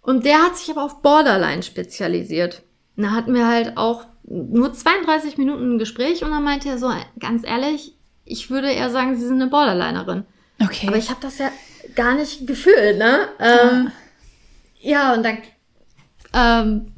Und 0.02 0.24
der 0.26 0.42
hat 0.42 0.56
sich 0.56 0.70
aber 0.70 0.82
auf 0.84 1.00
Borderline 1.00 1.62
spezialisiert. 1.62 2.62
Da 2.96 3.12
hatten 3.12 3.32
wir 3.34 3.46
halt 3.48 3.76
auch 3.78 4.04
nur 4.24 4.72
32 4.72 5.38
Minuten 5.38 5.74
ein 5.74 5.78
Gespräch 5.78 6.24
und 6.24 6.30
dann 6.30 6.44
meinte 6.44 6.68
er 6.68 6.78
so, 6.78 6.90
ganz 7.18 7.46
ehrlich, 7.46 7.94
ich 8.24 8.50
würde 8.50 8.70
eher 8.70 8.90
sagen, 8.90 9.16
Sie 9.16 9.26
sind 9.26 9.40
eine 9.40 9.50
Borderlinerin. 9.50 10.24
Okay. 10.62 10.88
Aber 10.88 10.96
ich 10.96 11.10
habe 11.10 11.20
das 11.20 11.38
ja 11.38 11.50
gar 11.94 12.14
nicht 12.14 12.46
gefühlt, 12.46 12.98
ne? 12.98 13.28
Ähm, 13.40 13.90
ja, 14.80 15.12
und 15.14 15.24
dann 15.24 15.38
ähm, 16.32 16.92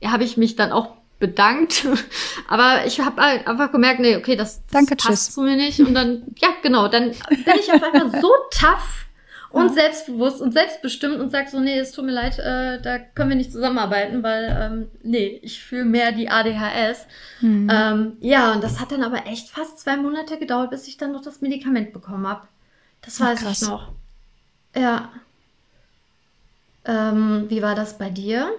ja, 0.00 0.12
habe 0.12 0.24
ich 0.24 0.36
mich 0.36 0.56
dann 0.56 0.72
auch 0.72 0.96
bedankt. 1.18 1.86
Aber 2.48 2.84
ich 2.86 3.00
habe 3.00 3.22
halt 3.22 3.46
einfach 3.46 3.70
gemerkt, 3.70 4.00
nee, 4.00 4.16
okay, 4.16 4.36
das, 4.36 4.62
das 4.64 4.72
Danke, 4.72 4.96
passt 4.96 5.26
tschüss. 5.26 5.34
zu 5.34 5.42
mir 5.42 5.56
nicht. 5.56 5.80
Und 5.80 5.94
dann, 5.94 6.24
ja, 6.38 6.48
genau, 6.62 6.88
dann 6.88 7.10
bin 7.10 7.44
ich 7.58 7.72
auf 7.72 7.82
einmal 7.82 8.20
so 8.20 8.30
tough 8.50 9.06
und 9.52 9.74
selbstbewusst 9.74 10.40
und 10.40 10.52
selbstbestimmt 10.52 11.20
und 11.20 11.30
sag 11.30 11.48
so, 11.48 11.60
nee, 11.60 11.78
es 11.78 11.92
tut 11.92 12.04
mir 12.04 12.12
leid, 12.12 12.38
äh, 12.38 12.80
da 12.80 12.98
können 12.98 13.30
wir 13.30 13.36
nicht 13.36 13.52
zusammenarbeiten, 13.52 14.22
weil, 14.22 14.56
ähm, 14.58 14.88
nee, 15.02 15.38
ich 15.42 15.62
fühle 15.62 15.84
mehr 15.84 16.12
die 16.12 16.28
ADHS. 16.30 17.06
Mhm. 17.40 17.68
Ähm, 17.70 18.16
ja, 18.20 18.52
und 18.52 18.64
das 18.64 18.80
hat 18.80 18.92
dann 18.92 19.02
aber 19.02 19.26
echt 19.26 19.50
fast 19.50 19.78
zwei 19.78 19.96
Monate 19.96 20.38
gedauert, 20.38 20.70
bis 20.70 20.88
ich 20.88 20.96
dann 20.96 21.12
noch 21.12 21.22
das 21.22 21.40
Medikament 21.42 21.92
bekommen 21.92 22.26
habe. 22.26 22.48
Das 23.02 23.20
Ach, 23.20 23.26
weiß 23.26 23.40
krass. 23.40 23.62
ich 23.62 23.68
noch. 23.68 23.92
Ja. 24.74 25.10
Ähm, 26.84 27.46
wie 27.48 27.62
war 27.62 27.74
das 27.74 27.98
bei 27.98 28.10
dir? 28.10 28.50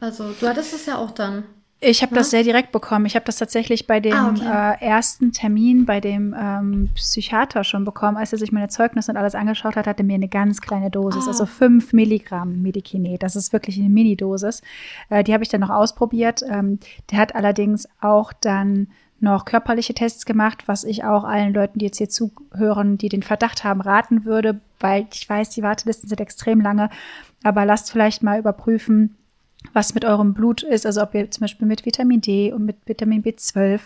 Also, 0.00 0.32
du 0.32 0.48
hattest 0.48 0.72
es 0.72 0.86
ja 0.86 0.98
auch 0.98 1.10
dann. 1.10 1.44
Ich 1.84 2.02
habe 2.02 2.14
das 2.14 2.30
sehr 2.30 2.44
direkt 2.44 2.70
bekommen. 2.70 3.06
Ich 3.06 3.16
habe 3.16 3.24
das 3.24 3.36
tatsächlich 3.36 3.88
bei 3.88 3.98
dem 3.98 4.12
Ah, 4.12 4.30
okay. 4.30 4.78
äh, 4.80 4.86
ersten 4.86 5.32
Termin 5.32 5.84
bei 5.84 6.00
dem 6.00 6.32
ähm, 6.38 6.90
Psychiater 6.94 7.64
schon 7.64 7.84
bekommen. 7.84 8.16
Als 8.16 8.32
er 8.32 8.38
sich 8.38 8.52
meine 8.52 8.68
Zeugnisse 8.68 9.10
und 9.10 9.16
alles 9.16 9.34
angeschaut 9.34 9.74
hat, 9.74 9.88
hat 9.88 9.98
er 9.98 10.04
mir 10.04 10.14
eine 10.14 10.28
ganz 10.28 10.60
kleine 10.60 10.90
Dosis, 10.90 11.24
Ah. 11.24 11.28
also 11.30 11.44
5 11.44 11.92
Milligramm 11.92 12.62
Medikinet. 12.62 13.22
Das 13.24 13.34
ist 13.34 13.52
wirklich 13.52 13.78
eine 13.78 13.88
Mini-Dosis. 13.88 14.62
Äh, 15.10 15.24
die 15.24 15.32
habe 15.32 15.42
ich 15.42 15.48
dann 15.50 15.60
noch 15.60 15.70
ausprobiert. 15.70 16.42
Ähm, 16.48 16.78
der 17.10 17.18
hat 17.18 17.34
allerdings 17.34 17.88
auch 18.00 18.32
dann 18.32 18.86
noch 19.18 19.44
körperliche 19.44 19.94
Tests 19.94 20.24
gemacht, 20.24 20.64
was 20.66 20.84
ich 20.84 21.02
auch 21.04 21.24
allen 21.24 21.52
Leuten, 21.52 21.78
die 21.80 21.86
jetzt 21.86 21.98
hier 21.98 22.08
zuhören, 22.08 22.96
die 22.98 23.08
den 23.08 23.22
Verdacht 23.22 23.64
haben, 23.64 23.80
raten 23.80 24.24
würde, 24.24 24.60
weil 24.78 25.06
ich 25.12 25.28
weiß, 25.28 25.50
die 25.50 25.62
Wartelisten 25.62 26.08
sind 26.08 26.20
extrem 26.20 26.60
lange. 26.60 26.90
Aber 27.42 27.64
lasst 27.64 27.90
vielleicht 27.90 28.22
mal 28.22 28.38
überprüfen, 28.38 29.16
was 29.72 29.94
mit 29.94 30.04
eurem 30.04 30.34
Blut 30.34 30.62
ist, 30.62 30.86
also 30.86 31.02
ob 31.02 31.14
ihr 31.14 31.30
zum 31.30 31.42
Beispiel 31.42 31.66
mit 31.66 31.86
Vitamin 31.86 32.20
D 32.20 32.52
und 32.52 32.64
mit 32.64 32.76
Vitamin 32.86 33.22
B12 33.22 33.80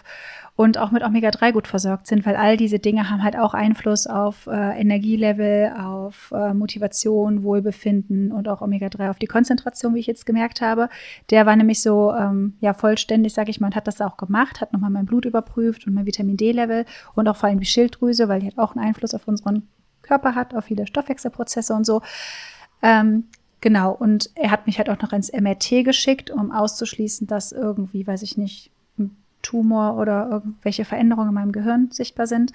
und 0.56 0.78
auch 0.78 0.90
mit 0.90 1.04
Omega-3 1.04 1.52
gut 1.52 1.68
versorgt 1.68 2.06
sind, 2.06 2.24
weil 2.24 2.34
all 2.34 2.56
diese 2.56 2.78
Dinge 2.78 3.10
haben 3.10 3.22
halt 3.22 3.38
auch 3.38 3.52
Einfluss 3.52 4.06
auf 4.06 4.46
äh, 4.46 4.80
Energielevel, 4.80 5.74
auf 5.78 6.32
äh, 6.34 6.54
Motivation, 6.54 7.42
Wohlbefinden 7.42 8.32
und 8.32 8.48
auch 8.48 8.62
Omega-3 8.62 9.10
auf 9.10 9.18
die 9.18 9.26
Konzentration, 9.26 9.94
wie 9.94 10.00
ich 10.00 10.06
jetzt 10.06 10.24
gemerkt 10.24 10.62
habe. 10.62 10.88
Der 11.30 11.44
war 11.44 11.54
nämlich 11.54 11.82
so 11.82 12.12
ähm, 12.14 12.54
ja 12.60 12.72
vollständig, 12.72 13.34
sag 13.34 13.50
ich 13.50 13.60
mal, 13.60 13.68
und 13.68 13.76
hat 13.76 13.86
das 13.86 14.00
auch 14.00 14.16
gemacht, 14.16 14.62
hat 14.62 14.72
nochmal 14.72 14.90
mein 14.90 15.04
Blut 15.04 15.26
überprüft 15.26 15.86
und 15.86 15.92
mein 15.92 16.06
Vitamin 16.06 16.38
D-Level 16.38 16.86
und 17.14 17.28
auch 17.28 17.36
vor 17.36 17.50
allem 17.50 17.60
die 17.60 17.66
Schilddrüse, 17.66 18.28
weil 18.28 18.40
die 18.40 18.46
hat 18.46 18.58
auch 18.58 18.74
einen 18.74 18.86
Einfluss 18.86 19.14
auf 19.14 19.28
unseren 19.28 19.68
Körper 20.00 20.34
hat, 20.34 20.54
auf 20.54 20.64
viele 20.64 20.86
Stoffwechselprozesse 20.86 21.74
und 21.74 21.84
so. 21.84 22.00
Ähm, 22.82 23.24
genau, 23.66 23.90
und 23.90 24.30
er 24.36 24.52
hat 24.52 24.68
mich 24.68 24.78
halt 24.78 24.88
auch 24.88 25.02
noch 25.02 25.12
ins 25.12 25.32
MRT 25.32 25.84
geschickt, 25.84 26.30
um 26.30 26.52
auszuschließen, 26.52 27.26
dass 27.26 27.50
irgendwie, 27.50 28.06
weiß 28.06 28.22
ich 28.22 28.38
nicht, 28.38 28.70
ein 28.96 29.16
Tumor 29.42 29.96
oder 29.96 30.28
irgendwelche 30.30 30.84
Veränderungen 30.84 31.30
in 31.30 31.34
meinem 31.34 31.50
Gehirn 31.50 31.90
sichtbar 31.90 32.28
sind. 32.28 32.52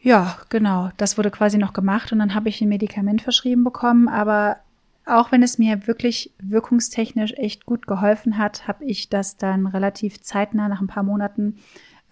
Ja, 0.00 0.38
genau, 0.48 0.90
das 0.96 1.18
wurde 1.18 1.32
quasi 1.32 1.58
noch 1.58 1.72
gemacht 1.72 2.12
und 2.12 2.20
dann 2.20 2.36
habe 2.36 2.50
ich 2.50 2.60
ein 2.60 2.68
Medikament 2.68 3.20
verschrieben 3.20 3.64
bekommen, 3.64 4.06
aber 4.06 4.58
auch 5.06 5.32
wenn 5.32 5.42
es 5.42 5.58
mir 5.58 5.88
wirklich 5.88 6.30
wirkungstechnisch 6.38 7.32
echt 7.32 7.66
gut 7.66 7.88
geholfen 7.88 8.38
hat, 8.38 8.68
habe 8.68 8.84
ich 8.84 9.08
das 9.08 9.38
dann 9.38 9.66
relativ 9.66 10.20
zeitnah 10.20 10.68
nach 10.68 10.80
ein 10.80 10.86
paar 10.86 11.02
Monaten, 11.02 11.56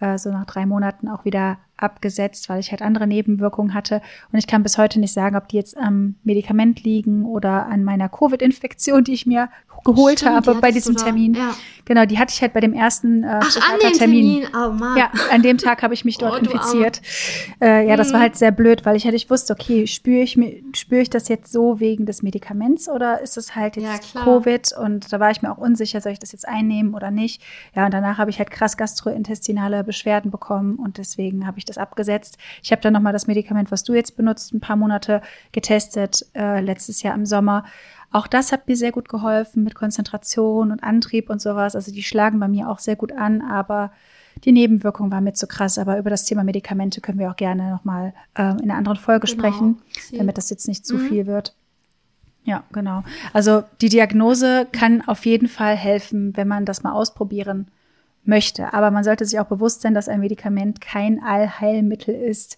äh, 0.01 0.17
so 0.17 0.31
nach 0.31 0.45
drei 0.45 0.65
Monaten 0.65 1.07
auch 1.07 1.23
wieder 1.23 1.59
abgesetzt, 1.83 2.49
weil 2.49 2.59
ich 2.59 2.71
halt 2.71 2.81
andere 2.81 3.05
Nebenwirkungen 3.05 3.73
hatte. 3.73 4.01
Und 4.31 4.39
ich 4.39 4.47
kann 4.47 4.63
bis 4.63 4.77
heute 4.77 4.99
nicht 4.99 5.13
sagen, 5.13 5.35
ob 5.35 5.47
die 5.49 5.57
jetzt 5.57 5.77
am 5.77 6.15
Medikament 6.23 6.83
liegen 6.83 7.25
oder 7.25 7.67
an 7.67 7.83
meiner 7.83 8.09
Covid-Infektion, 8.09 9.03
die 9.03 9.13
ich 9.13 9.25
mir 9.25 9.49
geholt 9.85 10.19
Stimmt, 10.19 10.35
habe 10.47 10.55
bei 10.55 10.71
diesem 10.71 10.95
da. 10.95 11.03
Termin. 11.03 11.33
Ja. 11.33 11.53
Genau, 11.83 12.05
die 12.05 12.17
hatte 12.17 12.31
ich 12.33 12.41
halt 12.41 12.53
bei 12.53 12.61
dem 12.61 12.71
ersten 12.73 13.23
äh, 13.23 13.27
Ach, 13.27 13.33
an 13.33 13.41
dem 13.41 13.91
Psychiatertermin. 13.91 14.41
Termin. 14.43 14.47
Oh 14.55 14.71
Mann. 14.71 14.97
Ja, 14.97 15.11
an 15.29 15.41
dem 15.41 15.57
Tag 15.57 15.83
habe 15.83 15.93
ich 15.93 16.05
mich 16.05 16.17
dort 16.17 16.35
Oh, 16.35 16.37
infiziert. 16.37 17.01
Äh, 17.61 17.85
ja, 17.89 17.97
das 17.97 18.11
war 18.13 18.19
Mhm. 18.19 18.23
halt 18.23 18.35
sehr 18.37 18.51
blöd, 18.51 18.85
weil 18.85 18.95
ich 18.95 19.03
halt 19.03 19.13
nicht 19.13 19.29
wusste, 19.29 19.51
okay, 19.51 19.85
spüre 19.85 20.21
ich, 20.21 20.39
spüre 20.73 21.01
ich 21.01 21.09
das 21.09 21.27
jetzt 21.27 21.51
so 21.51 21.81
wegen 21.81 22.05
des 22.05 22.23
Medikaments 22.23 22.87
oder 22.87 23.19
ist 23.19 23.35
es 23.35 23.55
halt 23.57 23.75
Ja, 23.75 23.91
jetzt 23.93 24.11
klar. 24.11 24.23
Covid? 24.23 24.71
Und 24.77 25.11
da 25.11 25.19
war 25.19 25.31
ich 25.31 25.41
mir 25.41 25.51
auch 25.51 25.57
unsicher, 25.57 25.99
soll 25.99 26.13
ich 26.13 26.19
das 26.19 26.31
jetzt 26.31 26.47
einnehmen 26.47 26.93
oder 26.93 27.11
nicht? 27.11 27.41
Ja, 27.75 27.83
und 27.83 27.93
danach 27.93 28.17
habe 28.17 28.29
ich 28.29 28.39
halt 28.39 28.51
krass 28.51 28.77
gastrointestinale 28.77 29.83
Beschwerden 29.83 30.31
bekommen 30.31 30.75
und 30.77 30.97
deswegen 30.97 31.45
habe 31.45 31.57
ich 31.59 31.65
das 31.65 31.72
abgesetzt. 31.77 32.37
Ich 32.61 32.71
habe 32.71 32.81
dann 32.81 32.93
nochmal 32.93 33.13
das 33.13 33.27
Medikament, 33.27 33.71
was 33.71 33.83
du 33.83 33.93
jetzt 33.93 34.15
benutzt, 34.17 34.53
ein 34.53 34.59
paar 34.59 34.75
Monate 34.75 35.21
getestet, 35.51 36.25
äh, 36.35 36.59
letztes 36.61 37.01
Jahr 37.03 37.15
im 37.15 37.25
Sommer. 37.25 37.65
Auch 38.11 38.27
das 38.27 38.51
hat 38.51 38.67
mir 38.67 38.75
sehr 38.75 38.91
gut 38.91 39.09
geholfen 39.09 39.63
mit 39.63 39.73
Konzentration 39.75 40.71
und 40.71 40.83
Antrieb 40.83 41.29
und 41.29 41.41
sowas. 41.41 41.75
Also 41.75 41.91
die 41.91 42.03
schlagen 42.03 42.39
bei 42.39 42.47
mir 42.47 42.69
auch 42.69 42.79
sehr 42.79 42.95
gut 42.95 43.11
an, 43.11 43.41
aber 43.41 43.91
die 44.45 44.51
Nebenwirkung 44.51 45.11
war 45.11 45.21
mir 45.21 45.33
zu 45.33 45.47
krass. 45.47 45.77
Aber 45.77 45.97
über 45.97 46.09
das 46.09 46.25
Thema 46.25 46.43
Medikamente 46.43 47.01
können 47.01 47.19
wir 47.19 47.31
auch 47.31 47.35
gerne 47.35 47.71
nochmal 47.71 48.13
ähm, 48.35 48.57
in 48.59 48.69
einer 48.69 48.75
anderen 48.77 48.97
Folge 48.97 49.27
Genau. 49.27 49.39
sprechen, 49.39 49.77
damit 50.15 50.37
das 50.37 50.49
jetzt 50.49 50.67
nicht 50.67 50.85
zu 50.85 50.95
Mhm. 50.97 51.07
viel 51.07 51.25
wird. 51.27 51.55
Ja, 52.45 52.63
genau. 52.73 53.03
Also 53.31 53.63
die 53.81 53.89
Diagnose 53.89 54.67
kann 54.71 55.01
auf 55.07 55.25
jeden 55.25 55.47
Fall 55.47 55.75
helfen, 55.77 56.35
wenn 56.35 56.47
man 56.47 56.65
das 56.65 56.83
mal 56.83 56.91
ausprobieren 56.91 57.67
möchte. 58.25 58.73
Aber 58.73 58.91
man 58.91 59.03
sollte 59.03 59.25
sich 59.25 59.39
auch 59.39 59.47
bewusst 59.47 59.81
sein, 59.81 59.93
dass 59.93 60.09
ein 60.09 60.19
Medikament 60.19 60.81
kein 60.81 61.21
Allheilmittel 61.21 62.15
ist, 62.15 62.57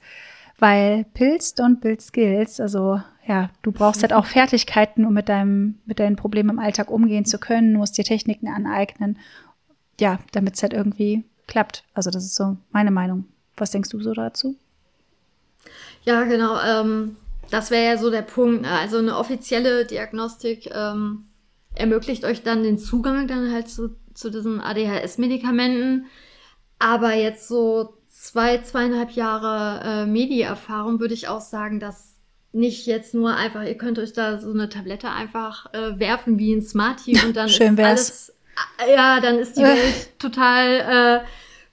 weil 0.60 1.06
Pills 1.14 1.56
don't 1.58 1.80
build 1.80 2.02
skills. 2.02 2.60
Also 2.60 3.02
ja, 3.28 3.50
du 3.64 3.72
brauchst 3.72 4.02
halt 4.02 4.14
auch 4.14 4.26
Fertigkeiten, 4.26 5.06
um 5.06 5.14
mit 5.14 5.30
deinem, 5.30 5.80
mit 5.86 6.00
deinen 6.00 6.16
Problemen 6.16 6.52
im 6.52 6.60
Alltag 6.60 6.90
umgehen 6.90 7.26
zu 7.26 7.40
können. 7.40 7.74
Du 7.74 7.80
musst 7.80 7.98
dir 7.98 8.04
Techniken 8.04 8.48
aneignen. 8.48 9.18
Ja, 10.00 10.20
damit 10.32 10.56
es 10.56 10.64
halt 10.64 10.74
irgendwie 10.74 11.24
klappt. 11.48 11.84
Also 11.94 12.12
das 12.12 12.26
ist 12.26 12.36
so 12.36 12.58
meine 12.72 12.92
Meinung. 12.92 13.26
Was 13.58 13.72
denkst 13.72 13.90
du 13.90 14.02
so 14.02 14.14
dazu? 14.14 14.56
Ja, 16.04 16.24
genau. 16.24 16.60
Ähm, 16.60 17.16
das 17.50 17.72
wäre 17.72 17.86
ja 17.86 17.98
so 17.98 18.12
der 18.12 18.22
Punkt. 18.22 18.64
Ne? 18.64 18.70
Also 18.70 18.98
eine 18.98 19.18
offizielle 19.18 19.86
Diagnostik 19.86 20.70
ähm, 20.74 21.26
ermöglicht 21.74 22.26
euch 22.26 22.44
dann 22.44 22.64
den 22.64 22.78
Zugang 22.78 23.28
dann 23.28 23.52
halt 23.52 23.70
zu, 23.70 23.96
zu 24.16 24.32
diesen 24.32 24.62
ADHS-Medikamenten. 24.62 26.08
Aber 26.80 27.14
jetzt 27.14 27.48
so 27.48 27.94
zwei, 28.10 28.58
zweieinhalb 28.60 29.12
Jahre 29.12 29.82
äh, 29.84 30.06
Medi-Erfahrung 30.06 31.00
würde 31.00 31.14
ich 31.14 31.28
auch 31.28 31.42
sagen, 31.42 31.80
dass 31.80 32.16
nicht 32.52 32.88
jetzt 32.88 33.14
nur 33.14 33.36
einfach, 33.36 33.64
ihr 33.64 33.78
könnt 33.78 34.00
euch 34.00 34.14
da 34.14 34.40
so 34.40 34.52
eine 34.52 34.70
Tablette 34.70 35.12
einfach 35.12 35.72
äh, 35.74 36.00
werfen 36.00 36.40
wie 36.40 36.54
ein 36.54 36.62
Smartie 36.62 37.20
und 37.26 37.36
dann 37.36 37.50
Schön 37.50 37.74
ist 37.74 37.78
wär's. 37.78 37.90
alles, 37.90 38.90
äh, 38.90 38.96
ja, 38.96 39.20
dann 39.20 39.38
ist 39.38 39.58
die 39.58 39.64
Welt 39.64 40.20
total 40.20 41.22
äh, 41.24 41.26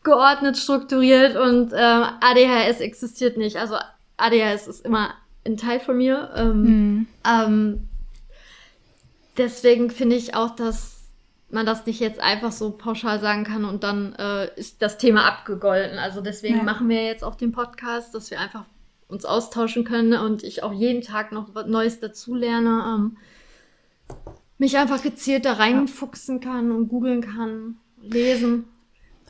geordnet, 0.03 0.59
strukturiert 0.59 1.37
und 1.37 1.73
äh, 1.73 1.77
ADHS 1.77 2.81
existiert 2.81 3.37
nicht. 3.37 3.57
Also 3.57 3.77
ADHS 4.17 4.67
ist 4.67 4.85
immer 4.85 5.15
ein 5.47 5.57
Teil 5.57 5.79
von 5.79 5.97
mir. 5.97 6.31
Ähm, 6.35 6.63
mhm. 6.63 7.07
ähm, 7.25 7.89
deswegen 9.37 9.91
finde 9.91 10.17
ich 10.17 10.35
auch, 10.35 10.57
dass 10.57 11.02
man 11.53 11.67
das 11.67 11.87
nicht 11.87 12.01
jetzt 12.01 12.21
einfach 12.21 12.53
so 12.53 12.71
pauschal 12.71 13.21
sagen 13.21 13.45
kann 13.45 13.65
und 13.65 13.85
dann 13.85 14.15
äh, 14.15 14.49
ist 14.57 14.83
das 14.83 14.99
Thema 14.99 15.27
abgegolten. 15.27 15.99
Also 15.99 16.21
deswegen 16.21 16.59
ja. 16.59 16.63
machen 16.63 16.89
wir 16.89 17.05
jetzt 17.05 17.25
auch 17.25 17.35
den 17.35 17.53
Podcast, 17.53 18.15
dass 18.15 18.31
wir 18.31 18.41
einfach 18.41 18.65
uns 19.09 19.25
austauschen 19.25 19.85
können 19.85 20.15
und 20.15 20.43
ich 20.43 20.63
auch 20.63 20.73
jeden 20.73 21.03
Tag 21.03 21.33
noch 21.33 21.55
was 21.55 21.67
Neues 21.67 22.01
dazulerne, 22.01 22.85
ähm, 22.87 23.17
mich 24.59 24.79
einfach 24.79 25.03
gezielt 25.03 25.45
da 25.45 25.55
reinfuchsen 25.55 26.41
kann 26.41 26.71
und 26.71 26.89
googeln 26.89 27.21
kann, 27.21 27.77
lesen. 28.01 28.65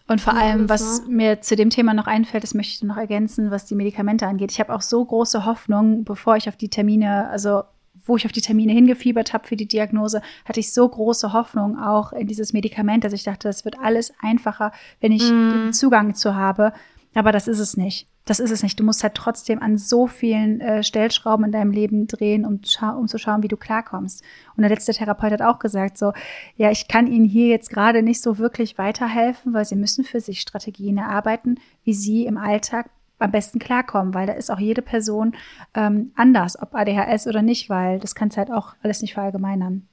Und 0.06 0.20
vor 0.20 0.34
allem, 0.34 0.68
was 0.68 1.06
mir 1.06 1.40
zu 1.40 1.56
dem 1.56 1.70
Thema 1.70 1.94
noch 1.94 2.06
einfällt, 2.06 2.42
das 2.42 2.54
möchte 2.54 2.74
ich 2.74 2.82
noch 2.82 2.96
ergänzen, 2.96 3.50
was 3.50 3.64
die 3.64 3.74
Medikamente 3.74 4.26
angeht. 4.26 4.52
Ich 4.52 4.60
habe 4.60 4.74
auch 4.74 4.82
so 4.82 5.04
große 5.04 5.46
Hoffnung, 5.46 6.04
bevor 6.04 6.36
ich 6.36 6.48
auf 6.48 6.56
die 6.56 6.68
Termine, 6.68 7.28
also 7.30 7.62
wo 8.04 8.16
ich 8.16 8.26
auf 8.26 8.32
die 8.32 8.40
Termine 8.40 8.72
hingefiebert 8.72 9.32
habe 9.32 9.46
für 9.46 9.56
die 9.56 9.68
Diagnose, 9.68 10.22
hatte 10.44 10.60
ich 10.60 10.72
so 10.72 10.88
große 10.88 11.32
Hoffnung 11.32 11.78
auch 11.78 12.12
in 12.12 12.26
dieses 12.26 12.52
Medikament, 12.52 13.04
dass 13.04 13.12
ich 13.12 13.24
dachte, 13.24 13.48
das 13.48 13.64
wird 13.64 13.78
alles 13.78 14.12
einfacher, 14.20 14.72
wenn 15.00 15.12
ich 15.12 15.22
mm. 15.22 15.50
den 15.50 15.72
Zugang 15.72 16.14
zu 16.14 16.34
habe. 16.34 16.72
Aber 17.14 17.32
das 17.32 17.46
ist 17.46 17.58
es 17.58 17.76
nicht. 17.76 18.08
Das 18.24 18.38
ist 18.38 18.52
es 18.52 18.62
nicht. 18.62 18.78
Du 18.78 18.84
musst 18.84 19.02
halt 19.02 19.14
trotzdem 19.14 19.60
an 19.60 19.76
so 19.78 20.06
vielen 20.06 20.60
äh, 20.60 20.82
Stellschrauben 20.84 21.44
in 21.44 21.52
deinem 21.52 21.72
Leben 21.72 22.06
drehen, 22.06 22.46
um, 22.46 22.60
um 22.96 23.08
zu 23.08 23.18
schauen, 23.18 23.42
wie 23.42 23.48
du 23.48 23.56
klarkommst. 23.56 24.22
Und 24.56 24.62
der 24.62 24.70
letzte 24.70 24.92
Therapeut 24.92 25.32
hat 25.32 25.42
auch 25.42 25.58
gesagt, 25.58 25.98
so, 25.98 26.12
ja, 26.56 26.70
ich 26.70 26.86
kann 26.86 27.08
Ihnen 27.08 27.24
hier 27.24 27.48
jetzt 27.48 27.70
gerade 27.70 28.02
nicht 28.02 28.22
so 28.22 28.38
wirklich 28.38 28.78
weiterhelfen, 28.78 29.52
weil 29.52 29.64
Sie 29.64 29.76
müssen 29.76 30.04
für 30.04 30.20
sich 30.20 30.40
Strategien 30.40 30.98
erarbeiten, 30.98 31.58
wie 31.84 31.94
Sie 31.94 32.24
im 32.24 32.38
Alltag 32.38 32.90
am 33.22 33.30
besten 33.30 33.58
klarkommen, 33.58 34.14
weil 34.14 34.26
da 34.26 34.34
ist 34.34 34.50
auch 34.50 34.58
jede 34.58 34.82
Person 34.82 35.34
ähm, 35.74 36.12
anders, 36.14 36.60
ob 36.60 36.74
ADHS 36.74 37.26
oder 37.26 37.42
nicht, 37.42 37.70
weil 37.70 37.98
das 37.98 38.14
kannst 38.14 38.36
halt 38.36 38.50
auch 38.50 38.74
alles 38.82 39.02
nicht 39.02 39.14
verallgemeinern. 39.14 39.86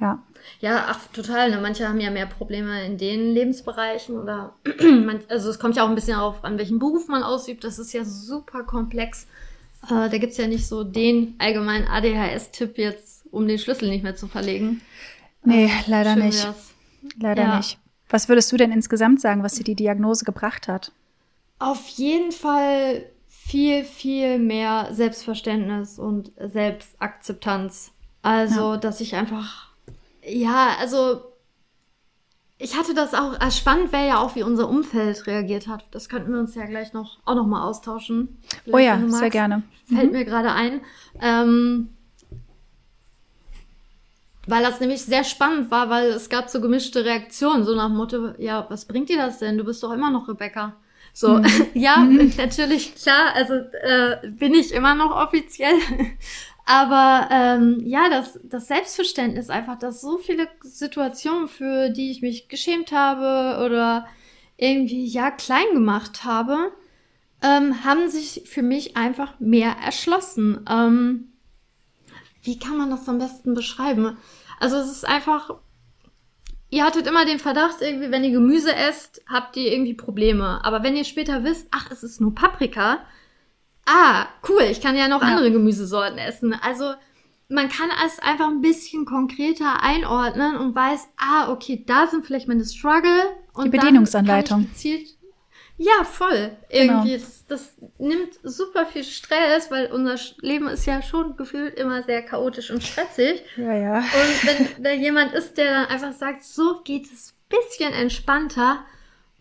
Ja. 0.00 0.22
Ja, 0.60 0.86
ach, 0.88 0.98
total. 1.12 1.50
Ne? 1.50 1.60
Manche 1.60 1.88
haben 1.88 2.00
ja 2.00 2.10
mehr 2.10 2.26
Probleme 2.26 2.84
in 2.84 2.98
den 2.98 3.32
Lebensbereichen 3.32 4.18
oder 4.18 4.54
also 5.28 5.50
es 5.50 5.58
kommt 5.58 5.76
ja 5.76 5.84
auch 5.84 5.88
ein 5.88 5.94
bisschen 5.94 6.18
auf, 6.18 6.44
an 6.44 6.58
welchem 6.58 6.78
Beruf 6.78 7.08
man 7.08 7.22
ausübt. 7.22 7.62
Das 7.62 7.78
ist 7.78 7.92
ja 7.92 8.04
super 8.04 8.64
komplex. 8.64 9.28
Äh, 9.84 10.08
da 10.08 10.18
gibt's 10.18 10.36
ja 10.38 10.46
nicht 10.46 10.66
so 10.66 10.82
den 10.82 11.34
allgemeinen 11.38 11.86
ADHS-Tipp 11.86 12.78
jetzt, 12.78 13.26
um 13.30 13.46
den 13.46 13.58
Schlüssel 13.58 13.88
nicht 13.88 14.02
mehr 14.02 14.16
zu 14.16 14.26
verlegen. 14.26 14.80
Nee, 15.44 15.66
äh, 15.66 15.70
leider 15.86 16.16
nicht. 16.16 16.44
Wär's. 16.44 16.72
Leider 17.20 17.42
ja. 17.42 17.56
nicht. 17.56 17.78
Was 18.08 18.28
würdest 18.28 18.50
du 18.52 18.56
denn 18.56 18.72
insgesamt 18.72 19.20
sagen, 19.20 19.42
was 19.42 19.54
dir 19.54 19.64
die 19.64 19.74
Diagnose 19.74 20.24
gebracht 20.24 20.68
hat? 20.68 20.92
Auf 21.62 21.86
jeden 21.88 22.32
Fall 22.32 23.06
viel, 23.28 23.84
viel 23.84 24.38
mehr 24.38 24.88
Selbstverständnis 24.92 25.98
und 25.98 26.32
Selbstakzeptanz. 26.38 27.92
Also, 28.22 28.72
ja. 28.72 28.76
dass 28.76 29.00
ich 29.00 29.14
einfach, 29.14 29.68
ja, 30.24 30.76
also 30.80 31.22
ich 32.58 32.76
hatte 32.76 32.94
das 32.94 33.12
auch, 33.12 33.38
als 33.40 33.58
spannend 33.58 33.92
wäre 33.92 34.06
ja 34.06 34.18
auch, 34.18 34.36
wie 34.36 34.44
unser 34.44 34.68
Umfeld 34.68 35.26
reagiert 35.26 35.66
hat. 35.66 35.84
Das 35.90 36.08
könnten 36.08 36.32
wir 36.32 36.38
uns 36.38 36.54
ja 36.54 36.64
gleich 36.66 36.92
noch 36.92 37.18
auch 37.24 37.34
noch 37.34 37.46
mal 37.46 37.64
austauschen. 37.64 38.38
Vielleicht, 38.64 38.74
oh 38.74 38.78
ja, 38.78 38.96
magst, 38.96 39.18
sehr 39.18 39.30
gerne. 39.30 39.62
Fällt 39.86 40.12
mhm. 40.12 40.18
mir 40.18 40.24
gerade 40.24 40.52
ein. 40.52 40.80
Ähm, 41.20 41.88
weil 44.46 44.62
das 44.62 44.80
nämlich 44.80 45.02
sehr 45.02 45.24
spannend 45.24 45.70
war, 45.70 45.90
weil 45.90 46.10
es 46.10 46.28
gab 46.28 46.48
so 46.48 46.60
gemischte 46.60 47.04
Reaktionen, 47.04 47.64
so 47.64 47.74
nach 47.74 47.86
dem 47.88 47.96
Motto, 47.96 48.34
ja, 48.38 48.66
was 48.68 48.84
bringt 48.84 49.08
dir 49.08 49.18
das 49.18 49.38
denn? 49.38 49.58
Du 49.58 49.64
bist 49.64 49.82
doch 49.82 49.92
immer 49.92 50.10
noch 50.10 50.28
Rebecca. 50.28 50.74
So, 51.12 51.38
mhm. 51.38 51.46
ja, 51.74 51.98
mhm. 51.98 52.32
natürlich, 52.36 52.94
klar, 52.94 53.34
also 53.34 53.54
äh, 53.54 54.28
bin 54.28 54.54
ich 54.54 54.72
immer 54.72 54.94
noch 54.94 55.14
offiziell. 55.14 55.76
Aber 56.64 57.28
ähm, 57.32 57.82
ja, 57.84 58.08
das, 58.08 58.38
das 58.44 58.68
Selbstverständnis 58.68 59.50
einfach, 59.50 59.78
dass 59.78 60.00
so 60.00 60.18
viele 60.18 60.48
Situationen, 60.62 61.48
für 61.48 61.90
die 61.90 62.10
ich 62.10 62.22
mich 62.22 62.48
geschämt 62.48 62.92
habe 62.92 63.64
oder 63.64 64.06
irgendwie 64.56 65.06
ja 65.06 65.32
klein 65.32 65.66
gemacht 65.72 66.24
habe, 66.24 66.72
ähm, 67.42 67.84
haben 67.84 68.08
sich 68.08 68.44
für 68.46 68.62
mich 68.62 68.96
einfach 68.96 69.40
mehr 69.40 69.76
erschlossen. 69.84 70.64
Ähm, 70.70 71.32
wie 72.42 72.58
kann 72.58 72.76
man 72.76 72.90
das 72.90 73.08
am 73.08 73.18
besten 73.18 73.54
beschreiben? 73.54 74.16
Also 74.60 74.76
es 74.76 74.90
ist 74.90 75.06
einfach 75.06 75.50
ihr 76.72 76.84
hattet 76.84 77.06
immer 77.06 77.24
den 77.26 77.38
Verdacht, 77.38 77.76
irgendwie, 77.80 78.10
wenn 78.10 78.24
ihr 78.24 78.30
Gemüse 78.30 78.74
esst, 78.74 79.22
habt 79.28 79.56
ihr 79.56 79.70
irgendwie 79.70 79.94
Probleme. 79.94 80.64
Aber 80.64 80.82
wenn 80.82 80.96
ihr 80.96 81.04
später 81.04 81.44
wisst, 81.44 81.68
ach, 81.70 81.90
es 81.90 82.02
ist 82.02 82.20
nur 82.20 82.34
Paprika, 82.34 83.00
ah, 83.86 84.26
cool, 84.48 84.62
ich 84.62 84.80
kann 84.80 84.96
ja 84.96 85.06
noch 85.06 85.20
ja. 85.20 85.28
andere 85.28 85.52
Gemüsesorten 85.52 86.18
essen. 86.18 86.54
Also 86.54 86.94
man 87.48 87.68
kann 87.68 87.90
es 88.06 88.18
einfach 88.20 88.48
ein 88.48 88.62
bisschen 88.62 89.04
konkreter 89.04 89.82
einordnen 89.82 90.56
und 90.56 90.74
weiß, 90.74 91.08
ah, 91.18 91.52
okay, 91.52 91.84
da 91.86 92.06
sind 92.06 92.24
vielleicht 92.24 92.48
meine 92.48 92.64
Struggle. 92.64 93.22
Und 93.52 93.66
Die 93.66 93.70
Bedienungsanleitung. 93.70 94.68
gezielt 94.68 95.08
ja, 95.82 96.04
voll. 96.04 96.56
Irgendwie. 96.68 97.12
Genau. 97.12 97.24
Das, 97.24 97.46
das, 97.46 97.76
nimmt 97.98 98.38
super 98.42 98.86
viel 98.86 99.04
Stress, 99.04 99.70
weil 99.70 99.90
unser 99.90 100.16
Leben 100.40 100.68
ist 100.68 100.86
ja 100.86 101.02
schon 101.02 101.36
gefühlt 101.36 101.74
immer 101.74 102.02
sehr 102.02 102.22
chaotisch 102.22 102.70
und 102.70 102.82
stressig. 102.82 103.42
Ja, 103.56 103.74
ja. 103.74 103.98
Und 103.98 104.46
wenn 104.46 104.68
da 104.82 104.92
jemand 104.92 105.32
ist, 105.32 105.58
der 105.58 105.72
dann 105.72 105.86
einfach 105.86 106.12
sagt, 106.12 106.44
so 106.44 106.80
geht 106.84 107.06
es 107.12 107.34
bisschen 107.48 107.92
entspannter, 107.92 108.84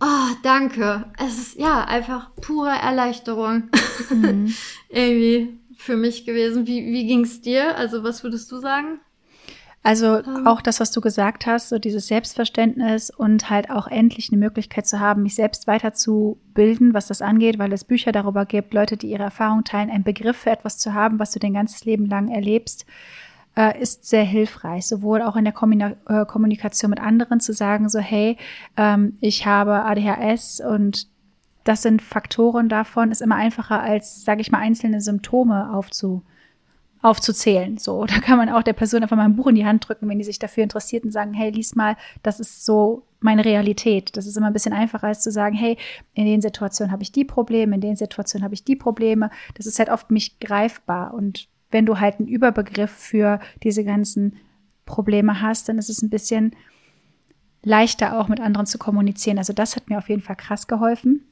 oh, 0.01 0.35
danke. 0.43 1.05
Es 1.17 1.37
ist 1.37 1.59
ja 1.59 1.83
einfach 1.85 2.31
pure 2.41 2.71
Erleichterung. 2.71 3.69
Mhm. 4.09 4.53
Irgendwie 4.89 5.59
für 5.77 5.95
mich 5.95 6.25
gewesen. 6.25 6.67
Wie, 6.67 6.85
wie 6.85 7.07
ging 7.07 7.23
es 7.23 7.41
dir? 7.41 7.77
Also, 7.77 8.03
was 8.03 8.23
würdest 8.23 8.51
du 8.51 8.57
sagen? 8.57 8.99
Also 9.83 10.19
ähm. 10.19 10.45
auch 10.45 10.61
das, 10.61 10.79
was 10.79 10.91
du 10.91 11.01
gesagt 11.01 11.45
hast, 11.47 11.69
so 11.69 11.79
dieses 11.79 12.07
Selbstverständnis 12.07 13.09
und 13.09 13.49
halt 13.49 13.71
auch 13.71 13.87
endlich 13.87 14.29
eine 14.31 14.39
Möglichkeit 14.39 14.85
zu 14.85 14.99
haben, 14.99 15.23
mich 15.23 15.35
selbst 15.35 15.65
weiterzubilden, 15.65 16.93
was 16.93 17.07
das 17.07 17.21
angeht, 17.21 17.57
weil 17.57 17.73
es 17.73 17.83
Bücher 17.83 18.11
darüber 18.11 18.45
gibt, 18.45 18.73
Leute, 18.73 18.95
die 18.97 19.09
ihre 19.09 19.23
Erfahrung 19.23 19.63
teilen, 19.63 19.89
einen 19.89 20.03
Begriff 20.03 20.37
für 20.37 20.51
etwas 20.51 20.77
zu 20.77 20.93
haben, 20.93 21.17
was 21.19 21.31
du 21.31 21.39
dein 21.39 21.55
ganzes 21.55 21.83
Leben 21.85 22.05
lang 22.05 22.29
erlebst, 22.29 22.85
äh, 23.57 23.81
ist 23.81 24.07
sehr 24.07 24.23
hilfreich, 24.23 24.85
sowohl 24.87 25.23
auch 25.23 25.35
in 25.35 25.45
der 25.45 25.97
äh, 26.07 26.25
Kommunikation 26.25 26.91
mit 26.91 26.99
anderen 26.99 27.39
zu 27.39 27.51
sagen, 27.51 27.89
so 27.89 27.99
hey, 27.99 28.37
ähm, 28.77 29.17
ich 29.19 29.47
habe 29.47 29.83
ADHS 29.83 30.61
und 30.61 31.07
das 31.63 31.81
sind 31.81 32.01
Faktoren 32.01 32.69
davon, 32.69 33.11
ist 33.11 33.21
immer 33.21 33.35
einfacher 33.35 33.81
als, 33.81 34.23
sage 34.23 34.41
ich 34.41 34.51
mal, 34.51 34.59
einzelne 34.59 35.01
Symptome 35.01 35.73
aufzu 35.73 36.23
aufzuzählen. 37.01 37.77
So, 37.77 38.05
da 38.07 38.19
kann 38.19 38.37
man 38.37 38.49
auch 38.49 38.63
der 38.63 38.73
Person 38.73 39.01
einfach 39.01 39.17
mal 39.17 39.25
ein 39.25 39.35
Buch 39.35 39.47
in 39.47 39.55
die 39.55 39.65
Hand 39.65 39.87
drücken, 39.87 40.07
wenn 40.09 40.17
die 40.17 40.23
sich 40.23 40.39
dafür 40.39 40.63
interessiert 40.63 41.03
und 41.03 41.11
sagen, 41.11 41.33
hey, 41.33 41.49
lies 41.49 41.75
mal, 41.75 41.97
das 42.23 42.39
ist 42.39 42.65
so 42.65 43.03
meine 43.19 43.45
Realität. 43.45 44.17
Das 44.17 44.25
ist 44.25 44.35
immer 44.35 44.47
ein 44.47 44.53
bisschen 44.53 44.73
einfacher 44.73 45.07
als 45.07 45.21
zu 45.21 45.31
sagen, 45.31 45.55
hey, 45.55 45.77
in 46.13 46.25
den 46.25 46.41
Situationen 46.41 46.91
habe 46.91 47.03
ich 47.03 47.11
die 47.11 47.25
Probleme, 47.25 47.75
in 47.75 47.81
den 47.81 47.95
Situationen 47.95 48.43
habe 48.43 48.55
ich 48.55 48.63
die 48.63 48.75
Probleme. 48.75 49.29
Das 49.55 49.65
ist 49.65 49.79
halt 49.79 49.89
oft 49.89 50.11
nicht 50.11 50.39
greifbar. 50.39 51.13
Und 51.13 51.47
wenn 51.69 51.85
du 51.85 51.99
halt 51.99 52.19
einen 52.19 52.27
Überbegriff 52.27 52.91
für 52.91 53.39
diese 53.63 53.83
ganzen 53.83 54.37
Probleme 54.85 55.41
hast, 55.41 55.69
dann 55.69 55.77
ist 55.77 55.89
es 55.89 56.01
ein 56.01 56.09
bisschen 56.09 56.55
leichter 57.63 58.19
auch 58.19 58.27
mit 58.27 58.39
anderen 58.39 58.65
zu 58.65 58.77
kommunizieren. 58.77 59.37
Also 59.37 59.53
das 59.53 59.75
hat 59.75 59.89
mir 59.89 59.99
auf 59.99 60.09
jeden 60.09 60.21
Fall 60.21 60.35
krass 60.35 60.67
geholfen. 60.67 61.11
Mhm. 61.11 61.25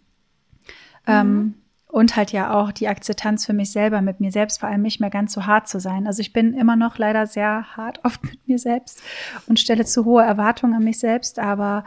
Ähm, 1.07 1.53
und 1.91 2.15
halt 2.15 2.31
ja 2.31 2.53
auch 2.53 2.71
die 2.71 2.87
Akzeptanz 2.87 3.45
für 3.45 3.53
mich 3.53 3.71
selber, 3.71 4.01
mit 4.01 4.19
mir 4.19 4.31
selbst 4.31 4.59
vor 4.59 4.69
allem 4.69 4.83
nicht 4.83 5.01
mehr 5.01 5.09
ganz 5.09 5.33
so 5.33 5.47
hart 5.47 5.67
zu 5.67 5.79
sein. 5.79 6.05
Also 6.05 6.21
ich 6.21 6.33
bin 6.33 6.53
immer 6.53 6.75
noch 6.75 6.97
leider 6.97 7.25
sehr 7.25 7.75
hart 7.75 7.99
oft 8.05 8.23
mit 8.23 8.47
mir 8.47 8.59
selbst 8.59 9.01
und 9.47 9.59
stelle 9.59 9.85
zu 9.85 10.05
hohe 10.05 10.23
Erwartungen 10.23 10.75
an 10.75 10.83
mich 10.83 10.99
selbst, 10.99 11.39
aber 11.39 11.83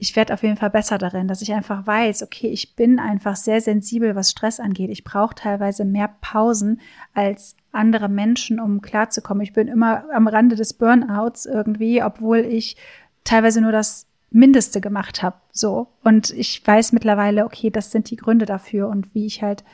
ich 0.00 0.14
werde 0.14 0.34
auf 0.34 0.44
jeden 0.44 0.56
Fall 0.56 0.70
besser 0.70 0.96
darin, 0.96 1.26
dass 1.26 1.42
ich 1.42 1.52
einfach 1.52 1.86
weiß, 1.86 2.22
okay, 2.22 2.46
ich 2.46 2.76
bin 2.76 3.00
einfach 3.00 3.34
sehr 3.34 3.60
sensibel, 3.60 4.14
was 4.14 4.30
Stress 4.30 4.60
angeht. 4.60 4.90
Ich 4.90 5.02
brauche 5.02 5.34
teilweise 5.34 5.84
mehr 5.84 6.14
Pausen 6.20 6.80
als 7.14 7.56
andere 7.72 8.08
Menschen, 8.08 8.60
um 8.60 8.80
klarzukommen. 8.80 9.42
Ich 9.42 9.54
bin 9.54 9.66
immer 9.66 10.04
am 10.12 10.28
Rande 10.28 10.54
des 10.54 10.74
Burnouts 10.74 11.46
irgendwie, 11.46 12.00
obwohl 12.02 12.38
ich 12.38 12.76
teilweise 13.24 13.60
nur 13.60 13.72
das 13.72 14.06
Mindeste 14.30 14.80
gemacht 14.80 15.22
habe. 15.22 15.36
So. 15.52 15.88
Und 16.04 16.30
ich 16.30 16.64
weiß 16.66 16.92
mittlerweile, 16.92 17.44
okay, 17.44 17.70
das 17.70 17.90
sind 17.90 18.10
die 18.10 18.16
Gründe 18.16 18.46
dafür 18.46 18.88
und 18.88 19.14
wie 19.14 19.26
ich 19.26 19.42
halt 19.42 19.64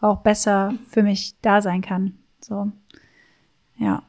auch 0.00 0.18
besser 0.18 0.74
für 0.88 1.02
mich 1.02 1.34
da 1.42 1.60
sein 1.60 1.82
kann. 1.82 2.18
So. 2.40 2.72
Ja. 3.76 4.02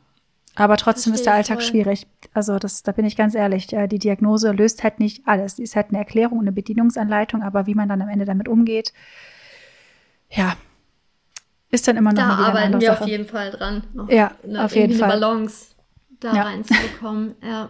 Aber 0.55 0.77
trotzdem 0.77 1.13
ist 1.13 1.25
der 1.25 1.33
Alltag 1.33 1.61
voll. 1.61 1.69
schwierig. 1.69 2.07
Also 2.33 2.59
das, 2.59 2.83
da 2.83 2.91
bin 2.91 3.05
ich 3.05 3.15
ganz 3.15 3.33
ehrlich. 3.33 3.71
Äh, 3.71 3.87
die 3.87 3.99
Diagnose 3.99 4.51
löst 4.51 4.83
halt 4.83 4.99
nicht 4.99 5.25
alles. 5.25 5.55
Die 5.55 5.63
ist 5.63 5.75
halt 5.75 5.89
eine 5.89 5.99
Erklärung, 5.99 6.39
eine 6.41 6.51
Bedienungsanleitung, 6.51 7.43
aber 7.43 7.65
wie 7.65 7.75
man 7.75 7.87
dann 7.87 8.01
am 8.01 8.09
Ende 8.09 8.25
damit 8.25 8.47
umgeht, 8.47 8.93
ja, 10.29 10.55
ist 11.71 11.87
dann 11.87 11.97
immer 11.97 12.11
noch 12.11 12.21
da 12.21 12.29
arbeiten 12.29 12.79
wir 12.79 12.87
Sache. 12.87 13.03
auf 13.03 13.07
jeden 13.07 13.25
Fall 13.25 13.51
dran. 13.51 13.83
Noch 13.93 14.09
ja, 14.09 14.31
eine, 14.43 14.65
auf 14.65 14.75
jeden 14.75 14.97
Fall. 14.97 15.09
Balance 15.09 15.75
da 16.19 16.33
ja. 16.33 16.43
reinzubekommen. 16.43 17.35
Ja. 17.43 17.69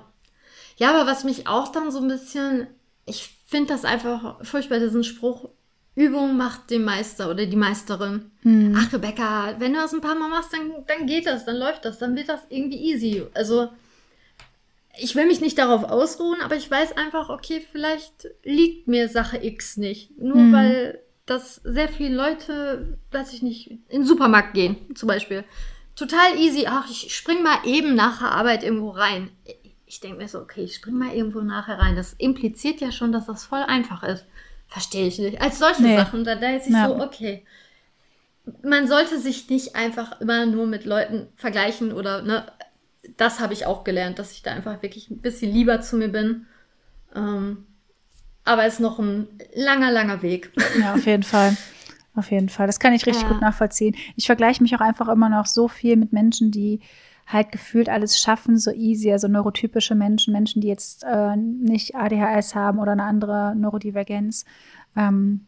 Ja, 0.80 0.92
aber 0.92 1.12
was 1.12 1.26
mich 1.26 1.46
auch 1.46 1.72
dann 1.72 1.92
so 1.92 2.00
ein 2.00 2.08
bisschen, 2.08 2.68
ich 3.06 3.38
finde 3.46 3.74
das 3.74 3.84
einfach 3.84 4.44
furchtbar, 4.46 4.80
diesen 4.80 5.04
Spruch, 5.04 5.50
Übung 5.94 6.38
macht 6.38 6.70
den 6.70 6.86
Meister 6.86 7.30
oder 7.30 7.46
die 7.46 7.58
Meisterin. 7.58 8.32
Hm. 8.44 8.74
Ach, 8.78 8.94
Rebecca, 8.94 9.56
wenn 9.60 9.74
du 9.74 9.80
das 9.80 9.94
ein 9.94 10.00
paar 10.00 10.16
Mal 10.16 10.30
machst, 10.30 10.54
dann, 10.54 10.72
dann 10.88 11.06
geht 11.06 11.26
das, 11.26 11.44
dann 11.44 11.58
läuft 11.58 11.84
das, 11.84 12.00
dann 12.00 12.16
wird 12.16 12.30
das 12.30 12.40
irgendwie 12.48 12.78
easy. 12.78 13.24
Also, 13.34 13.68
ich 14.98 15.16
will 15.16 15.26
mich 15.26 15.42
nicht 15.42 15.58
darauf 15.58 15.84
ausruhen, 15.84 16.40
aber 16.42 16.56
ich 16.56 16.72
weiß 16.72 16.96
einfach, 16.96 17.30
okay, 17.30 17.62
vielleicht 17.72 18.30
liegt 18.44 18.88
mir 18.88 19.10
Sache 19.10 19.44
X 19.44 19.76
nicht. 19.76 20.18
Nur 20.18 20.38
hm. 20.38 20.54
weil 20.54 21.00
das 21.26 21.56
sehr 21.66 21.90
viele 21.90 22.16
Leute, 22.16 22.98
weiß 23.12 23.34
ich 23.34 23.42
nicht, 23.42 23.70
in 23.70 23.82
den 23.90 24.06
Supermarkt 24.06 24.54
gehen, 24.54 24.78
zum 24.96 25.08
Beispiel. 25.08 25.44
Total 25.98 26.38
easy. 26.38 26.66
Ach, 26.66 26.90
ich 26.90 27.14
spring 27.14 27.44
mal 27.44 27.58
eben 27.66 27.94
nach 27.94 28.20
der 28.20 28.32
Arbeit 28.32 28.64
irgendwo 28.64 28.92
rein 28.92 29.32
ich 29.90 30.00
denke 30.00 30.18
mir 30.18 30.28
so, 30.28 30.40
okay, 30.40 30.64
ich 30.64 30.76
spring 30.76 31.00
mal 31.00 31.16
irgendwo 31.16 31.42
nachher 31.42 31.80
rein. 31.80 31.96
Das 31.96 32.14
impliziert 32.14 32.80
ja 32.80 32.92
schon, 32.92 33.12
dass 33.12 33.26
das 33.26 33.44
voll 33.44 33.64
einfach 33.64 34.04
ist. 34.04 34.24
Verstehe 34.68 35.08
ich 35.08 35.18
nicht. 35.18 35.42
Als 35.42 35.58
solche 35.58 35.82
nee. 35.82 35.98
Sachen, 35.98 36.24
da, 36.24 36.36
da 36.36 36.52
ist 36.52 36.68
ich 36.68 36.74
ja. 36.74 36.88
so, 36.88 37.02
okay. 37.02 37.44
Man 38.62 38.88
sollte 38.88 39.20
sich 39.20 39.50
nicht 39.50 39.76
einfach 39.76 40.22
immer 40.22 40.46
nur 40.46 40.68
mit 40.68 40.86
Leuten 40.86 41.28
vergleichen 41.36 41.92
oder, 41.92 42.22
ne, 42.22 42.46
das 43.18 43.40
habe 43.40 43.54
ich 43.54 43.66
auch 43.66 43.84
gelernt, 43.84 44.20
dass 44.20 44.32
ich 44.32 44.44
da 44.44 44.52
einfach 44.52 44.84
wirklich 44.84 45.10
ein 45.10 45.22
bisschen 45.22 45.52
lieber 45.52 45.82
zu 45.82 45.98
mir 45.98 46.10
bin. 46.10 46.46
Ähm, 47.16 47.66
aber 48.46 48.66
es 48.66 48.76
ist 48.76 48.80
noch 48.82 49.00
ein 49.00 49.28
langer, 49.56 49.92
langer 49.92 50.22
Weg. 50.22 50.52
Ja, 50.80 50.94
auf 50.94 51.06
jeden 51.08 51.24
Fall. 51.24 51.58
Auf 52.14 52.30
jeden 52.30 52.50
Fall. 52.50 52.68
Das 52.68 52.80
kann 52.80 52.94
ich 52.94 53.08
richtig 53.08 53.24
ja. 53.24 53.30
gut 53.30 53.42
nachvollziehen. 53.42 53.96
Ich 54.16 54.28
vergleiche 54.28 54.62
mich 54.62 54.76
auch 54.76 54.82
einfach 54.82 55.08
immer 55.08 55.30
noch 55.30 55.48
so 55.48 55.68
viel 55.68 55.96
mit 55.96 56.14
Menschen, 56.14 56.52
die 56.52 56.80
halt 57.30 57.52
gefühlt 57.52 57.90
alles 57.90 58.20
schaffen, 58.20 58.58
so 58.58 58.72
easy, 58.72 59.12
also 59.12 59.28
neurotypische 59.28 59.96
Menschen, 59.96 60.34
Menschen, 60.34 60.62
die 60.62 60.68
jetzt 60.68 61.04
äh, 61.04 61.36
nicht 61.38 61.96
ADHS 61.96 62.56
haben 62.56 62.80
oder 62.80 62.92
eine 62.92 63.04
andere 63.04 63.56
Neurodivergenz. 63.56 64.46
Ähm, 64.96 65.46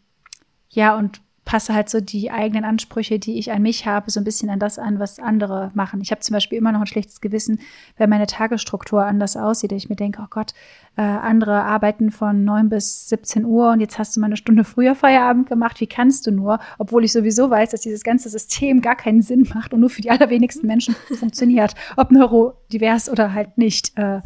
ja, 0.69 0.95
und 0.95 1.21
passe 1.43 1.73
halt 1.73 1.89
so 1.89 1.99
die 1.99 2.29
eigenen 2.29 2.63
Ansprüche, 2.63 3.17
die 3.17 3.39
ich 3.39 3.51
an 3.51 3.63
mich 3.63 3.87
habe, 3.87 4.11
so 4.11 4.19
ein 4.19 4.23
bisschen 4.23 4.49
an 4.51 4.59
das 4.59 4.77
an, 4.77 4.99
was 4.99 5.17
andere 5.19 5.71
machen. 5.73 6.01
Ich 6.01 6.11
habe 6.11 6.21
zum 6.21 6.35
Beispiel 6.35 6.59
immer 6.59 6.71
noch 6.71 6.81
ein 6.81 6.87
schlechtes 6.87 7.19
Gewissen, 7.19 7.59
wenn 7.97 8.11
meine 8.11 8.27
Tagesstruktur 8.27 9.03
anders 9.03 9.35
aussieht. 9.35 9.71
Ich 9.71 9.89
mir 9.89 9.95
denke, 9.95 10.21
oh 10.23 10.27
Gott, 10.29 10.53
äh, 10.97 11.03
andere 11.03 11.63
arbeiten 11.63 12.11
von 12.11 12.43
neun 12.43 12.67
bis 12.67 13.07
17 13.07 13.45
Uhr 13.45 13.71
und 13.71 13.79
jetzt 13.79 13.97
hast 13.97 14.13
du 14.13 14.19
mal 14.19 14.25
eine 14.25 14.35
Stunde 14.35 14.65
früher 14.65 14.93
Feierabend 14.93 15.47
gemacht. 15.47 15.79
Wie 15.79 15.87
kannst 15.87 16.27
du 16.27 16.31
nur? 16.31 16.59
Obwohl 16.79 17.05
ich 17.05 17.13
sowieso 17.13 17.49
weiß, 17.49 17.69
dass 17.69 17.81
dieses 17.81 18.03
ganze 18.03 18.27
System 18.27 18.81
gar 18.81 18.97
keinen 18.97 19.21
Sinn 19.21 19.49
macht 19.55 19.73
und 19.73 19.79
nur 19.79 19.89
für 19.89 20.01
die 20.01 20.09
allerwenigsten 20.09 20.67
Menschen 20.67 20.95
funktioniert. 21.17 21.75
Ob 21.95 22.11
neurodivers 22.11 23.09
oder 23.09 23.33
halt 23.33 23.57
nicht. 23.57 23.97
Äh, 23.97 24.19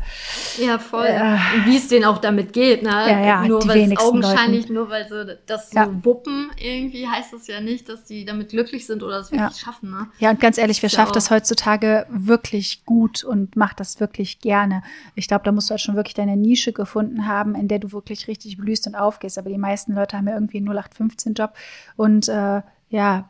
ja, 0.57 0.80
voll. 0.80 1.05
Äh, 1.05 1.38
wie 1.66 1.78
es 1.78 1.88
denen 1.88 2.03
auch 2.05 2.18
damit 2.18 2.51
geht, 2.51 2.82
ne? 2.82 2.89
Ja, 2.89 3.26
ja, 3.26 3.47
nur 3.47 3.66
weil 3.68 3.91
es 3.91 3.99
augenscheinlich, 3.99 4.63
Leuten. 4.63 4.74
nur 4.74 4.89
weil 4.89 5.07
sie 5.07 5.38
das 5.45 5.70
so 5.70 5.78
ja. 5.78 6.03
wuppen, 6.03 6.49
irgendwie 6.59 7.07
heißt 7.07 7.32
das 7.32 7.45
ja 7.45 7.61
nicht, 7.61 7.89
dass 7.89 8.05
die 8.05 8.26
damit 8.26 8.49
glücklich 8.49 8.88
sind 8.88 9.03
oder 9.03 9.20
es 9.20 9.32
wirklich 9.32 9.61
ja. 9.61 9.66
schaffen, 9.66 9.91
ne? 9.91 10.07
Ja, 10.18 10.32
und 10.32 10.39
ganz 10.39 10.57
ehrlich, 10.57 10.82
wer 10.82 10.89
schafft 10.89 11.16
das 11.16 11.30
heutzutage 11.30 12.07
wirklich 12.09 12.86
gut 12.86 13.24
und 13.24 13.55
macht 13.55 13.80
das 13.80 13.99
wirklich 13.99 14.39
gerne? 14.39 14.82
Ich 15.13 15.28
glaube, 15.28 15.43
da 15.45 15.51
musst 15.51 15.70
du 15.70 15.72
halt 15.72 15.82
schon 15.82 15.95
wirklich 15.95 16.16
deine 16.16 16.36
Nische 16.36 16.55
Nische 16.56 16.72
gefunden 16.72 17.28
haben, 17.28 17.53
in 17.53 17.68
der 17.68 17.80
du 17.80 17.91
wirklich 17.91 18.30
richtig 18.30 18.56
blühst 18.58 18.88
und 18.88 18.95
aufgehst. 18.95 19.38
Aber 19.38 19.49
die 19.49 19.58
meisten 19.58 19.93
Leute 19.93 20.16
haben 20.18 20.28
ja 20.28 20.36
irgendwie 20.36 20.58
einen 20.58 20.70
0815-Job 20.70 21.53
und 21.97 22.30
äh, 22.30 22.62
ja, 22.89 23.30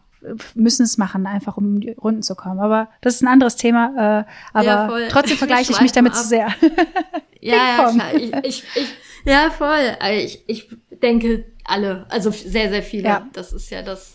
müssen 0.53 0.83
es 0.83 0.97
machen, 0.97 1.25
einfach 1.25 1.57
um 1.57 1.81
die 1.81 1.91
Runden 1.91 2.21
zu 2.21 2.35
kommen. 2.35 2.59
Aber 2.59 2.87
das 3.01 3.15
ist 3.15 3.23
ein 3.23 3.27
anderes 3.27 3.55
Thema. 3.55 4.25
Äh, 4.27 4.31
aber 4.53 4.99
ja, 4.99 5.07
trotzdem 5.09 5.37
vergleiche 5.37 5.71
ich 5.71 5.81
mich 5.81 5.91
damit 5.91 6.13
ab. 6.13 6.19
zu 6.19 6.27
sehr. 6.27 6.47
ja, 7.41 7.91
ja. 7.91 8.11
Ich, 8.13 8.33
ich, 8.43 8.63
ich, 8.75 8.95
ja, 9.25 9.49
voll. 9.49 9.97
Ich, 10.11 10.43
ich 10.47 10.69
denke 11.01 11.45
alle, 11.63 12.05
also 12.09 12.29
sehr, 12.29 12.69
sehr 12.69 12.83
viele. 12.83 13.07
Ja. 13.07 13.27
Das 13.33 13.53
ist 13.53 13.71
ja 13.71 13.81
das 13.81 14.13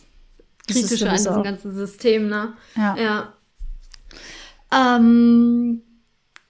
Kritische 0.68 1.04
das 1.04 1.26
an 1.26 1.32
diesem 1.32 1.42
ganzen 1.42 1.74
System, 1.74 2.28
ne? 2.28 2.52
Ja. 2.76 2.96
ja. 2.96 3.32
Ähm, 4.72 5.82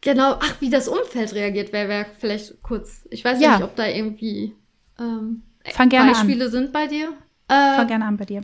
Genau, 0.00 0.38
ach, 0.40 0.60
wie 0.60 0.70
das 0.70 0.88
Umfeld 0.88 1.34
reagiert, 1.34 1.72
wäre 1.72 1.88
wär 1.88 2.06
vielleicht 2.18 2.62
kurz. 2.62 3.06
Ich 3.10 3.24
weiß 3.24 3.40
ja. 3.40 3.56
nicht, 3.56 3.64
ob 3.64 3.76
da 3.76 3.86
irgendwie 3.86 4.54
ähm, 4.98 5.42
Beispiele 5.64 6.46
an. 6.46 6.50
sind 6.50 6.72
bei 6.72 6.86
dir. 6.86 7.12
Äh, 7.48 7.76
Fang 7.76 7.86
gerne 7.86 8.06
an 8.06 8.16
bei 8.16 8.24
dir. 8.24 8.42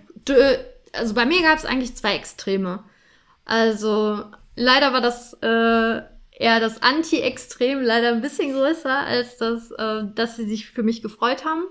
Also 0.93 1.15
bei 1.15 1.25
mir 1.25 1.43
gab 1.43 1.59
es 1.59 1.65
eigentlich 1.65 1.97
zwei 1.97 2.17
Extreme. 2.17 2.85
Also 3.45 4.25
leider 4.55 4.93
war 4.93 5.01
das 5.01 5.35
äh, 5.35 6.03
eher 6.39 6.61
das 6.61 6.83
Anti-Extrem 6.83 7.81
leider 7.81 8.09
ein 8.09 8.21
bisschen 8.21 8.53
größer, 8.53 8.99
als 8.99 9.39
das, 9.39 9.71
äh, 9.71 10.03
dass 10.15 10.37
sie 10.37 10.47
sich 10.47 10.69
für 10.71 10.83
mich 10.83 11.03
gefreut 11.03 11.45
haben. 11.45 11.65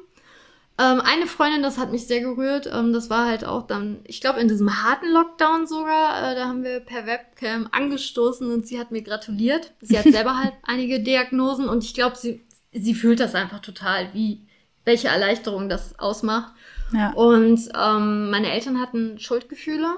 Ähm, 0.78 1.00
eine 1.00 1.26
Freundin, 1.26 1.64
das 1.64 1.78
hat 1.78 1.92
mich 1.92 2.06
sehr 2.06 2.20
gerührt. 2.20 2.70
Ähm, 2.72 2.92
das 2.92 3.10
war 3.10 3.28
halt 3.28 3.46
auch 3.46 3.66
dann, 3.66 4.00
ich 4.04 4.20
glaube, 4.20 4.42
in 4.42 4.50
diesem 4.50 4.84
harten 4.84 5.10
Lockdown 5.12 5.68
sogar. 5.68 6.32
Äh, 6.32 6.36
da 6.36 6.48
haben 6.48 6.64
wir 6.64 6.82
per 6.82 7.06
Webcam 7.06 7.70
angestoßen 7.72 8.52
und 8.52 8.68
sie 8.68 8.78
hat 8.78 8.92
mir 8.92 9.02
gratuliert. 9.02 9.72
Sie 9.82 9.98
hat 9.98 10.04
selber 10.12 10.38
halt 10.38 10.54
einige 10.64 11.00
Diagnosen 11.00 11.70
und 11.70 11.84
ich 11.84 11.94
glaube, 11.94 12.18
sie, 12.18 12.42
sie 12.74 12.94
fühlt 12.94 13.22
das 13.22 13.36
einfach 13.36 13.60
total, 13.60 14.14
wie 14.14 14.42
welche 14.84 15.08
Erleichterung 15.08 15.70
das 15.70 15.98
ausmacht. 15.98 16.54
Ja. 16.94 17.14
Und 17.14 17.70
ähm, 17.74 18.30
meine 18.30 18.52
Eltern 18.52 18.80
hatten 18.80 19.18
Schuldgefühle, 19.18 19.96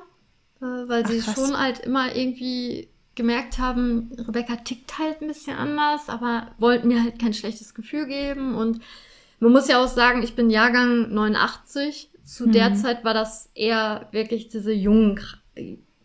äh, 0.61 0.65
weil 0.65 1.07
sie 1.07 1.23
Ach, 1.25 1.36
schon 1.36 1.59
halt 1.59 1.80
immer 1.80 2.15
irgendwie 2.15 2.89
gemerkt 3.15 3.57
haben, 3.57 4.11
Rebecca 4.15 4.57
tickt 4.57 4.99
halt 4.99 5.21
ein 5.21 5.28
bisschen 5.28 5.57
anders, 5.57 6.07
aber 6.07 6.51
wollten 6.59 6.88
mir 6.88 7.03
halt 7.03 7.19
kein 7.19 7.34
schlechtes 7.34 7.73
Gefühl 7.73 8.05
geben 8.05 8.55
und 8.55 8.80
man 9.39 9.51
muss 9.51 9.67
ja 9.67 9.83
auch 9.83 9.88
sagen, 9.88 10.23
ich 10.23 10.35
bin 10.35 10.49
Jahrgang 10.49 11.13
89. 11.13 12.09
Zu 12.23 12.47
mhm. 12.47 12.51
der 12.51 12.73
Zeit 12.75 13.03
war 13.05 13.13
das 13.13 13.49
eher 13.53 14.07
wirklich 14.11 14.49
diese 14.49 14.73
jungen 14.73 15.19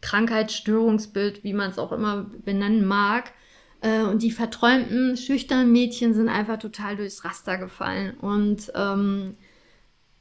Krankheitsstörungsbild, 0.00 1.42
wie 1.44 1.52
man 1.52 1.70
es 1.70 1.78
auch 1.78 1.92
immer 1.92 2.26
benennen 2.44 2.84
mag. 2.84 3.32
Äh, 3.80 4.02
und 4.02 4.22
die 4.22 4.30
verträumten, 4.30 5.16
schüchternen 5.16 5.72
Mädchen 5.72 6.14
sind 6.14 6.28
einfach 6.28 6.58
total 6.58 6.96
durchs 6.96 7.24
Raster 7.24 7.58
gefallen. 7.58 8.16
Und 8.18 8.70
ähm, 8.74 9.36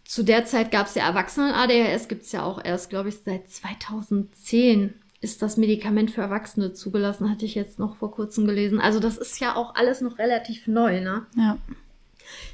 zu 0.05 0.23
der 0.23 0.45
Zeit 0.45 0.71
gab 0.71 0.87
es 0.87 0.95
ja 0.95 1.05
Erwachsenen-ADHS, 1.05 2.07
gibt 2.07 2.23
es 2.23 2.31
ja 2.31 2.43
auch 2.43 2.63
erst, 2.63 2.89
glaube 2.89 3.09
ich, 3.09 3.19
seit 3.23 3.49
2010 3.49 4.93
ist 5.21 5.43
das 5.43 5.55
Medikament 5.55 6.09
für 6.09 6.21
Erwachsene 6.21 6.73
zugelassen, 6.73 7.29
hatte 7.29 7.45
ich 7.45 7.53
jetzt 7.53 7.77
noch 7.77 7.95
vor 7.95 8.11
kurzem 8.11 8.47
gelesen. 8.47 8.79
Also 8.79 8.99
das 8.99 9.17
ist 9.17 9.39
ja 9.39 9.55
auch 9.55 9.75
alles 9.75 10.01
noch 10.01 10.17
relativ 10.17 10.65
neu, 10.65 10.99
ne? 10.99 11.27
Ja. 11.37 11.57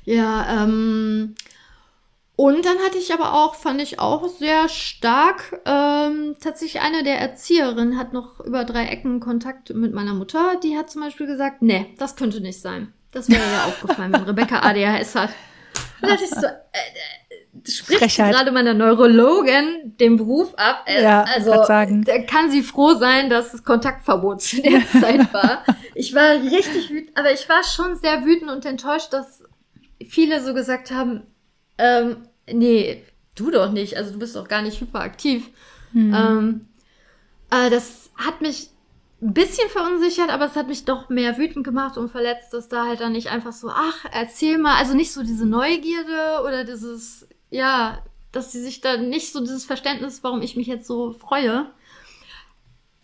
Ja, 0.05 0.63
ähm, 0.63 1.35
und 2.37 2.65
dann 2.65 2.77
hatte 2.85 2.99
ich 2.99 3.11
aber 3.11 3.33
auch, 3.33 3.55
fand 3.55 3.81
ich 3.81 3.99
auch 3.99 4.27
sehr 4.29 4.69
stark, 4.69 5.59
ähm, 5.65 6.35
tatsächlich 6.39 6.83
eine 6.83 7.03
der 7.03 7.19
Erzieherinnen 7.19 7.97
hat 7.97 8.13
noch 8.13 8.39
über 8.41 8.63
drei 8.63 8.85
Ecken 8.85 9.19
Kontakt 9.19 9.73
mit 9.73 9.91
meiner 9.91 10.13
Mutter. 10.13 10.59
Die 10.63 10.77
hat 10.77 10.91
zum 10.91 11.01
Beispiel 11.01 11.25
gesagt, 11.25 11.63
nee, 11.63 11.95
das 11.97 12.15
könnte 12.15 12.39
nicht 12.39 12.61
sein. 12.61 12.93
Das 13.11 13.27
wäre 13.27 13.41
ja 13.41 13.65
aufgefallen, 13.65 14.13
wenn 14.13 14.21
Rebecca 14.21 14.59
ADHS 14.59 15.15
hat. 15.15 15.31
Da 15.99 16.09
dachte 16.09 16.25
ich 16.25 16.29
so, 16.29 16.45
äh, 16.45 16.49
äh, 16.49 17.71
spricht 17.71 18.17
gerade 18.17 18.51
meiner 18.51 18.75
Neurologin 18.75 19.95
den 19.99 20.17
Beruf 20.17 20.53
ab. 20.57 20.83
Äh, 20.85 21.01
ja, 21.01 21.23
also 21.23 21.53
kann 22.27 22.51
sie 22.51 22.61
froh 22.61 22.93
sein, 22.93 23.31
dass 23.31 23.55
es 23.55 23.63
Kontaktverbot 23.63 24.43
zu 24.43 24.61
der 24.61 24.87
Zeit 25.01 25.33
war. 25.33 25.63
Ich 25.95 26.13
war 26.13 26.33
richtig 26.33 26.91
wütend, 26.91 27.17
aber 27.17 27.31
ich 27.31 27.49
war 27.49 27.63
schon 27.63 27.95
sehr 27.95 28.25
wütend 28.25 28.51
und 28.51 28.63
enttäuscht, 28.63 29.11
dass 29.11 29.43
viele 30.05 30.43
so 30.43 30.53
gesagt 30.53 30.91
haben, 30.91 31.23
ähm, 31.77 32.17
nee, 32.51 33.03
du 33.35 33.51
doch 33.51 33.71
nicht, 33.71 33.97
also 33.97 34.11
du 34.11 34.19
bist 34.19 34.35
doch 34.35 34.47
gar 34.47 34.61
nicht 34.61 34.81
hyperaktiv. 34.81 35.49
Mhm. 35.93 36.13
Ähm, 36.13 36.67
äh, 37.51 37.69
das 37.69 38.09
hat 38.15 38.41
mich 38.41 38.69
ein 39.21 39.33
bisschen 39.33 39.69
verunsichert, 39.69 40.29
aber 40.29 40.45
es 40.45 40.55
hat 40.55 40.67
mich 40.67 40.85
doch 40.85 41.09
mehr 41.09 41.37
wütend 41.37 41.63
gemacht 41.63 41.97
und 41.97 42.09
verletzt, 42.09 42.53
dass 42.53 42.69
da 42.69 42.85
halt 42.85 42.99
dann 42.99 43.13
nicht 43.13 43.29
einfach 43.29 43.53
so, 43.53 43.69
ach, 43.69 44.05
erzähl 44.11 44.57
mal, 44.57 44.75
also 44.75 44.93
nicht 44.93 45.11
so 45.11 45.23
diese 45.23 45.45
Neugierde 45.45 46.43
oder 46.45 46.63
dieses, 46.63 47.27
ja, 47.49 48.03
dass 48.31 48.51
sie 48.51 48.61
sich 48.61 48.81
da 48.81 48.97
nicht 48.97 49.31
so 49.31 49.39
dieses 49.39 49.65
Verständnis, 49.65 50.23
warum 50.23 50.41
ich 50.41 50.55
mich 50.55 50.67
jetzt 50.67 50.85
so 50.85 51.13
freue. 51.13 51.71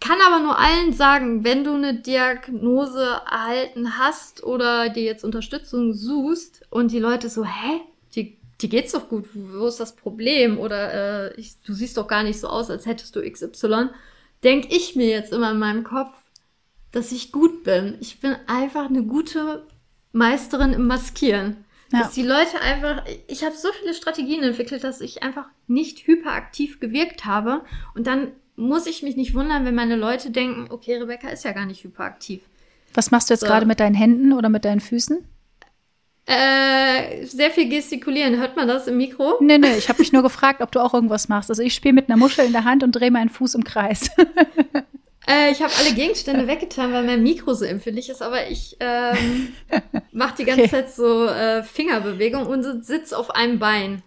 Kann 0.03 0.19
aber 0.27 0.43
nur 0.43 0.59
allen 0.59 0.91
sagen, 0.91 1.43
wenn 1.43 1.63
du 1.63 1.75
eine 1.75 1.93
Diagnose 1.93 3.21
erhalten 3.29 3.97
hast 3.97 4.43
oder 4.43 4.89
dir 4.89 5.03
jetzt 5.03 5.23
Unterstützung 5.23 5.93
suchst 5.93 6.65
und 6.69 6.91
die 6.91 6.99
Leute 6.99 7.29
so, 7.29 7.45
hä, 7.45 7.79
die, 8.13 8.37
die 8.59 8.67
geht's 8.67 8.91
doch 8.91 9.07
gut, 9.07 9.29
wo 9.33 9.67
ist 9.67 9.79
das 9.79 9.95
Problem? 9.95 10.59
Oder 10.59 11.31
äh, 11.31 11.39
ich, 11.39 11.61
du 11.61 11.73
siehst 11.73 11.95
doch 11.95 12.07
gar 12.07 12.23
nicht 12.23 12.39
so 12.39 12.47
aus, 12.47 12.69
als 12.69 12.85
hättest 12.85 13.15
du 13.15 13.21
XY 13.21 13.89
denke 14.43 14.75
ich 14.75 14.95
mir 14.95 15.07
jetzt 15.07 15.33
immer 15.33 15.51
in 15.51 15.59
meinem 15.59 15.83
Kopf, 15.83 16.13
dass 16.91 17.11
ich 17.11 17.31
gut 17.31 17.63
bin. 17.63 17.97
Ich 18.01 18.19
bin 18.19 18.35
einfach 18.47 18.85
eine 18.85 19.03
gute 19.03 19.65
Meisterin 20.11 20.73
im 20.73 20.87
Maskieren. 20.87 21.65
Ja. 21.91 21.99
Dass 21.99 22.11
die 22.11 22.23
Leute 22.23 22.59
einfach, 22.61 23.03
ich 23.27 23.43
habe 23.43 23.55
so 23.55 23.69
viele 23.71 23.93
Strategien 23.93 24.43
entwickelt, 24.43 24.83
dass 24.83 25.01
ich 25.01 25.23
einfach 25.23 25.45
nicht 25.67 26.07
hyperaktiv 26.07 26.79
gewirkt 26.79 27.25
habe. 27.25 27.63
Und 27.95 28.07
dann 28.07 28.31
muss 28.55 28.85
ich 28.85 29.03
mich 29.03 29.15
nicht 29.15 29.33
wundern, 29.33 29.65
wenn 29.65 29.75
meine 29.75 29.95
Leute 29.95 30.31
denken, 30.31 30.67
okay, 30.69 30.97
Rebecca 30.97 31.29
ist 31.29 31.43
ja 31.43 31.51
gar 31.51 31.65
nicht 31.65 31.83
hyperaktiv. 31.83 32.41
Was 32.93 33.11
machst 33.11 33.29
du 33.29 33.33
jetzt 33.33 33.41
so. 33.41 33.47
gerade 33.47 33.65
mit 33.65 33.79
deinen 33.79 33.95
Händen 33.95 34.33
oder 34.33 34.49
mit 34.49 34.65
deinen 34.65 34.79
Füßen? 34.79 35.25
Äh, 36.25 37.25
sehr 37.25 37.51
viel 37.51 37.67
gestikulieren. 37.67 38.37
Hört 38.37 38.55
man 38.55 38.67
das 38.67 38.87
im 38.87 38.97
Mikro? 38.97 39.35
Nee, 39.41 39.57
nee, 39.57 39.75
ich 39.77 39.89
habe 39.89 39.99
mich 39.99 40.13
nur 40.13 40.23
gefragt, 40.23 40.61
ob 40.61 40.71
du 40.71 40.79
auch 40.79 40.93
irgendwas 40.93 41.27
machst. 41.27 41.49
Also 41.49 41.61
ich 41.61 41.73
spiele 41.73 41.93
mit 41.93 42.09
einer 42.09 42.17
Muschel 42.17 42.45
in 42.45 42.53
der 42.53 42.63
Hand 42.63 42.83
und 42.83 42.93
drehe 42.93 43.11
meinen 43.11 43.29
Fuß 43.29 43.55
im 43.55 43.65
Kreis. 43.65 44.09
äh, 45.27 45.51
ich 45.51 45.61
habe 45.61 45.73
alle 45.79 45.93
Gegenstände 45.93 46.47
weggetan, 46.47 46.93
weil 46.93 47.03
mein 47.03 47.23
Mikro 47.23 47.53
so 47.53 47.65
empfindlich 47.65 48.09
ist, 48.09 48.21
aber 48.21 48.47
ich 48.49 48.77
ähm, 48.79 49.53
mache 50.13 50.35
die 50.37 50.43
ganze 50.45 50.61
okay. 50.61 50.71
Zeit 50.71 50.93
so 50.93 51.25
äh, 51.25 51.61
Fingerbewegung 51.63 52.45
und 52.45 52.85
sitze 52.85 53.17
auf 53.17 53.31
einem 53.31 53.59
Bein. 53.59 54.01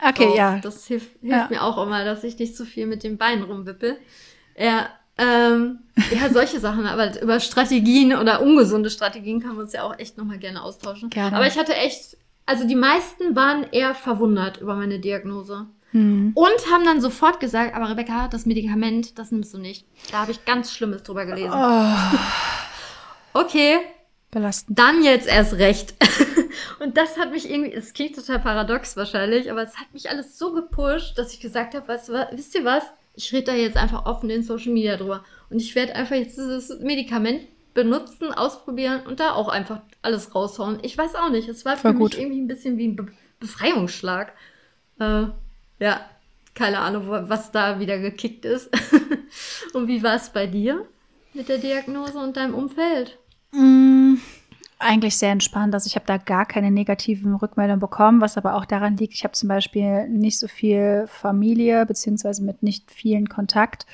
Okay, 0.00 0.26
drauf. 0.26 0.36
ja. 0.36 0.58
Das 0.60 0.86
hilft, 0.86 1.20
hilft 1.20 1.22
ja. 1.22 1.48
mir 1.50 1.62
auch 1.62 1.82
immer, 1.84 2.04
dass 2.04 2.24
ich 2.24 2.38
nicht 2.38 2.56
zu 2.56 2.64
so 2.64 2.70
viel 2.70 2.86
mit 2.86 3.02
den 3.02 3.18
Beinen 3.18 3.44
rumwippel. 3.44 3.98
Ja, 4.56 4.88
ähm, 5.18 5.80
ja, 6.12 6.30
solche 6.30 6.60
Sachen, 6.60 6.86
aber 6.86 7.20
über 7.20 7.40
Strategien 7.40 8.16
oder 8.16 8.40
ungesunde 8.40 8.88
Strategien 8.88 9.40
kann 9.40 9.50
man 9.50 9.64
uns 9.64 9.72
ja 9.72 9.82
auch 9.82 9.98
echt 9.98 10.16
nochmal 10.16 10.38
gerne 10.38 10.62
austauschen. 10.62 11.10
Gerne. 11.10 11.36
Aber 11.36 11.46
ich 11.46 11.58
hatte 11.58 11.74
echt, 11.74 12.16
also 12.46 12.66
die 12.66 12.76
meisten 12.76 13.34
waren 13.34 13.64
eher 13.72 13.94
verwundert 13.94 14.58
über 14.58 14.76
meine 14.76 15.00
Diagnose. 15.00 15.66
Hm. 15.90 16.32
Und 16.34 16.70
haben 16.70 16.84
dann 16.84 17.00
sofort 17.00 17.40
gesagt, 17.40 17.74
aber 17.74 17.88
Rebecca, 17.88 18.28
das 18.28 18.46
Medikament, 18.46 19.18
das 19.18 19.32
nimmst 19.32 19.54
du 19.54 19.58
nicht. 19.58 19.86
Da 20.12 20.18
habe 20.18 20.32
ich 20.32 20.44
ganz 20.44 20.72
Schlimmes 20.72 21.02
drüber 21.02 21.26
gelesen. 21.26 21.52
Oh. 21.54 22.18
Okay. 23.34 23.78
Belastend. 24.30 24.78
Dann 24.78 25.04
jetzt 25.04 25.28
erst 25.28 25.54
recht. 25.54 25.94
Und 26.80 26.96
das 26.96 27.18
hat 27.18 27.30
mich 27.32 27.50
irgendwie, 27.50 27.72
es 27.72 27.92
klingt 27.92 28.14
total 28.14 28.40
paradox 28.40 28.96
wahrscheinlich, 28.96 29.50
aber 29.50 29.62
es 29.62 29.76
hat 29.76 29.92
mich 29.92 30.10
alles 30.10 30.38
so 30.38 30.52
gepusht, 30.52 31.18
dass 31.18 31.32
ich 31.32 31.40
gesagt 31.40 31.74
habe, 31.74 31.88
weißt 31.88 32.10
wisst 32.32 32.54
ihr 32.54 32.64
was? 32.64 32.84
ich 33.18 33.32
rede 33.32 33.46
da 33.46 33.54
jetzt 33.54 33.76
einfach 33.76 34.06
offen 34.06 34.30
in 34.30 34.44
Social 34.44 34.72
Media 34.72 34.96
drüber. 34.96 35.24
Und 35.50 35.60
ich 35.60 35.74
werde 35.74 35.96
einfach 35.96 36.14
jetzt 36.14 36.38
dieses 36.38 36.78
Medikament 36.78 37.42
benutzen, 37.74 38.32
ausprobieren 38.32 39.02
und 39.06 39.18
da 39.18 39.32
auch 39.32 39.48
einfach 39.48 39.80
alles 40.02 40.34
raushauen. 40.34 40.78
Ich 40.82 40.96
weiß 40.96 41.16
auch 41.16 41.28
nicht. 41.28 41.48
Es 41.48 41.64
war 41.64 41.76
Voll 41.76 41.92
für 41.92 41.98
gut. 41.98 42.12
mich 42.12 42.20
irgendwie 42.20 42.40
ein 42.40 42.46
bisschen 42.48 42.78
wie 42.78 42.86
ein 42.88 42.96
Be 42.96 43.06
Befreiungsschlag. 43.40 44.32
Äh, 44.98 45.26
ja, 45.78 46.00
keine 46.54 46.78
Ahnung, 46.78 47.04
was 47.08 47.52
da 47.52 47.78
wieder 47.78 47.98
gekickt 47.98 48.44
ist. 48.44 48.68
und 49.74 49.86
wie 49.86 50.02
war 50.02 50.16
es 50.16 50.30
bei 50.30 50.46
dir 50.48 50.86
mit 51.34 51.48
der 51.48 51.58
Diagnose 51.58 52.18
und 52.18 52.36
deinem 52.36 52.54
Umfeld? 52.54 53.16
Mm, 53.52 54.14
eigentlich 54.88 55.16
sehr 55.16 55.32
entspannt. 55.32 55.74
Also 55.74 55.86
ich 55.86 55.94
habe 55.94 56.06
da 56.06 56.16
gar 56.16 56.46
keine 56.46 56.70
negativen 56.70 57.34
Rückmeldungen 57.34 57.78
bekommen, 57.78 58.20
was 58.20 58.38
aber 58.38 58.54
auch 58.54 58.64
daran 58.64 58.96
liegt, 58.96 59.14
ich 59.14 59.22
habe 59.22 59.32
zum 59.32 59.48
Beispiel 59.48 60.08
nicht 60.08 60.38
so 60.38 60.48
viel 60.48 61.04
Familie 61.06 61.84
beziehungsweise 61.84 62.42
mit 62.42 62.62
nicht 62.62 62.90
vielen 62.90 63.28
Kontakt. 63.28 63.86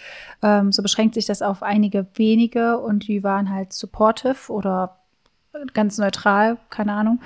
Ähm, 0.43 0.71
so 0.71 0.83
beschränkt 0.83 1.15
sich 1.15 1.27
das 1.27 1.43
auf 1.43 1.63
einige 1.63 2.07
wenige 2.15 2.79
und 2.79 3.09
die 3.09 3.25
waren 3.25 3.51
halt 3.51 3.73
supportive 3.73 4.53
oder 4.53 5.01
ganz 5.73 5.99
neutral, 5.99 6.59
keine 6.71 6.93
Ahnung. 6.93 7.21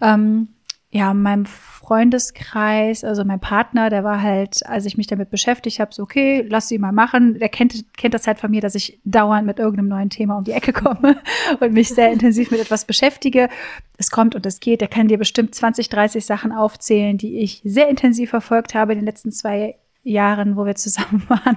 Ähm, 0.00 0.48
ja, 0.94 1.14
meinem 1.14 1.46
Freundeskreis, 1.46 3.02
also 3.02 3.24
mein 3.24 3.40
Partner, 3.40 3.88
der 3.88 4.04
war 4.04 4.20
halt, 4.20 4.64
als 4.66 4.84
ich 4.84 4.98
mich 4.98 5.06
damit 5.06 5.30
beschäftigt 5.30 5.80
habe, 5.80 5.92
so, 5.94 6.02
okay, 6.02 6.44
lass 6.46 6.68
sie 6.68 6.78
mal 6.78 6.92
machen. 6.92 7.38
Der 7.38 7.48
kennt, 7.48 7.96
kennt 7.96 8.12
das 8.12 8.26
halt 8.26 8.38
von 8.38 8.50
mir, 8.50 8.60
dass 8.60 8.74
ich 8.74 9.00
dauernd 9.04 9.46
mit 9.46 9.58
irgendeinem 9.58 9.88
neuen 9.88 10.10
Thema 10.10 10.36
um 10.36 10.44
die 10.44 10.52
Ecke 10.52 10.74
komme 10.74 11.16
und 11.60 11.72
mich 11.72 11.88
sehr 11.88 12.12
intensiv 12.12 12.50
mit 12.50 12.60
etwas 12.60 12.84
beschäftige. 12.84 13.48
Es 13.96 14.10
kommt 14.10 14.34
und 14.34 14.44
es 14.44 14.60
geht. 14.60 14.82
Der 14.82 14.88
kann 14.88 15.08
dir 15.08 15.16
bestimmt 15.16 15.54
20, 15.54 15.88
30 15.88 16.26
Sachen 16.26 16.52
aufzählen, 16.52 17.16
die 17.16 17.38
ich 17.38 17.62
sehr 17.64 17.88
intensiv 17.88 18.28
verfolgt 18.28 18.74
habe 18.74 18.92
in 18.92 18.98
den 18.98 19.06
letzten 19.06 19.32
zwei 19.32 19.76
Jahren, 20.02 20.56
wo 20.56 20.66
wir 20.66 20.74
zusammen 20.74 21.24
waren. 21.28 21.56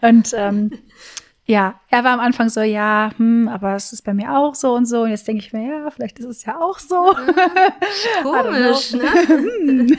Und 0.00 0.34
ähm, 0.36 0.72
ja, 1.48 1.80
er 1.90 2.02
war 2.02 2.12
am 2.12 2.20
Anfang 2.20 2.48
so, 2.48 2.60
ja, 2.60 3.12
hm, 3.16 3.46
aber 3.46 3.76
es 3.76 3.92
ist 3.92 4.02
bei 4.02 4.12
mir 4.12 4.36
auch 4.36 4.56
so 4.56 4.74
und 4.74 4.86
so. 4.86 5.02
Und 5.02 5.10
jetzt 5.10 5.28
denke 5.28 5.44
ich 5.44 5.52
mir, 5.52 5.62
ja, 5.62 5.90
vielleicht 5.90 6.18
ist 6.18 6.26
es 6.26 6.44
ja 6.44 6.60
auch 6.60 6.80
so. 6.80 7.14
Ja, 7.14 8.22
komisch, 8.22 8.92
ne? 8.94 9.04
Hm. 9.26 9.96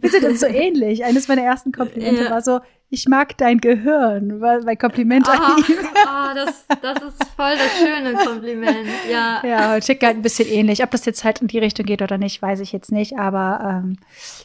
Wir 0.00 0.10
sind 0.10 0.24
uns 0.24 0.40
so 0.40 0.46
ähnlich. 0.46 1.04
Eines 1.04 1.26
meiner 1.26 1.42
ersten 1.42 1.72
Komplimente 1.72 2.24
ja. 2.24 2.30
war 2.30 2.40
so, 2.40 2.60
ich 2.88 3.08
mag 3.08 3.36
dein 3.38 3.58
Gehirn, 3.58 4.40
weil 4.40 4.62
mein 4.62 4.78
Kompliment 4.78 5.26
oh, 5.28 5.32
an 5.32 5.58
ihn. 5.58 5.64
Oh, 5.68 6.34
das, 6.34 6.64
das 6.82 7.02
ist 7.02 7.24
voll 7.36 7.54
das 7.56 7.78
schöne 7.78 8.14
Kompliment, 8.14 8.88
ja. 9.10 9.42
Ja, 9.44 9.74
und 9.74 9.84
schick 9.84 10.02
halt 10.04 10.16
ein 10.16 10.22
bisschen 10.22 10.48
ähnlich. 10.48 10.84
Ob 10.84 10.90
das 10.92 11.04
jetzt 11.04 11.24
halt 11.24 11.40
in 11.40 11.48
die 11.48 11.58
Richtung 11.58 11.84
geht 11.84 12.02
oder 12.02 12.16
nicht, 12.16 12.40
weiß 12.40 12.60
ich 12.60 12.72
jetzt 12.72 12.92
nicht. 12.92 13.18
Aber 13.18 13.82
ähm, 13.82 13.96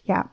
ja, 0.06 0.30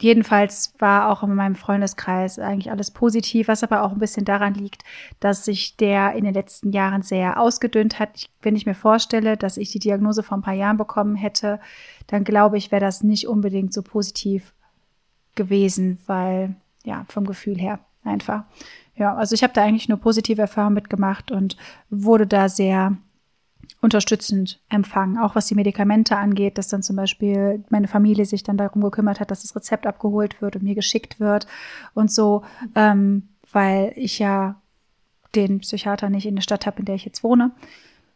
jedenfalls 0.00 0.74
war 0.78 1.10
auch 1.10 1.22
in 1.22 1.34
meinem 1.34 1.54
Freundeskreis 1.54 2.38
eigentlich 2.38 2.70
alles 2.70 2.90
positiv, 2.90 3.48
was 3.48 3.62
aber 3.62 3.82
auch 3.82 3.92
ein 3.92 3.98
bisschen 3.98 4.24
daran 4.24 4.54
liegt, 4.54 4.84
dass 5.20 5.44
sich 5.44 5.76
der 5.76 6.12
in 6.14 6.24
den 6.24 6.34
letzten 6.34 6.72
Jahren 6.72 7.02
sehr 7.02 7.40
ausgedünnt 7.40 7.98
hat. 7.98 8.10
Ich, 8.14 8.30
wenn 8.42 8.56
ich 8.56 8.66
mir 8.66 8.74
vorstelle, 8.74 9.36
dass 9.36 9.56
ich 9.56 9.70
die 9.70 9.78
Diagnose 9.78 10.22
vor 10.22 10.38
ein 10.38 10.42
paar 10.42 10.54
Jahren 10.54 10.76
bekommen 10.76 11.16
hätte, 11.16 11.60
dann 12.06 12.24
glaube 12.24 12.58
ich, 12.58 12.70
wäre 12.70 12.84
das 12.84 13.02
nicht 13.02 13.26
unbedingt 13.26 13.72
so 13.72 13.82
positiv 13.82 14.54
gewesen, 15.34 15.98
weil 16.06 16.56
ja, 16.84 17.04
vom 17.08 17.26
Gefühl 17.26 17.58
her 17.58 17.80
einfach. 18.04 18.44
Ja, 18.96 19.14
also 19.14 19.34
ich 19.34 19.42
habe 19.42 19.52
da 19.52 19.62
eigentlich 19.62 19.88
nur 19.88 19.98
positive 19.98 20.42
Erfahrungen 20.42 20.74
mitgemacht 20.74 21.30
und 21.30 21.56
wurde 21.90 22.26
da 22.26 22.48
sehr 22.48 22.96
unterstützend 23.80 24.60
empfangen, 24.68 25.18
auch 25.18 25.34
was 25.34 25.46
die 25.46 25.54
Medikamente 25.54 26.16
angeht, 26.16 26.58
dass 26.58 26.68
dann 26.68 26.82
zum 26.82 26.96
Beispiel 26.96 27.64
meine 27.70 27.86
Familie 27.86 28.24
sich 28.24 28.42
dann 28.42 28.56
darum 28.56 28.82
gekümmert 28.82 29.20
hat, 29.20 29.30
dass 29.30 29.42
das 29.42 29.54
Rezept 29.54 29.86
abgeholt 29.86 30.42
wird 30.42 30.56
und 30.56 30.62
mir 30.62 30.74
geschickt 30.74 31.20
wird 31.20 31.46
und 31.94 32.10
so, 32.10 32.42
ähm, 32.74 33.28
weil 33.52 33.92
ich 33.94 34.18
ja 34.18 34.60
den 35.34 35.60
Psychiater 35.60 36.10
nicht 36.10 36.26
in 36.26 36.34
der 36.34 36.42
Stadt 36.42 36.66
habe, 36.66 36.80
in 36.80 36.86
der 36.86 36.96
ich 36.96 37.04
jetzt 37.04 37.22
wohne. 37.22 37.52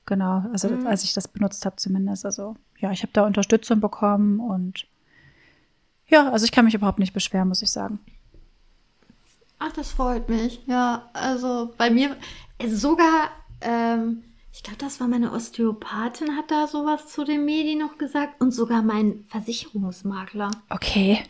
Genau, 0.04 0.44
also 0.52 0.68
mhm. 0.68 0.86
als 0.86 1.04
ich 1.04 1.12
das 1.12 1.28
benutzt 1.28 1.64
habe 1.64 1.76
zumindest. 1.76 2.26
Also 2.26 2.56
ja, 2.78 2.90
ich 2.90 3.02
habe 3.02 3.12
da 3.12 3.24
Unterstützung 3.24 3.80
bekommen 3.80 4.40
und 4.40 4.86
ja, 6.08 6.30
also 6.30 6.44
ich 6.44 6.52
kann 6.52 6.64
mich 6.64 6.74
überhaupt 6.74 6.98
nicht 6.98 7.14
beschweren, 7.14 7.48
muss 7.48 7.62
ich 7.62 7.70
sagen. 7.70 8.00
Ach, 9.60 9.72
das 9.72 9.92
freut 9.92 10.28
mich. 10.28 10.60
Ja, 10.66 11.08
also 11.12 11.72
bei 11.78 11.88
mir 11.88 12.16
sogar 12.66 13.30
ähm, 13.60 14.24
ich 14.52 14.62
glaube, 14.62 14.78
das 14.78 15.00
war 15.00 15.08
meine 15.08 15.32
Osteopathin, 15.32 16.36
hat 16.36 16.50
da 16.50 16.66
sowas 16.66 17.06
zu 17.08 17.24
den 17.24 17.44
Medien 17.44 17.78
noch 17.78 17.96
gesagt 17.96 18.40
und 18.40 18.52
sogar 18.52 18.82
mein 18.82 19.24
Versicherungsmakler. 19.28 20.50
Okay. 20.68 21.22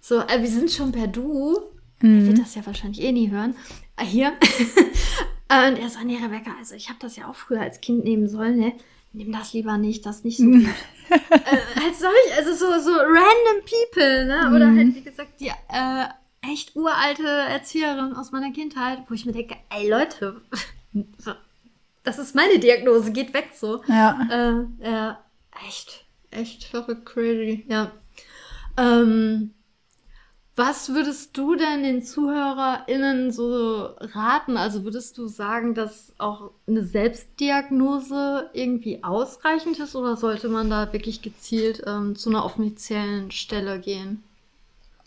So, 0.00 0.20
äh, 0.20 0.40
wir 0.40 0.48
sind 0.48 0.70
schon 0.70 0.92
per 0.92 1.08
Du. 1.08 1.58
Mhm. 2.00 2.20
Er 2.20 2.26
wird 2.26 2.38
das 2.38 2.54
ja 2.54 2.64
wahrscheinlich 2.66 3.02
eh 3.02 3.10
nie 3.10 3.30
hören. 3.30 3.56
Äh, 3.96 4.04
hier. 4.04 4.28
und 5.48 5.78
er 5.78 5.88
sagt, 5.90 6.04
nee, 6.04 6.16
Rebecca, 6.16 6.52
also 6.58 6.74
ich 6.74 6.88
habe 6.88 6.98
das 7.00 7.16
ja 7.16 7.28
auch 7.28 7.34
früher 7.34 7.62
als 7.62 7.80
Kind 7.80 8.04
nehmen 8.04 8.28
sollen, 8.28 8.58
ne? 8.58 8.74
Nimm 9.12 9.32
das 9.32 9.52
lieber 9.52 9.78
nicht, 9.78 10.06
das 10.06 10.24
nicht 10.24 10.38
so 10.38 10.44
gut. 10.44 10.64
äh, 11.10 11.18
halt 11.80 11.96
solch, 11.96 12.36
also 12.36 12.52
so, 12.52 12.80
so 12.80 12.90
random 12.90 13.64
people, 13.64 14.26
ne? 14.26 14.54
Oder 14.54 14.68
mhm. 14.68 14.78
halt, 14.78 14.94
wie 14.94 15.02
gesagt, 15.02 15.40
die 15.40 15.48
äh, 15.48 16.04
echt 16.52 16.76
uralte 16.76 17.26
Erzieherin 17.26 18.12
aus 18.12 18.30
meiner 18.30 18.52
Kindheit, 18.52 19.02
wo 19.08 19.14
ich 19.14 19.24
mir 19.24 19.32
denke, 19.32 19.56
ey 19.70 19.88
Leute, 19.88 20.42
das 22.04 22.18
ist 22.18 22.34
meine 22.34 22.58
Diagnose, 22.58 23.10
geht 23.12 23.34
weg 23.34 23.50
so. 23.54 23.82
Ja. 23.88 24.20
Äh, 24.30 24.86
ja, 24.88 25.24
echt, 25.66 26.04
echt 26.30 26.64
verrückt 26.64 27.06
crazy, 27.06 27.64
ja. 27.68 27.90
Ähm, 28.76 29.54
was 30.56 30.90
würdest 30.90 31.36
du 31.36 31.56
denn 31.56 31.82
den 31.82 32.02
ZuhörerInnen 32.04 33.32
so 33.32 33.88
raten? 33.98 34.56
Also 34.56 34.84
würdest 34.84 35.18
du 35.18 35.26
sagen, 35.26 35.74
dass 35.74 36.12
auch 36.18 36.52
eine 36.68 36.84
Selbstdiagnose 36.84 38.50
irgendwie 38.52 39.02
ausreichend 39.02 39.80
ist 39.80 39.96
oder 39.96 40.16
sollte 40.16 40.48
man 40.48 40.70
da 40.70 40.92
wirklich 40.92 41.22
gezielt 41.22 41.82
ähm, 41.86 42.14
zu 42.14 42.30
einer 42.30 42.44
offiziellen 42.44 43.32
Stelle 43.32 43.80
gehen? 43.80 44.22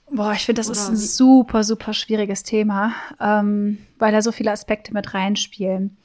Boah, 0.09 0.33
ich 0.33 0.45
finde, 0.45 0.59
das 0.59 0.69
Oder 0.69 0.79
ist 0.79 0.89
ein 0.89 0.97
super, 0.97 1.63
super 1.63 1.93
schwieriges 1.93 2.43
Thema, 2.43 2.93
ähm, 3.19 3.77
weil 3.99 4.11
da 4.11 4.21
so 4.21 4.31
viele 4.33 4.51
Aspekte 4.51 4.93
mit 4.93 5.13
reinspielen. 5.13 5.95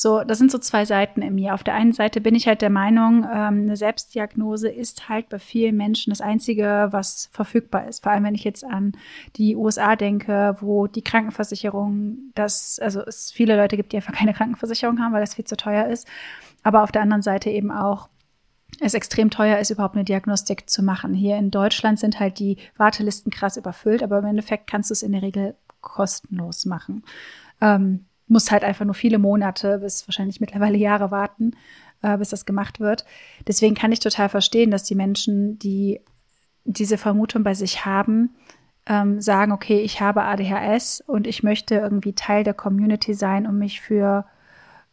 So, 0.00 0.24
das 0.24 0.38
sind 0.38 0.50
so 0.50 0.56
zwei 0.56 0.86
Seiten 0.86 1.20
in 1.20 1.34
mir. 1.34 1.52
Auf 1.52 1.62
der 1.62 1.74
einen 1.74 1.92
Seite 1.92 2.22
bin 2.22 2.34
ich 2.34 2.46
halt 2.46 2.62
der 2.62 2.70
Meinung, 2.70 3.24
ähm, 3.24 3.64
eine 3.64 3.76
Selbstdiagnose 3.76 4.70
ist 4.70 5.10
halt 5.10 5.28
bei 5.28 5.38
vielen 5.38 5.76
Menschen 5.76 6.08
das 6.08 6.22
Einzige, 6.22 6.88
was 6.90 7.28
verfügbar 7.32 7.86
ist. 7.86 8.02
Vor 8.02 8.10
allem, 8.10 8.24
wenn 8.24 8.34
ich 8.34 8.44
jetzt 8.44 8.64
an 8.64 8.92
die 9.36 9.56
USA 9.56 9.96
denke, 9.96 10.56
wo 10.60 10.86
die 10.86 11.02
Krankenversicherung, 11.02 12.16
das, 12.34 12.78
also 12.80 13.02
es 13.02 13.30
viele 13.30 13.58
Leute 13.58 13.76
gibt, 13.76 13.92
die 13.92 13.96
einfach 13.98 14.14
keine 14.14 14.32
Krankenversicherung 14.32 15.00
haben, 15.00 15.12
weil 15.12 15.20
das 15.20 15.34
viel 15.34 15.44
zu 15.44 15.58
teuer 15.58 15.86
ist. 15.88 16.08
Aber 16.62 16.82
auf 16.82 16.92
der 16.92 17.02
anderen 17.02 17.20
Seite 17.20 17.50
eben 17.50 17.70
auch 17.70 18.08
es 18.80 18.94
extrem 18.94 19.28
teuer 19.28 19.58
ist, 19.58 19.68
überhaupt 19.68 19.96
eine 19.96 20.04
Diagnostik 20.04 20.70
zu 20.70 20.82
machen. 20.82 21.12
Hier 21.12 21.36
in 21.36 21.50
Deutschland 21.50 21.98
sind 21.98 22.20
halt 22.20 22.38
die 22.38 22.56
Wartelisten 22.78 23.30
krass 23.30 23.58
überfüllt, 23.58 24.02
aber 24.02 24.20
im 24.20 24.24
Endeffekt 24.24 24.66
kannst 24.66 24.88
du 24.88 24.94
es 24.94 25.02
in 25.02 25.12
der 25.12 25.20
Regel 25.20 25.56
kostenlos 25.82 26.64
machen. 26.64 27.02
Ähm, 27.60 28.06
muss 28.30 28.50
halt 28.50 28.64
einfach 28.64 28.84
nur 28.84 28.94
viele 28.94 29.18
Monate 29.18 29.78
bis 29.78 30.06
wahrscheinlich 30.08 30.40
mittlerweile 30.40 30.78
Jahre 30.78 31.10
warten, 31.10 31.52
äh, 32.02 32.16
bis 32.16 32.30
das 32.30 32.46
gemacht 32.46 32.80
wird. 32.80 33.04
Deswegen 33.46 33.74
kann 33.74 33.92
ich 33.92 34.00
total 34.00 34.28
verstehen, 34.28 34.70
dass 34.70 34.84
die 34.84 34.94
Menschen, 34.94 35.58
die 35.58 36.00
diese 36.64 36.98
Vermutung 36.98 37.42
bei 37.42 37.54
sich 37.54 37.84
haben, 37.84 38.30
ähm, 38.86 39.20
sagen, 39.20 39.52
okay, 39.52 39.80
ich 39.80 40.00
habe 40.00 40.22
ADHS 40.22 41.02
und 41.06 41.26
ich 41.26 41.42
möchte 41.42 41.76
irgendwie 41.76 42.14
Teil 42.14 42.44
der 42.44 42.54
Community 42.54 43.14
sein, 43.14 43.46
um 43.46 43.58
mich 43.58 43.80
für 43.80 44.24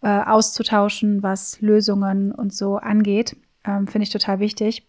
äh, 0.02 0.08
auszutauschen, 0.08 1.24
was 1.24 1.62
Lösungen 1.62 2.32
und 2.32 2.54
so 2.54 2.78
angeht. 2.78 3.36
Ähm, 3.66 3.88
Finde 3.88 4.04
ich 4.04 4.12
total 4.12 4.40
wichtig. 4.40 4.88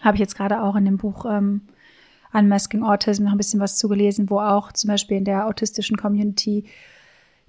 Habe 0.00 0.16
ich 0.16 0.20
jetzt 0.20 0.36
gerade 0.36 0.62
auch 0.62 0.76
in 0.76 0.84
dem 0.84 0.96
Buch 0.96 1.24
ähm, 1.26 1.62
Unmasking 2.32 2.82
Autism 2.82 3.24
noch 3.24 3.32
ein 3.32 3.38
bisschen 3.38 3.60
was 3.60 3.76
zugelesen, 3.76 4.30
wo 4.30 4.40
auch 4.40 4.72
zum 4.72 4.88
Beispiel 4.88 5.18
in 5.18 5.24
der 5.24 5.46
autistischen 5.46 5.96
Community 5.96 6.64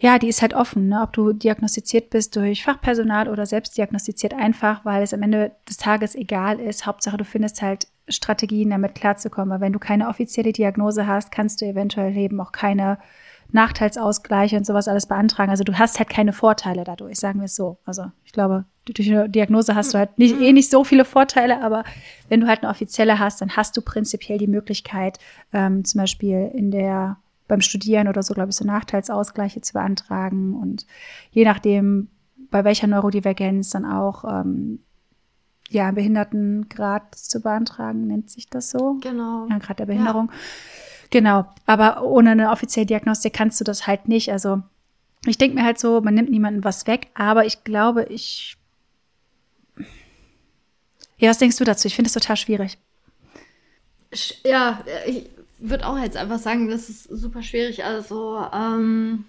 ja, 0.03 0.19
die 0.19 0.27
ist 0.27 0.41
halt 0.41 0.53
offen, 0.53 0.89
ne? 0.89 1.01
ob 1.01 1.13
du 1.13 1.31
diagnostiziert 1.31 2.09
bist 2.09 2.35
durch 2.35 2.65
Fachpersonal 2.65 3.29
oder 3.29 3.45
selbst 3.45 3.77
diagnostiziert 3.77 4.33
einfach, 4.33 4.83
weil 4.83 5.01
es 5.01 5.13
am 5.13 5.21
Ende 5.21 5.53
des 5.69 5.77
Tages 5.77 6.13
egal 6.13 6.59
ist. 6.59 6.85
Hauptsache, 6.85 7.15
du 7.15 7.23
findest 7.23 7.61
halt 7.61 7.87
Strategien, 8.09 8.71
damit 8.71 8.95
klarzukommen. 8.95 9.49
Weil 9.49 9.61
wenn 9.61 9.71
du 9.71 9.79
keine 9.79 10.09
offizielle 10.09 10.51
Diagnose 10.51 11.07
hast, 11.07 11.31
kannst 11.31 11.61
du 11.61 11.65
eventuell 11.65 12.17
eben 12.17 12.41
auch 12.41 12.51
keine 12.51 12.97
Nachteilsausgleiche 13.53 14.57
und 14.57 14.65
sowas 14.65 14.89
alles 14.89 15.05
beantragen. 15.05 15.51
Also 15.51 15.63
du 15.63 15.79
hast 15.79 15.99
halt 15.99 16.09
keine 16.09 16.33
Vorteile 16.33 16.83
dadurch, 16.83 17.17
sagen 17.17 17.39
wir 17.39 17.45
es 17.45 17.55
so. 17.55 17.77
Also 17.85 18.11
ich 18.25 18.33
glaube, 18.33 18.65
durch 18.83 19.09
eine 19.09 19.29
Diagnose 19.29 19.73
hast 19.73 19.93
du 19.93 19.99
halt 19.99 20.19
nicht, 20.19 20.37
eh 20.41 20.51
nicht 20.51 20.69
so 20.69 20.83
viele 20.83 21.05
Vorteile, 21.05 21.63
aber 21.63 21.85
wenn 22.27 22.41
du 22.41 22.47
halt 22.47 22.61
eine 22.61 22.71
offizielle 22.71 23.19
hast, 23.19 23.39
dann 23.39 23.55
hast 23.55 23.77
du 23.77 23.81
prinzipiell 23.81 24.37
die 24.37 24.47
Möglichkeit, 24.47 25.17
ähm, 25.53 25.85
zum 25.85 26.01
Beispiel 26.01 26.51
in 26.53 26.71
der 26.71 27.19
beim 27.53 27.61
Studieren 27.61 28.07
oder 28.07 28.23
so, 28.23 28.33
glaube 28.33 28.49
ich, 28.49 28.55
so 28.55 28.65
Nachteilsausgleiche 28.65 29.61
zu 29.61 29.73
beantragen 29.73 30.55
und 30.55 30.87
je 31.31 31.45
nachdem, 31.45 32.09
bei 32.49 32.63
welcher 32.63 32.87
Neurodivergenz 32.87 33.69
dann 33.69 33.85
auch 33.85 34.23
ähm, 34.25 34.79
ja, 35.69 35.91
Behindertengrad 35.91 37.15
zu 37.15 37.41
beantragen, 37.41 38.07
nennt 38.07 38.29
sich 38.29 38.49
das 38.49 38.71
so? 38.71 38.97
Genau. 39.01 39.47
Ja, 39.49 39.59
Grad 39.59 39.79
der 39.79 39.85
Behinderung. 39.85 40.29
Ja. 40.31 40.37
Genau, 41.11 41.45
aber 41.67 42.03
ohne 42.03 42.31
eine 42.31 42.49
offizielle 42.49 42.87
Diagnostik 42.87 43.33
kannst 43.33 43.59
du 43.59 43.63
das 43.63 43.85
halt 43.85 44.07
nicht. 44.07 44.31
Also 44.31 44.63
ich 45.27 45.37
denke 45.37 45.55
mir 45.55 45.63
halt 45.63 45.79
so, 45.79 46.01
man 46.01 46.15
nimmt 46.15 46.31
niemandem 46.31 46.63
was 46.63 46.87
weg, 46.87 47.07
aber 47.13 47.45
ich 47.45 47.63
glaube, 47.63 48.05
ich. 48.05 48.57
Ja, 51.17 51.29
was 51.29 51.37
denkst 51.37 51.57
du 51.57 51.63
dazu? 51.63 51.87
Ich 51.87 51.95
finde 51.95 52.07
es 52.07 52.13
total 52.13 52.35
schwierig. 52.35 52.79
Ja, 54.43 54.83
ich, 55.05 55.29
würde 55.69 55.87
auch 55.87 55.97
jetzt 55.97 56.17
einfach 56.17 56.39
sagen, 56.39 56.69
das 56.69 56.89
ist 56.89 57.03
super 57.03 57.41
schwierig. 57.41 57.83
Also, 57.83 58.45
ähm, 58.53 59.25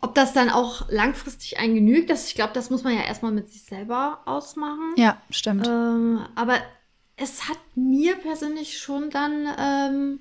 ob 0.00 0.14
das 0.14 0.32
dann 0.32 0.50
auch 0.50 0.88
langfristig 0.90 1.58
einen 1.58 1.74
genügt, 1.74 2.10
das, 2.10 2.28
ich 2.28 2.34
glaube, 2.34 2.52
das 2.52 2.70
muss 2.70 2.84
man 2.84 2.94
ja 2.94 3.02
erstmal 3.02 3.32
mit 3.32 3.50
sich 3.50 3.62
selber 3.62 4.20
ausmachen. 4.26 4.92
Ja, 4.96 5.16
stimmt. 5.30 5.66
Ähm, 5.66 6.20
aber 6.34 6.58
es 7.16 7.48
hat 7.48 7.58
mir 7.74 8.14
persönlich 8.16 8.78
schon 8.78 9.10
dann, 9.10 9.48
ähm, 9.58 10.20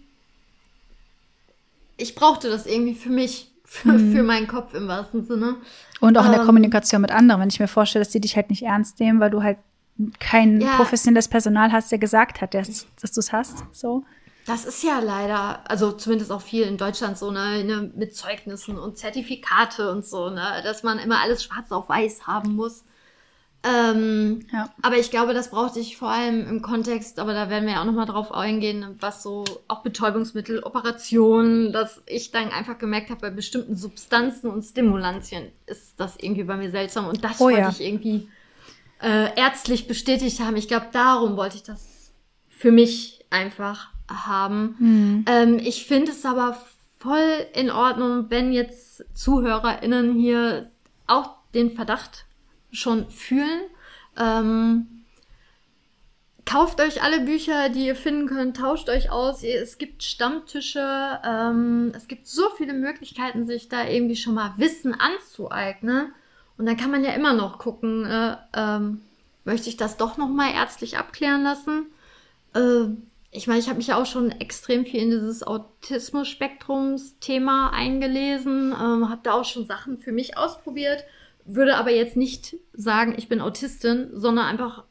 ich 1.97 2.15
brauchte 2.15 2.49
das 2.49 2.65
irgendwie 2.65 2.95
für 2.95 3.09
mich, 3.09 3.51
für, 3.65 3.93
mhm. 3.93 4.13
für 4.13 4.23
meinen 4.23 4.47
Kopf 4.47 4.73
im 4.73 4.87
wahrsten 4.87 5.25
Sinne. 5.25 5.55
Und 5.99 6.17
auch 6.17 6.25
in 6.25 6.31
der 6.31 6.41
ähm, 6.41 6.45
Kommunikation 6.45 7.01
mit 7.01 7.11
anderen, 7.11 7.41
wenn 7.41 7.49
ich 7.49 7.59
mir 7.59 7.67
vorstelle, 7.67 8.05
dass 8.05 8.11
die 8.11 8.21
dich 8.21 8.35
halt 8.35 8.49
nicht 8.49 8.63
ernst 8.63 8.99
nehmen, 8.99 9.19
weil 9.19 9.31
du 9.31 9.43
halt 9.43 9.57
kein 10.19 10.61
ja. 10.61 10.75
professionelles 10.75 11.27
Personal 11.27 11.71
hast, 11.71 11.91
der 11.91 11.99
gesagt 11.99 12.41
hat, 12.41 12.53
dass, 12.53 12.87
dass 12.99 13.11
du 13.11 13.19
es 13.19 13.31
hast. 13.31 13.63
So. 13.71 14.03
Das 14.45 14.65
ist 14.65 14.83
ja 14.83 14.99
leider, 14.99 15.69
also 15.69 15.91
zumindest 15.91 16.31
auch 16.31 16.41
viel 16.41 16.63
in 16.63 16.77
Deutschland 16.77 17.17
so, 17.17 17.31
ne, 17.31 17.63
ne, 17.63 17.91
mit 17.95 18.15
Zeugnissen 18.15 18.77
und 18.77 18.97
Zertifikate 18.97 19.89
und 19.91 20.05
so, 20.05 20.29
ne, 20.29 20.61
dass 20.63 20.83
man 20.83 20.99
immer 20.99 21.21
alles 21.21 21.43
schwarz 21.43 21.71
auf 21.71 21.87
weiß 21.89 22.27
haben 22.27 22.55
muss. 22.55 22.83
Ähm, 23.65 24.45
ja. 24.51 24.69
Aber 24.81 24.97
ich 24.97 25.09
glaube, 25.09 25.33
das 25.33 25.51
brauchte 25.51 25.79
ich 25.79 25.95
vor 25.95 26.09
allem 26.09 26.45
im 26.49 26.61
Kontext, 26.61 27.17
aber 27.17 27.33
da 27.33 27.49
werden 27.49 27.65
wir 27.65 27.75
ja 27.75 27.81
auch 27.81 27.85
nochmal 27.85 28.05
drauf 28.05 28.33
eingehen, 28.33 28.97
was 28.99 29.23
so 29.23 29.45
auch 29.69 29.83
Betäubungsmittel, 29.83 30.61
Operationen, 30.63 31.71
dass 31.71 32.03
ich 32.05 32.31
dann 32.31 32.49
einfach 32.49 32.77
gemerkt 32.77 33.09
habe, 33.09 33.21
bei 33.21 33.29
bestimmten 33.29 33.77
Substanzen 33.77 34.49
und 34.49 34.63
Stimulantien 34.63 35.53
ist 35.65 35.97
das 35.97 36.17
irgendwie 36.17 36.43
bei 36.43 36.57
mir 36.57 36.71
seltsam 36.71 37.07
und 37.07 37.23
das 37.23 37.39
oh, 37.39 37.45
wollte 37.45 37.59
ja. 37.61 37.69
ich 37.69 37.79
irgendwie 37.79 38.27
äh, 39.04 39.36
ärztlich 39.36 39.88
bestätigt 39.88 40.39
haben. 40.39 40.56
Ich 40.56 40.68
glaube, 40.68 40.88
darum 40.91 41.36
wollte 41.38 41.58
ich 41.58 41.64
das 41.64 42.12
für 42.49 42.72
mich 42.72 43.26
einfach 43.30 43.89
haben. 44.10 44.76
Mhm. 44.80 45.26
Ähm, 45.28 45.60
ich 45.60 45.86
finde 45.86 46.12
es 46.12 46.26
aber 46.26 46.58
voll 46.99 47.45
in 47.54 47.70
Ordnung, 47.70 48.28
wenn 48.30 48.54
jetzt 48.54 49.04
ZuhörerInnen 49.14 50.14
hier 50.14 50.72
auch 51.06 51.32
den 51.54 51.72
Verdacht 51.72 52.26
schon 52.72 53.10
fühlen. 53.10 53.62
Ähm, 54.18 54.88
kauft 56.45 56.80
euch 56.80 57.04
alle 57.04 57.20
Bücher, 57.22 57.70
die 57.70 57.88
ihr 57.88 57.95
finden 57.95 58.28
könnt, 58.28 58.58
tauscht 58.58 58.88
euch 58.88 59.12
aus. 59.12 59.43
Es 59.43 59.78
gibt 59.78 60.04
Stammtische, 60.04 61.20
ähm, 61.26 61.91
es 61.95 62.08
gibt 62.08 62.28
so 62.28 62.43
viele 62.58 62.74
Möglichkeiten, 62.74 63.45
sich 63.45 63.68
da 63.68 63.86
irgendwie 63.86 64.16
schon 64.16 64.36
mal 64.36 64.54
Wissen 64.58 64.93
anzueignen. 64.93 66.14
Und 66.58 66.66
dann 66.66 66.78
kann 66.78 66.91
man 66.91 67.04
ja 67.04 67.12
immer 67.12 67.34
noch 67.34 67.58
gucken, 67.58 68.06
äh, 68.06 68.38
ähm, 68.56 69.01
möchte 69.43 69.68
ich 69.70 69.78
das 69.78 69.97
doch 69.97 70.18
nochmal 70.18 70.54
ärztlich 70.54 70.97
abklären 70.97 71.43
lassen? 71.43 71.88
Äh, 72.54 72.86
ich 73.32 73.47
meine, 73.47 73.60
ich 73.60 73.68
habe 73.68 73.78
mich 73.78 73.88
ja 73.88 73.99
auch 73.99 74.06
schon 74.06 74.30
extrem 74.32 74.86
viel 74.86 75.01
in 75.01 75.10
dieses 75.10 75.41
Autismus-Spektrums-Thema 75.41 77.72
eingelesen, 77.74 78.72
ähm, 78.72 79.10
habe 79.10 79.22
da 79.24 79.34
auch 79.34 79.45
schon 79.45 79.66
Sachen 79.66 79.97
für 79.97 80.12
mich 80.12 80.38
ausprobiert, 80.38 81.04
würde 81.45 81.78
aber 81.78 81.89
jetzt 81.91 82.16
nicht 82.16 82.58
sagen, 82.74 83.16
ich 83.18 83.30
bin 83.30 83.41
Autistin, 83.41 84.12
sondern 84.14 84.45
einfach, 84.45 84.84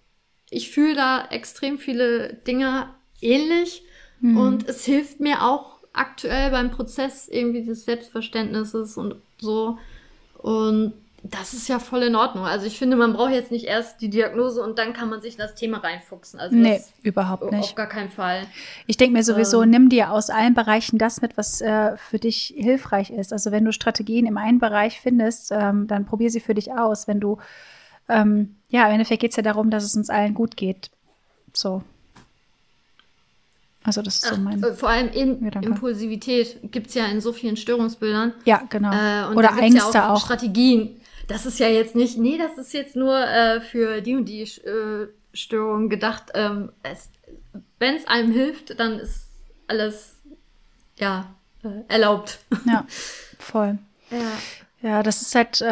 ich 0.51 0.71
fühle 0.71 0.97
da 0.97 1.25
extrem 1.31 1.79
viele 1.79 2.35
Dinge 2.35 2.89
ähnlich 3.21 3.85
mhm. 4.21 4.37
und 4.37 4.69
es 4.69 4.85
hilft 4.85 5.21
mir 5.21 5.45
auch 5.45 5.79
aktuell 5.93 6.51
beim 6.51 6.73
Prozess 6.73 7.29
irgendwie 7.29 7.65
des 7.65 7.85
Selbstverständnisses 7.85 8.97
und 8.97 9.15
so. 9.39 9.79
Und 10.39 10.95
das 11.25 11.55
ist 11.55 11.69
ja 11.69 11.79
voll 11.79 12.03
in 12.03 12.17
Ordnung. 12.17 12.45
Also 12.45 12.67
ich 12.67 12.79
finde, 12.79 12.97
man 12.97 13.13
braucht 13.13 13.31
jetzt 13.31 13.53
nicht 13.53 13.67
erst 13.67 14.01
die 14.01 14.11
Diagnose 14.11 14.61
und 14.63 14.79
dann 14.79 14.93
kann 14.93 15.09
man 15.09 15.21
sich 15.21 15.35
in 15.35 15.39
das 15.39 15.55
Thema 15.55 15.79
reinfuchsen. 15.79 16.41
Also 16.41 16.57
nee, 16.57 16.81
überhaupt 17.03 17.51
nicht. 17.53 17.63
Auf 17.63 17.75
gar 17.77 17.87
keinen 17.87 18.11
Fall. 18.11 18.47
Ich 18.89 18.97
denke 18.97 19.17
mir 19.17 19.23
sowieso, 19.23 19.63
ähm, 19.63 19.71
nimm 19.71 19.89
dir 19.89 20.11
aus 20.11 20.31
allen 20.31 20.55
Bereichen 20.55 20.99
das 20.99 21.23
mit, 21.23 21.37
was 21.37 21.61
äh, 21.61 21.97
für 21.97 22.19
dich 22.19 22.53
hilfreich 22.57 23.11
ist. 23.11 23.33
Also 23.33 23.53
wenn 23.53 23.65
du 23.65 23.73
Strategien 23.73 24.27
im 24.27 24.37
einen 24.37 24.59
Bereich 24.59 25.01
findest, 25.01 25.53
ähm, 25.53 25.87
dann 25.87 26.07
probier 26.07 26.31
sie 26.31 26.41
für 26.41 26.55
dich 26.55 26.73
aus. 26.73 27.07
Wenn 27.07 27.21
du, 27.21 27.39
ähm, 28.09 28.57
ja, 28.69 28.87
im 28.87 28.93
Endeffekt 28.93 29.21
geht 29.21 29.31
es 29.31 29.37
ja 29.37 29.45
darum, 29.45 29.71
dass 29.71 29.85
es 29.85 29.95
uns 29.95 30.11
allen 30.11 30.35
gut 30.35 30.57
geht. 30.57 30.91
So. 31.53 31.85
Also 33.85 34.03
das 34.03 34.17
ist 34.17 34.27
so 34.27 34.37
mein. 34.37 34.65
Ach, 34.65 34.75
vor 34.75 34.89
allem 34.89 35.09
in 35.11 35.41
Gedanke. 35.45 35.69
Impulsivität 35.69 36.59
gibt 36.73 36.89
es 36.89 36.95
ja 36.95 37.07
in 37.07 37.21
so 37.21 37.33
vielen 37.33 37.57
Störungsbildern. 37.57 38.33
Ja, 38.45 38.63
genau. 38.69 38.93
Äh, 38.93 39.35
Oder 39.35 39.57
Ängste 39.59 39.99
ja 39.99 40.09
auch, 40.09 40.17
auch. 40.17 40.25
Strategien 40.25 41.01
das 41.33 41.47
ist 41.47 41.59
ja 41.59 41.69
jetzt 41.69 41.95
nicht, 41.95 42.19
nee, 42.19 42.39
das 42.39 42.59
ist 42.59 42.73
jetzt 42.73 42.97
nur 42.97 43.19
äh, 43.19 43.61
für 43.61 44.01
die 44.01 44.15
und 44.15 44.27
die 44.27 44.43
äh, 44.43 45.09
Störung 45.33 45.89
gedacht. 45.89 46.31
Ähm, 46.35 46.71
Wenn 47.79 47.97
es 47.97 48.07
einem 48.07 48.33
hilft, 48.33 48.79
dann 48.79 48.99
ist 48.99 49.29
alles, 49.67 50.17
ja, 50.99 51.35
äh, 51.65 51.69
erlaubt. 51.89 52.39
Ja, 52.67 52.87
voll. 53.39 53.79
ja. 54.11 54.33
Ja, 54.83 55.03
das 55.05 55.23
ist 55.23 55.35
halt, 55.35 55.61
äh, 55.61 55.65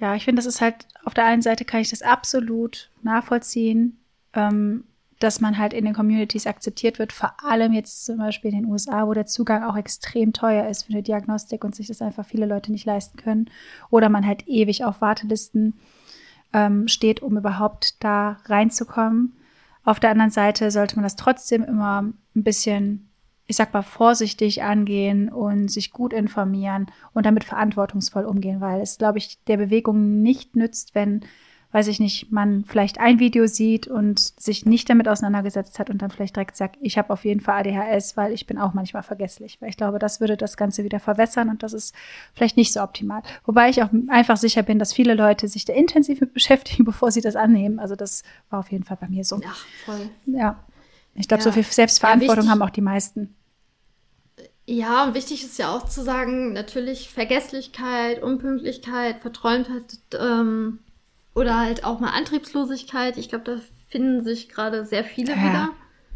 ja, 0.00 0.14
ich 0.14 0.24
finde, 0.24 0.40
das 0.40 0.46
ist 0.46 0.60
halt, 0.62 0.86
auf 1.04 1.12
der 1.12 1.26
einen 1.26 1.42
Seite 1.42 1.64
kann 1.66 1.80
ich 1.80 1.90
das 1.90 2.00
absolut 2.02 2.88
nachvollziehen. 3.02 3.98
Ähm, 4.32 4.84
dass 5.18 5.40
man 5.40 5.58
halt 5.58 5.72
in 5.72 5.84
den 5.84 5.94
Communities 5.94 6.46
akzeptiert 6.46 6.98
wird, 6.98 7.12
vor 7.12 7.32
allem 7.44 7.72
jetzt 7.72 8.04
zum 8.04 8.18
Beispiel 8.18 8.52
in 8.52 8.62
den 8.62 8.70
USA, 8.70 9.06
wo 9.06 9.14
der 9.14 9.26
Zugang 9.26 9.64
auch 9.64 9.76
extrem 9.76 10.32
teuer 10.32 10.68
ist 10.68 10.84
für 10.84 10.92
eine 10.92 11.02
Diagnostik 11.02 11.64
und 11.64 11.74
sich 11.74 11.88
das 11.88 12.02
einfach 12.02 12.24
viele 12.24 12.46
Leute 12.46 12.70
nicht 12.70 12.86
leisten 12.86 13.18
können. 13.18 13.50
Oder 13.90 14.08
man 14.08 14.26
halt 14.26 14.46
ewig 14.46 14.84
auf 14.84 15.00
Wartelisten 15.00 15.74
ähm, 16.52 16.86
steht, 16.86 17.20
um 17.20 17.36
überhaupt 17.36 18.02
da 18.02 18.38
reinzukommen. 18.44 19.34
Auf 19.84 19.98
der 19.98 20.10
anderen 20.10 20.30
Seite 20.30 20.70
sollte 20.70 20.96
man 20.96 21.02
das 21.02 21.16
trotzdem 21.16 21.64
immer 21.64 22.02
ein 22.02 22.44
bisschen, 22.44 23.08
ich 23.46 23.56
sag 23.56 23.72
mal, 23.74 23.82
vorsichtig 23.82 24.62
angehen 24.62 25.30
und 25.30 25.68
sich 25.68 25.90
gut 25.90 26.12
informieren 26.12 26.86
und 27.12 27.26
damit 27.26 27.42
verantwortungsvoll 27.42 28.24
umgehen, 28.24 28.60
weil 28.60 28.80
es, 28.80 28.98
glaube 28.98 29.18
ich, 29.18 29.42
der 29.46 29.56
Bewegung 29.56 30.22
nicht 30.22 30.54
nützt, 30.54 30.94
wenn 30.94 31.22
weiß 31.70 31.88
ich 31.88 32.00
nicht, 32.00 32.32
man 32.32 32.64
vielleicht 32.66 32.98
ein 32.98 33.18
Video 33.18 33.46
sieht 33.46 33.88
und 33.88 34.18
sich 34.18 34.64
nicht 34.64 34.88
damit 34.88 35.06
auseinandergesetzt 35.06 35.78
hat 35.78 35.90
und 35.90 36.00
dann 36.00 36.10
vielleicht 36.10 36.34
direkt 36.34 36.56
sagt, 36.56 36.78
ich 36.80 36.96
habe 36.96 37.12
auf 37.12 37.24
jeden 37.24 37.40
Fall 37.40 37.60
ADHS, 37.60 38.16
weil 38.16 38.32
ich 38.32 38.46
bin 38.46 38.58
auch 38.58 38.72
manchmal 38.72 39.02
vergesslich. 39.02 39.58
Weil 39.60 39.68
ich 39.68 39.76
glaube, 39.76 39.98
das 39.98 40.20
würde 40.20 40.38
das 40.38 40.56
Ganze 40.56 40.82
wieder 40.82 40.98
verwässern 40.98 41.50
und 41.50 41.62
das 41.62 41.74
ist 41.74 41.94
vielleicht 42.34 42.56
nicht 42.56 42.72
so 42.72 42.80
optimal. 42.80 43.22
Wobei 43.44 43.68
ich 43.68 43.82
auch 43.82 43.90
einfach 44.08 44.38
sicher 44.38 44.62
bin, 44.62 44.78
dass 44.78 44.94
viele 44.94 45.12
Leute 45.12 45.46
sich 45.46 45.66
da 45.66 45.74
intensiv 45.74 46.20
mit 46.22 46.32
beschäftigen, 46.34 46.84
bevor 46.84 47.10
sie 47.10 47.20
das 47.20 47.36
annehmen. 47.36 47.78
Also 47.78 47.96
das 47.96 48.22
war 48.48 48.60
auf 48.60 48.72
jeden 48.72 48.84
Fall 48.84 48.96
bei 48.98 49.08
mir 49.08 49.24
so. 49.24 49.40
Ach, 49.46 49.66
voll. 49.84 50.08
Ja. 50.26 50.64
Ich 51.14 51.28
glaube, 51.28 51.42
ja. 51.42 51.44
so 51.44 51.52
viel 51.52 51.64
Selbstverantwortung 51.64 52.46
ja, 52.46 52.50
haben 52.50 52.62
auch 52.62 52.70
die 52.70 52.80
meisten. 52.80 53.34
Ja, 54.64 55.04
und 55.04 55.14
wichtig 55.14 55.44
ist 55.44 55.58
ja 55.58 55.74
auch 55.74 55.86
zu 55.86 56.02
sagen, 56.02 56.52
natürlich 56.52 57.10
Vergesslichkeit, 57.10 58.22
Unpünktlichkeit, 58.22 59.20
Verträumtheit, 59.20 59.98
ähm, 60.18 60.80
oder 61.38 61.58
halt 61.58 61.84
auch 61.84 62.00
mal 62.00 62.10
Antriebslosigkeit. 62.10 63.16
Ich 63.16 63.28
glaube, 63.28 63.44
da 63.44 63.60
finden 63.88 64.24
sich 64.24 64.48
gerade 64.48 64.84
sehr 64.84 65.04
viele 65.04 65.32
ja, 65.32 65.38
wieder. 65.38 65.70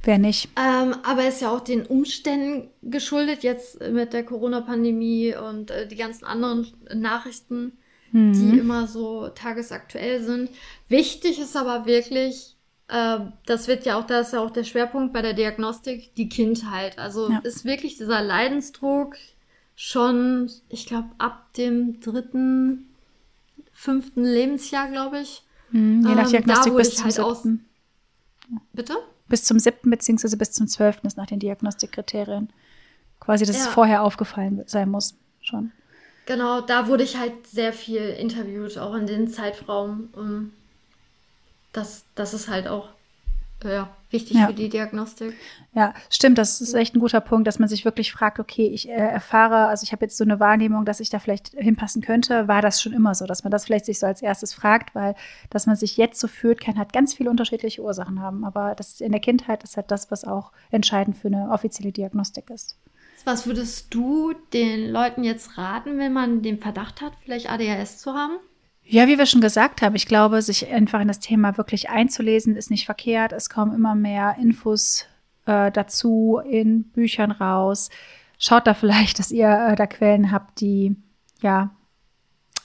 Wer 0.05 0.19
nicht? 0.19 0.51
Ähm, 0.59 0.97
aber 1.05 1.29
ist 1.29 1.41
ja 1.41 1.51
auch 1.51 1.61
den 1.61 1.87
Umständen 1.87 2.69
geschuldet, 2.83 3.45
jetzt 3.45 3.81
mit 3.81 4.13
der 4.13 4.25
Corona-Pandemie 4.25 5.35
und 5.37 5.71
äh, 5.71 5.87
die 5.87 5.97
ganzen 5.97 6.25
anderen 6.25 6.67
Nachrichten, 6.93 7.79
mhm. 8.11 8.33
die 8.33 8.59
immer 8.59 8.89
so 8.89 9.29
tagesaktuell 9.29 10.23
sind. 10.23 10.51
Wichtig 10.89 11.39
ist 11.39 11.57
aber 11.57 11.87
wirklich, 11.87 12.57
äh, 12.89 13.19
das 13.47 13.69
wird 13.69 13.87
ja 13.87 13.97
auch, 13.97 14.07
da 14.07 14.21
ist 14.21 14.33
ja 14.33 14.41
auch 14.41 14.51
der 14.51 14.65
Schwerpunkt 14.65 15.13
bei 15.13 15.23
der 15.23 15.35
Diagnostik, 15.35 16.17
die 16.17 16.29
Kindheit. 16.29 16.99
Also 16.99 17.31
ja. 17.31 17.39
ist 17.45 17.65
wirklich 17.65 17.97
dieser 17.97 18.23
Leidensdruck 18.23 19.15
schon, 19.77 20.51
ich 20.69 20.87
glaube, 20.87 21.11
ab 21.19 21.53
dem 21.55 22.01
dritten 22.01 22.92
fünften 23.83 24.25
Lebensjahr, 24.25 24.89
glaube 24.89 25.19
ich. 25.19 25.43
Hm, 25.73 26.07
je 26.07 26.15
nach 26.15 26.25
ähm, 26.25 26.31
Diagnostik 26.31 26.73
ähm, 26.73 26.77
bis 26.77 26.95
zum 26.95 27.05
halt 27.05 27.15
siebten. 27.15 27.65
Bitte? 28.73 28.95
Bis 29.29 29.45
zum 29.45 29.59
siebten 29.59 29.91
beziehungsweise 29.91 30.37
bis 30.37 30.53
zum 30.53 30.69
zwölften 30.69 31.07
ist 31.07 31.17
nach 31.17 31.27
den 31.27 31.41
Diagnostikkriterien. 31.41 32.53
Quasi, 33.19 33.45
dass 33.45 33.57
ja. 33.57 33.63
es 33.63 33.69
vorher 33.69 34.03
aufgefallen 34.03 34.63
sein 34.67 34.89
muss 34.89 35.15
schon. 35.41 35.73
Genau, 36.27 36.61
da 36.61 36.87
wurde 36.87 37.03
ich 37.03 37.19
halt 37.19 37.47
sehr 37.47 37.73
viel 37.73 38.03
interviewt, 38.03 38.79
auch 38.79 38.95
in 38.95 39.07
den 39.07 39.27
Zeitraum. 39.27 40.11
Um, 40.13 40.53
das, 41.73 42.05
das 42.15 42.35
ist 42.35 42.49
halt 42.49 42.69
auch 42.69 42.89
ja, 43.65 43.91
wichtig 44.11 44.37
ja. 44.37 44.47
für 44.47 44.55
die 44.55 44.69
Diagnostik. 44.69 45.35
Ja, 45.75 45.95
stimmt. 46.11 46.39
Das 46.39 46.61
ist 46.61 46.75
echt 46.75 46.95
ein 46.95 47.01
guter 47.01 47.21
Punkt, 47.21 47.47
dass 47.47 47.59
man 47.59 47.69
sich 47.69 47.85
wirklich 47.85 48.13
fragt, 48.13 48.39
okay, 48.39 48.67
ich 48.67 48.89
äh, 48.89 48.93
erfahre, 48.93 49.67
also 49.67 49.85
ich 49.85 49.93
habe 49.93 50.05
jetzt 50.05 50.17
so 50.17 50.25
eine 50.25 50.41
Wahrnehmung, 50.41 50.85
dass 50.85 51.01
ich 51.01 51.11
da 51.11 51.19
vielleicht 51.19 51.49
hinpassen 51.49 52.03
könnte. 52.03 52.49
War 52.49 52.63
das 52.63 52.81
schon 52.81 52.93
immer 52.93 53.15
so, 53.15 53.27
dass 53.27 53.45
man 53.45 53.51
das 53.51 53.65
vielleicht 53.65 53.87
sich 53.87 53.99
so 53.99 54.07
als 54.07 54.23
erstes 54.23 54.55
fragt, 54.55 54.95
weil 54.95 55.15
dass 55.51 55.67
man 55.67 55.77
sich 55.77 55.97
jetzt 55.97 56.21
so 56.21 56.29
fühlt, 56.29 56.61
kann 56.61 56.79
halt 56.79 56.93
ganz 56.93 57.15
viele 57.15 57.31
unterschiedliche 57.31 57.83
Ursachen 57.83 58.21
haben. 58.21 58.45
Aber 58.45 58.75
das 58.75 59.01
in 59.01 59.13
der 59.13 59.21
Kindheit 59.21 59.65
ist 59.65 59.77
halt 59.77 59.91
das, 59.91 60.11
was 60.11 60.25
auch 60.25 60.53
entscheidend 60.71 61.17
für 61.17 61.29
eine 61.29 61.51
offizielle 61.51 61.93
Diagnostik 61.93 62.51
ist. 62.51 62.77
Was 63.25 63.47
würdest 63.47 63.95
du 63.95 64.33
den 64.53 64.91
Leuten 64.91 65.23
jetzt 65.23 65.57
raten, 65.57 65.99
wenn 65.99 66.13
man 66.13 66.43
den 66.43 66.59
Verdacht 66.59 67.01
hat, 67.01 67.13
vielleicht 67.23 67.51
ADHS 67.51 67.99
zu 67.99 68.15
haben? 68.15 68.39
Ja, 68.85 69.07
wie 69.07 69.17
wir 69.17 69.27
schon 69.27 69.41
gesagt 69.41 69.81
haben, 69.81 69.95
ich 69.95 70.07
glaube, 70.07 70.43
sich 70.43 70.69
einfach 70.71 71.01
in 71.01 71.09
das 71.09 71.21
Thema 71.21 71.57
wirklich 71.57 71.89
einzulesen, 71.89 72.57
ist 72.57 72.71
nicht 72.71 72.85
verkehrt. 72.85 73.33
Es 73.33 73.49
kommen 73.49 73.75
immer 73.75 73.95
mehr 73.95 74.37
Infos 74.41 75.07
äh, 75.47 75.71
dazu 75.71 76.41
in 76.45 76.85
Büchern 76.85 77.31
raus. 77.31 77.91
Schaut 78.39 78.67
da 78.67 78.75
vielleicht, 78.75 79.19
dass 79.19 79.31
ihr 79.31 79.49
äh, 79.49 79.77
da 79.77 79.87
Quellen 79.87 80.33
habt, 80.33 80.61
die 80.61 80.97
ja 81.41 81.71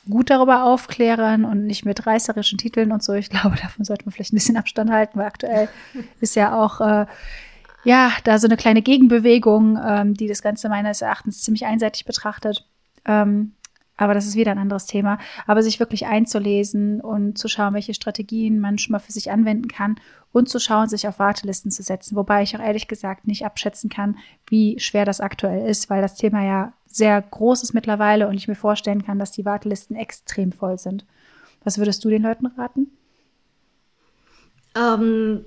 gut 0.10 0.30
darüber 0.30 0.64
aufklären 0.64 1.44
und 1.46 1.66
nicht 1.66 1.86
mit 1.86 2.08
reißerischen 2.08 2.58
Titeln 2.58 2.92
und 2.92 3.04
so. 3.04 3.14
Ich 3.14 3.30
glaube, 3.30 3.56
davon 3.62 3.86
sollte 3.86 4.06
man 4.06 4.14
vielleicht 4.14 4.34
ein 4.34 4.38
bisschen 4.38 4.58
Abstand 4.58 4.92
halten, 4.92 5.20
weil 5.20 5.28
aktuell 5.28 5.70
ist 6.20 6.36
ja 6.36 6.58
auch 6.58 6.82
äh, 6.82 7.06
ja 7.84 8.12
da 8.24 8.40
so 8.40 8.48
eine 8.48 8.58
kleine 8.58 8.82
Gegenbewegung, 8.82 9.78
ähm, 9.86 10.14
die 10.14 10.28
das 10.28 10.42
Ganze 10.42 10.70
meines 10.70 11.02
Erachtens 11.02 11.42
ziemlich 11.42 11.66
einseitig 11.66 12.06
betrachtet. 12.06 12.66
Ähm, 13.06 13.54
aber 13.98 14.14
das 14.14 14.28
ist 14.28 14.36
wieder 14.36 14.52
ein 14.52 14.60
anderes 14.60 14.86
Thema. 14.86 15.18
Aber 15.48 15.64
sich 15.64 15.80
wirklich 15.80 16.06
einzulesen 16.06 17.02
und 17.02 17.38
zu 17.38 17.48
schauen, 17.48 17.74
welche 17.74 17.96
Strategien 17.96 18.60
man 18.60 18.78
schon 18.78 18.94
mal 18.94 19.00
für 19.00 19.12
sich 19.12 19.32
anwenden 19.32 19.68
kann 19.68 20.00
und 20.32 20.48
zu 20.48 20.60
schauen, 20.60 20.88
sich 20.88 21.08
auf 21.08 21.20
Wartelisten 21.20 21.72
zu 21.72 21.82
setzen. 21.84 22.16
Wobei 22.16 22.44
ich 22.44 22.56
auch 22.56 22.62
ehrlich 22.62 22.88
gesagt 22.88 23.28
nicht 23.28 23.46
abschätzen 23.46 23.90
kann, 23.90 24.18
wie 24.48 24.80
schwer 24.80 25.04
das 25.04 25.20
aktuell 25.20 25.68
ist, 25.68 25.90
weil 25.90 26.02
das 26.02 26.16
Thema 26.16 26.46
ja 26.46 26.74
sehr 26.86 27.22
groß 27.22 27.64
ist 27.64 27.74
mittlerweile 27.74 28.28
und 28.28 28.36
ich 28.36 28.48
mir 28.48 28.56
vorstellen 28.56 29.04
kann, 29.04 29.20
dass 29.20 29.32
die 29.32 29.46
Wartelisten 29.46 29.96
extrem 29.96 30.52
voll 30.52 30.78
sind. 30.78 31.06
Was 31.64 31.78
würdest 31.78 32.06
du 32.06 32.10
den 32.10 32.22
Leuten 32.22 32.46
raten? 32.46 32.92
Ähm, 34.76 35.44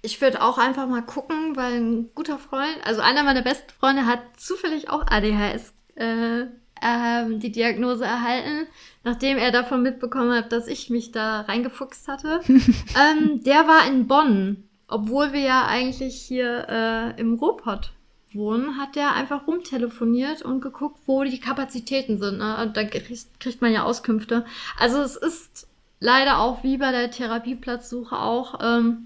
ich 0.00 0.20
würde 0.20 0.42
auch 0.42 0.58
einfach 0.58 0.88
mal 0.88 1.02
gucken, 1.02 1.56
weil 1.56 1.74
ein 1.74 2.10
guter 2.14 2.38
Freund, 2.38 2.78
also 2.84 3.00
einer 3.00 3.22
meiner 3.22 3.42
besten 3.42 3.70
Freunde 3.78 4.06
hat 4.06 4.20
zufällig 4.36 4.88
auch 4.88 5.06
ADHS 5.06 5.72
äh, 5.94 6.46
ähm, 6.82 7.40
die 7.40 7.52
Diagnose 7.52 8.04
erhalten, 8.04 8.66
nachdem 9.04 9.38
er 9.38 9.52
davon 9.52 9.82
mitbekommen 9.82 10.32
hat, 10.32 10.52
dass 10.52 10.66
ich 10.66 10.90
mich 10.90 11.12
da 11.12 11.42
reingefuchst 11.42 12.08
hatte. 12.08 12.40
ähm, 12.48 13.42
der 13.44 13.66
war 13.66 13.86
in 13.86 14.06
Bonn, 14.06 14.64
obwohl 14.88 15.32
wir 15.32 15.40
ja 15.40 15.66
eigentlich 15.66 16.20
hier 16.20 16.66
äh, 16.68 17.20
im 17.20 17.34
Ruhrpott 17.34 17.92
wohnen, 18.34 18.78
hat 18.78 18.96
der 18.96 19.14
einfach 19.14 19.46
rumtelefoniert 19.46 20.42
und 20.42 20.60
geguckt, 20.60 21.00
wo 21.06 21.22
die 21.24 21.40
Kapazitäten 21.40 22.18
sind. 22.18 22.38
Ne? 22.38 22.70
Da 22.72 22.84
kriegt, 22.84 23.40
kriegt 23.40 23.62
man 23.62 23.72
ja 23.72 23.84
Auskünfte. 23.84 24.44
Also 24.78 25.00
es 25.00 25.16
ist 25.16 25.68
leider 26.00 26.40
auch 26.40 26.64
wie 26.64 26.78
bei 26.78 26.90
der 26.90 27.10
Therapieplatzsuche 27.10 28.18
auch. 28.18 28.58
Ähm, 28.62 29.04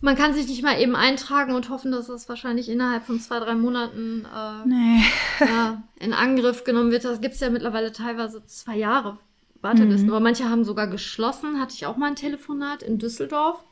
man 0.00 0.16
kann 0.16 0.34
sich 0.34 0.46
nicht 0.46 0.62
mal 0.62 0.78
eben 0.80 0.94
eintragen 0.94 1.54
und 1.54 1.70
hoffen, 1.70 1.90
dass 1.90 2.08
das 2.08 2.28
wahrscheinlich 2.28 2.68
innerhalb 2.68 3.04
von 3.04 3.18
zwei, 3.18 3.40
drei 3.40 3.54
Monaten 3.54 4.26
äh, 4.26 4.68
nee. 4.68 5.02
ja, 5.40 5.82
in 5.98 6.12
Angriff 6.12 6.64
genommen 6.64 6.90
wird. 6.90 7.04
Das 7.04 7.20
gibt 7.20 7.34
es 7.34 7.40
ja 7.40 7.50
mittlerweile 7.50 7.92
teilweise 7.92 8.44
zwei 8.44 8.76
Jahre 8.76 9.18
Wartelisten. 9.62 10.08
Mhm. 10.08 10.12
Aber 10.12 10.20
manche 10.20 10.50
haben 10.50 10.64
sogar 10.64 10.86
geschlossen. 10.86 11.60
Hatte 11.60 11.74
ich 11.74 11.86
auch 11.86 11.96
mal 11.96 12.08
ein 12.08 12.16
Telefonat 12.16 12.82
in 12.82 12.98
Düsseldorf. 12.98 13.62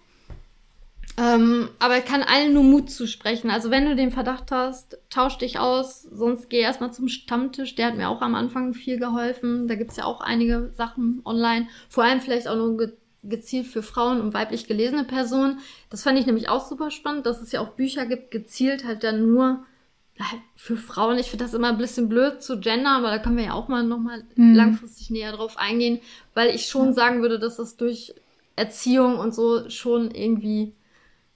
Ähm, 1.17 1.69
aber 1.79 1.99
ich 1.99 2.05
kann 2.05 2.23
allen 2.23 2.55
nur 2.55 2.65
Mut 2.65 2.91
zusprechen. 2.91 3.51
Also 3.51 3.71
wenn 3.71 3.85
du 3.85 3.95
den 3.95 4.11
Verdacht 4.11 4.51
hast, 4.51 4.99
tausch 5.11 5.39
dich 5.39 5.59
aus, 5.59 6.03
sonst 6.03 6.51
geh 6.51 6.59
erstmal 6.59 6.93
zum 6.93 7.09
Stammtisch. 7.09 7.77
Der 7.77 7.87
hat 7.87 7.97
mir 7.97 8.09
auch 8.09 8.23
am 8.23 8.35
Anfang 8.35 8.75
viel 8.75 8.99
geholfen. 8.99 9.69
Da 9.69 9.77
gibt 9.77 9.93
es 9.93 9.99
ja 9.99 10.05
auch 10.05 10.21
einige 10.21 10.73
Sachen 10.75 11.21
online. 11.25 11.69
Vor 11.89 12.03
allem 12.03 12.21
vielleicht 12.21 12.49
auch 12.49 12.57
noch 12.57 12.77
gezielt 13.29 13.67
für 13.67 13.83
Frauen 13.83 14.21
und 14.21 14.35
weiblich 14.35 14.67
gelesene 14.67 15.05
Personen. 15.05 15.59
Das 15.91 16.03
fand 16.03 16.19
ich 16.19 16.27
nämlich 16.27 16.49
auch 16.49 16.67
super 16.67 16.91
spannend, 16.91 17.27
dass 17.27 17.41
es 17.41 17.53
ja 17.53 17.61
auch 17.61 17.71
Bücher 17.71 18.07
gibt, 18.07 18.31
gezielt 18.31 18.85
halt 18.85 19.05
dann 19.05 19.33
nur 19.33 19.65
halt 20.19 20.41
für 20.55 20.77
Frauen. 20.77 21.19
Ich 21.19 21.31
finde 21.31 21.45
das 21.45 21.55
immer 21.55 21.69
ein 21.69 21.79
bisschen 21.79 22.09
blöd 22.09 22.43
zu 22.43 22.61
gender, 22.61 22.91
aber 22.91 23.11
da 23.11 23.19
können 23.19 23.37
wir 23.37 23.45
ja 23.45 23.53
auch 23.55 23.69
mal 23.69 23.83
nochmal 23.83 24.25
mhm. 24.37 24.55
langfristig 24.55 25.11
näher 25.11 25.33
drauf 25.33 25.59
eingehen, 25.59 26.01
weil 26.35 26.55
ich 26.55 26.67
schon 26.67 26.89
ja. 26.89 26.93
sagen 26.93 27.23
würde, 27.23 27.39
dass 27.39 27.57
das 27.57 27.77
durch 27.77 28.15
Erziehung 28.57 29.19
und 29.19 29.35
so 29.35 29.69
schon 29.71 30.11
irgendwie 30.13 30.73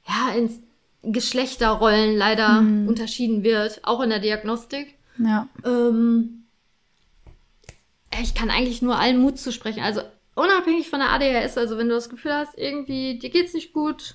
ja 0.07 0.35
ins 0.37 0.61
Geschlechterrollen 1.03 2.17
leider 2.17 2.61
mhm. 2.61 2.89
unterschieden 2.89 3.43
wird, 3.43 3.81
auch 3.85 4.01
in 4.01 4.11
der 4.11 4.21
Diagnostik. 4.21 4.95
Ja. 5.19 5.49
Ähm, 5.65 6.45
ich 8.23 8.35
kann 8.35 8.51
eigentlich 8.51 8.83
nur 8.83 8.99
allen 8.99 9.21
Mut 9.21 9.39
zu 9.39 9.53
sprechen. 9.53 9.83
Also 9.83 10.03
unabhängig 10.39 10.89
von 10.89 11.01
der 11.01 11.11
ADHS, 11.11 11.59
also 11.59 11.79
wenn 11.79 11.89
du 11.89 11.95
das 11.95 12.09
Gefühl 12.09 12.33
hast, 12.33 12.57
irgendwie 12.57 13.19
dir 13.19 13.31
geht's 13.31 13.55
nicht 13.55 13.73
gut, 13.73 14.15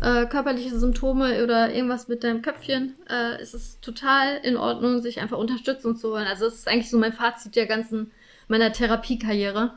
äh, 0.00 0.26
körperliche 0.26 0.76
Symptome 0.78 1.42
oder 1.42 1.72
irgendwas 1.72 2.08
mit 2.08 2.24
deinem 2.24 2.42
Köpfchen, 2.42 2.94
äh, 3.08 3.40
ist 3.40 3.54
es 3.54 3.80
total 3.80 4.36
in 4.42 4.56
Ordnung, 4.56 5.00
sich 5.00 5.20
einfach 5.20 5.38
Unterstützung 5.38 5.96
zu 5.96 6.12
holen. 6.12 6.26
Also 6.26 6.46
das 6.46 6.54
ist 6.54 6.68
eigentlich 6.68 6.90
so 6.90 6.98
mein 6.98 7.12
Fazit 7.12 7.56
der 7.56 7.66
ganzen 7.66 8.10
meiner 8.48 8.72
Therapiekarriere, 8.72 9.74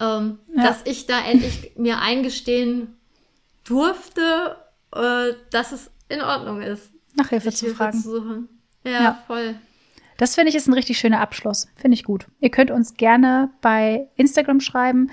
ähm, 0.00 0.38
ja. 0.54 0.64
dass 0.64 0.82
ich 0.84 1.06
da 1.06 1.24
endlich 1.24 1.72
mir 1.76 2.00
eingestehen 2.00 2.96
durfte, 3.64 4.56
äh, 4.92 5.32
dass 5.50 5.72
es 5.72 5.90
in 6.08 6.20
Ordnung 6.20 6.62
ist. 6.62 6.90
Nach 7.14 7.28
Hilfe 7.28 7.50
zu 7.52 7.66
Hilfe 7.66 7.76
fragen. 7.76 8.02
Zu 8.02 8.48
ja, 8.84 9.02
ja, 9.02 9.24
voll. 9.26 9.56
Das 10.16 10.34
finde 10.34 10.50
ich 10.50 10.56
ist 10.56 10.66
ein 10.66 10.72
richtig 10.72 10.98
schöner 10.98 11.20
Abschluss. 11.20 11.68
Finde 11.76 11.94
ich 11.94 12.04
gut. 12.04 12.26
Ihr 12.40 12.50
könnt 12.50 12.70
uns 12.70 12.94
gerne 12.94 13.50
bei 13.60 14.08
Instagram 14.16 14.60
schreiben. 14.60 15.10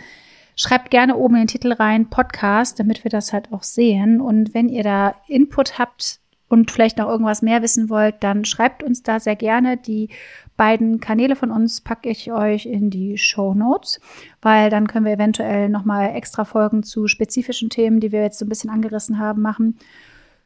Schreibt 0.56 0.92
gerne 0.92 1.18
oben 1.18 1.36
in 1.36 1.42
den 1.42 1.48
Titel 1.48 1.74
rein 1.74 2.10
Podcast, 2.10 2.80
damit 2.80 3.04
wir 3.04 3.10
das 3.10 3.34
halt 3.34 3.52
auch 3.52 3.64
sehen. 3.64 4.22
Und 4.22 4.54
wenn 4.54 4.70
ihr 4.70 4.84
da 4.84 5.16
Input 5.28 5.80
habt 5.80 6.20
und 6.48 6.70
vielleicht 6.70 7.00
noch 7.00 7.10
irgendwas 7.10 7.42
mehr 7.42 7.64
wissen 7.64 7.90
wollt, 7.90 8.16
dann 8.22 8.46
schreibt 8.46 8.84
uns 8.84 9.02
da 9.02 9.20
sehr 9.20 9.36
gerne. 9.36 9.78
Die 9.78 10.10
beiden 10.56 11.00
Kanäle 11.00 11.36
von 11.36 11.50
uns 11.50 11.82
packe 11.82 12.10
ich 12.10 12.32
euch 12.32 12.68
in 12.68 12.92
die 12.92 13.18
Show 13.18 13.56
Notes, 13.56 14.00
weil 14.42 14.70
dann 14.70 14.88
können 14.88 15.06
wir 15.06 15.14
eventuell 15.14 15.70
nochmal 15.70 16.16
extra 16.16 16.46
Folgen 16.46 16.84
zu 16.84 17.08
spezifischen 17.08 17.72
Themen, 17.72 18.00
die 18.00 18.12
wir 18.12 18.22
jetzt 18.22 18.38
so 18.38 18.46
ein 18.46 18.50
bisschen 18.50 18.70
angerissen 18.70 19.18
haben, 19.18 19.42
machen. 19.42 19.80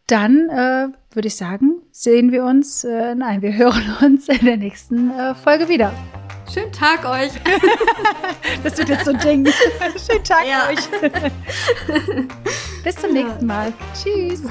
Dann 0.07 0.49
äh, 0.49 0.87
würde 1.13 1.27
ich 1.27 1.35
sagen, 1.35 1.81
sehen 1.91 2.31
wir 2.31 2.45
uns, 2.45 2.85
äh, 2.85 3.13
nein, 3.13 3.41
wir 3.41 3.53
hören 3.57 3.97
uns 4.01 4.29
in 4.29 4.45
der 4.45 4.57
nächsten 4.57 5.11
äh, 5.11 5.35
Folge 5.35 5.67
wieder. 5.67 5.93
Schönen 6.51 6.71
Tag 6.71 7.03
euch. 7.03 7.31
das 8.63 8.77
wird 8.77 8.87
jetzt 8.87 9.03
so 9.03 9.11
ein 9.11 9.19
Ding. 9.19 9.45
Schönen 10.09 10.23
Tag 10.23 10.45
ja. 10.47 10.69
euch. 10.69 10.79
Bis 12.85 12.95
zum 12.95 13.11
nächsten 13.11 13.45
Mal. 13.45 13.73
Tschüss. 13.93 14.43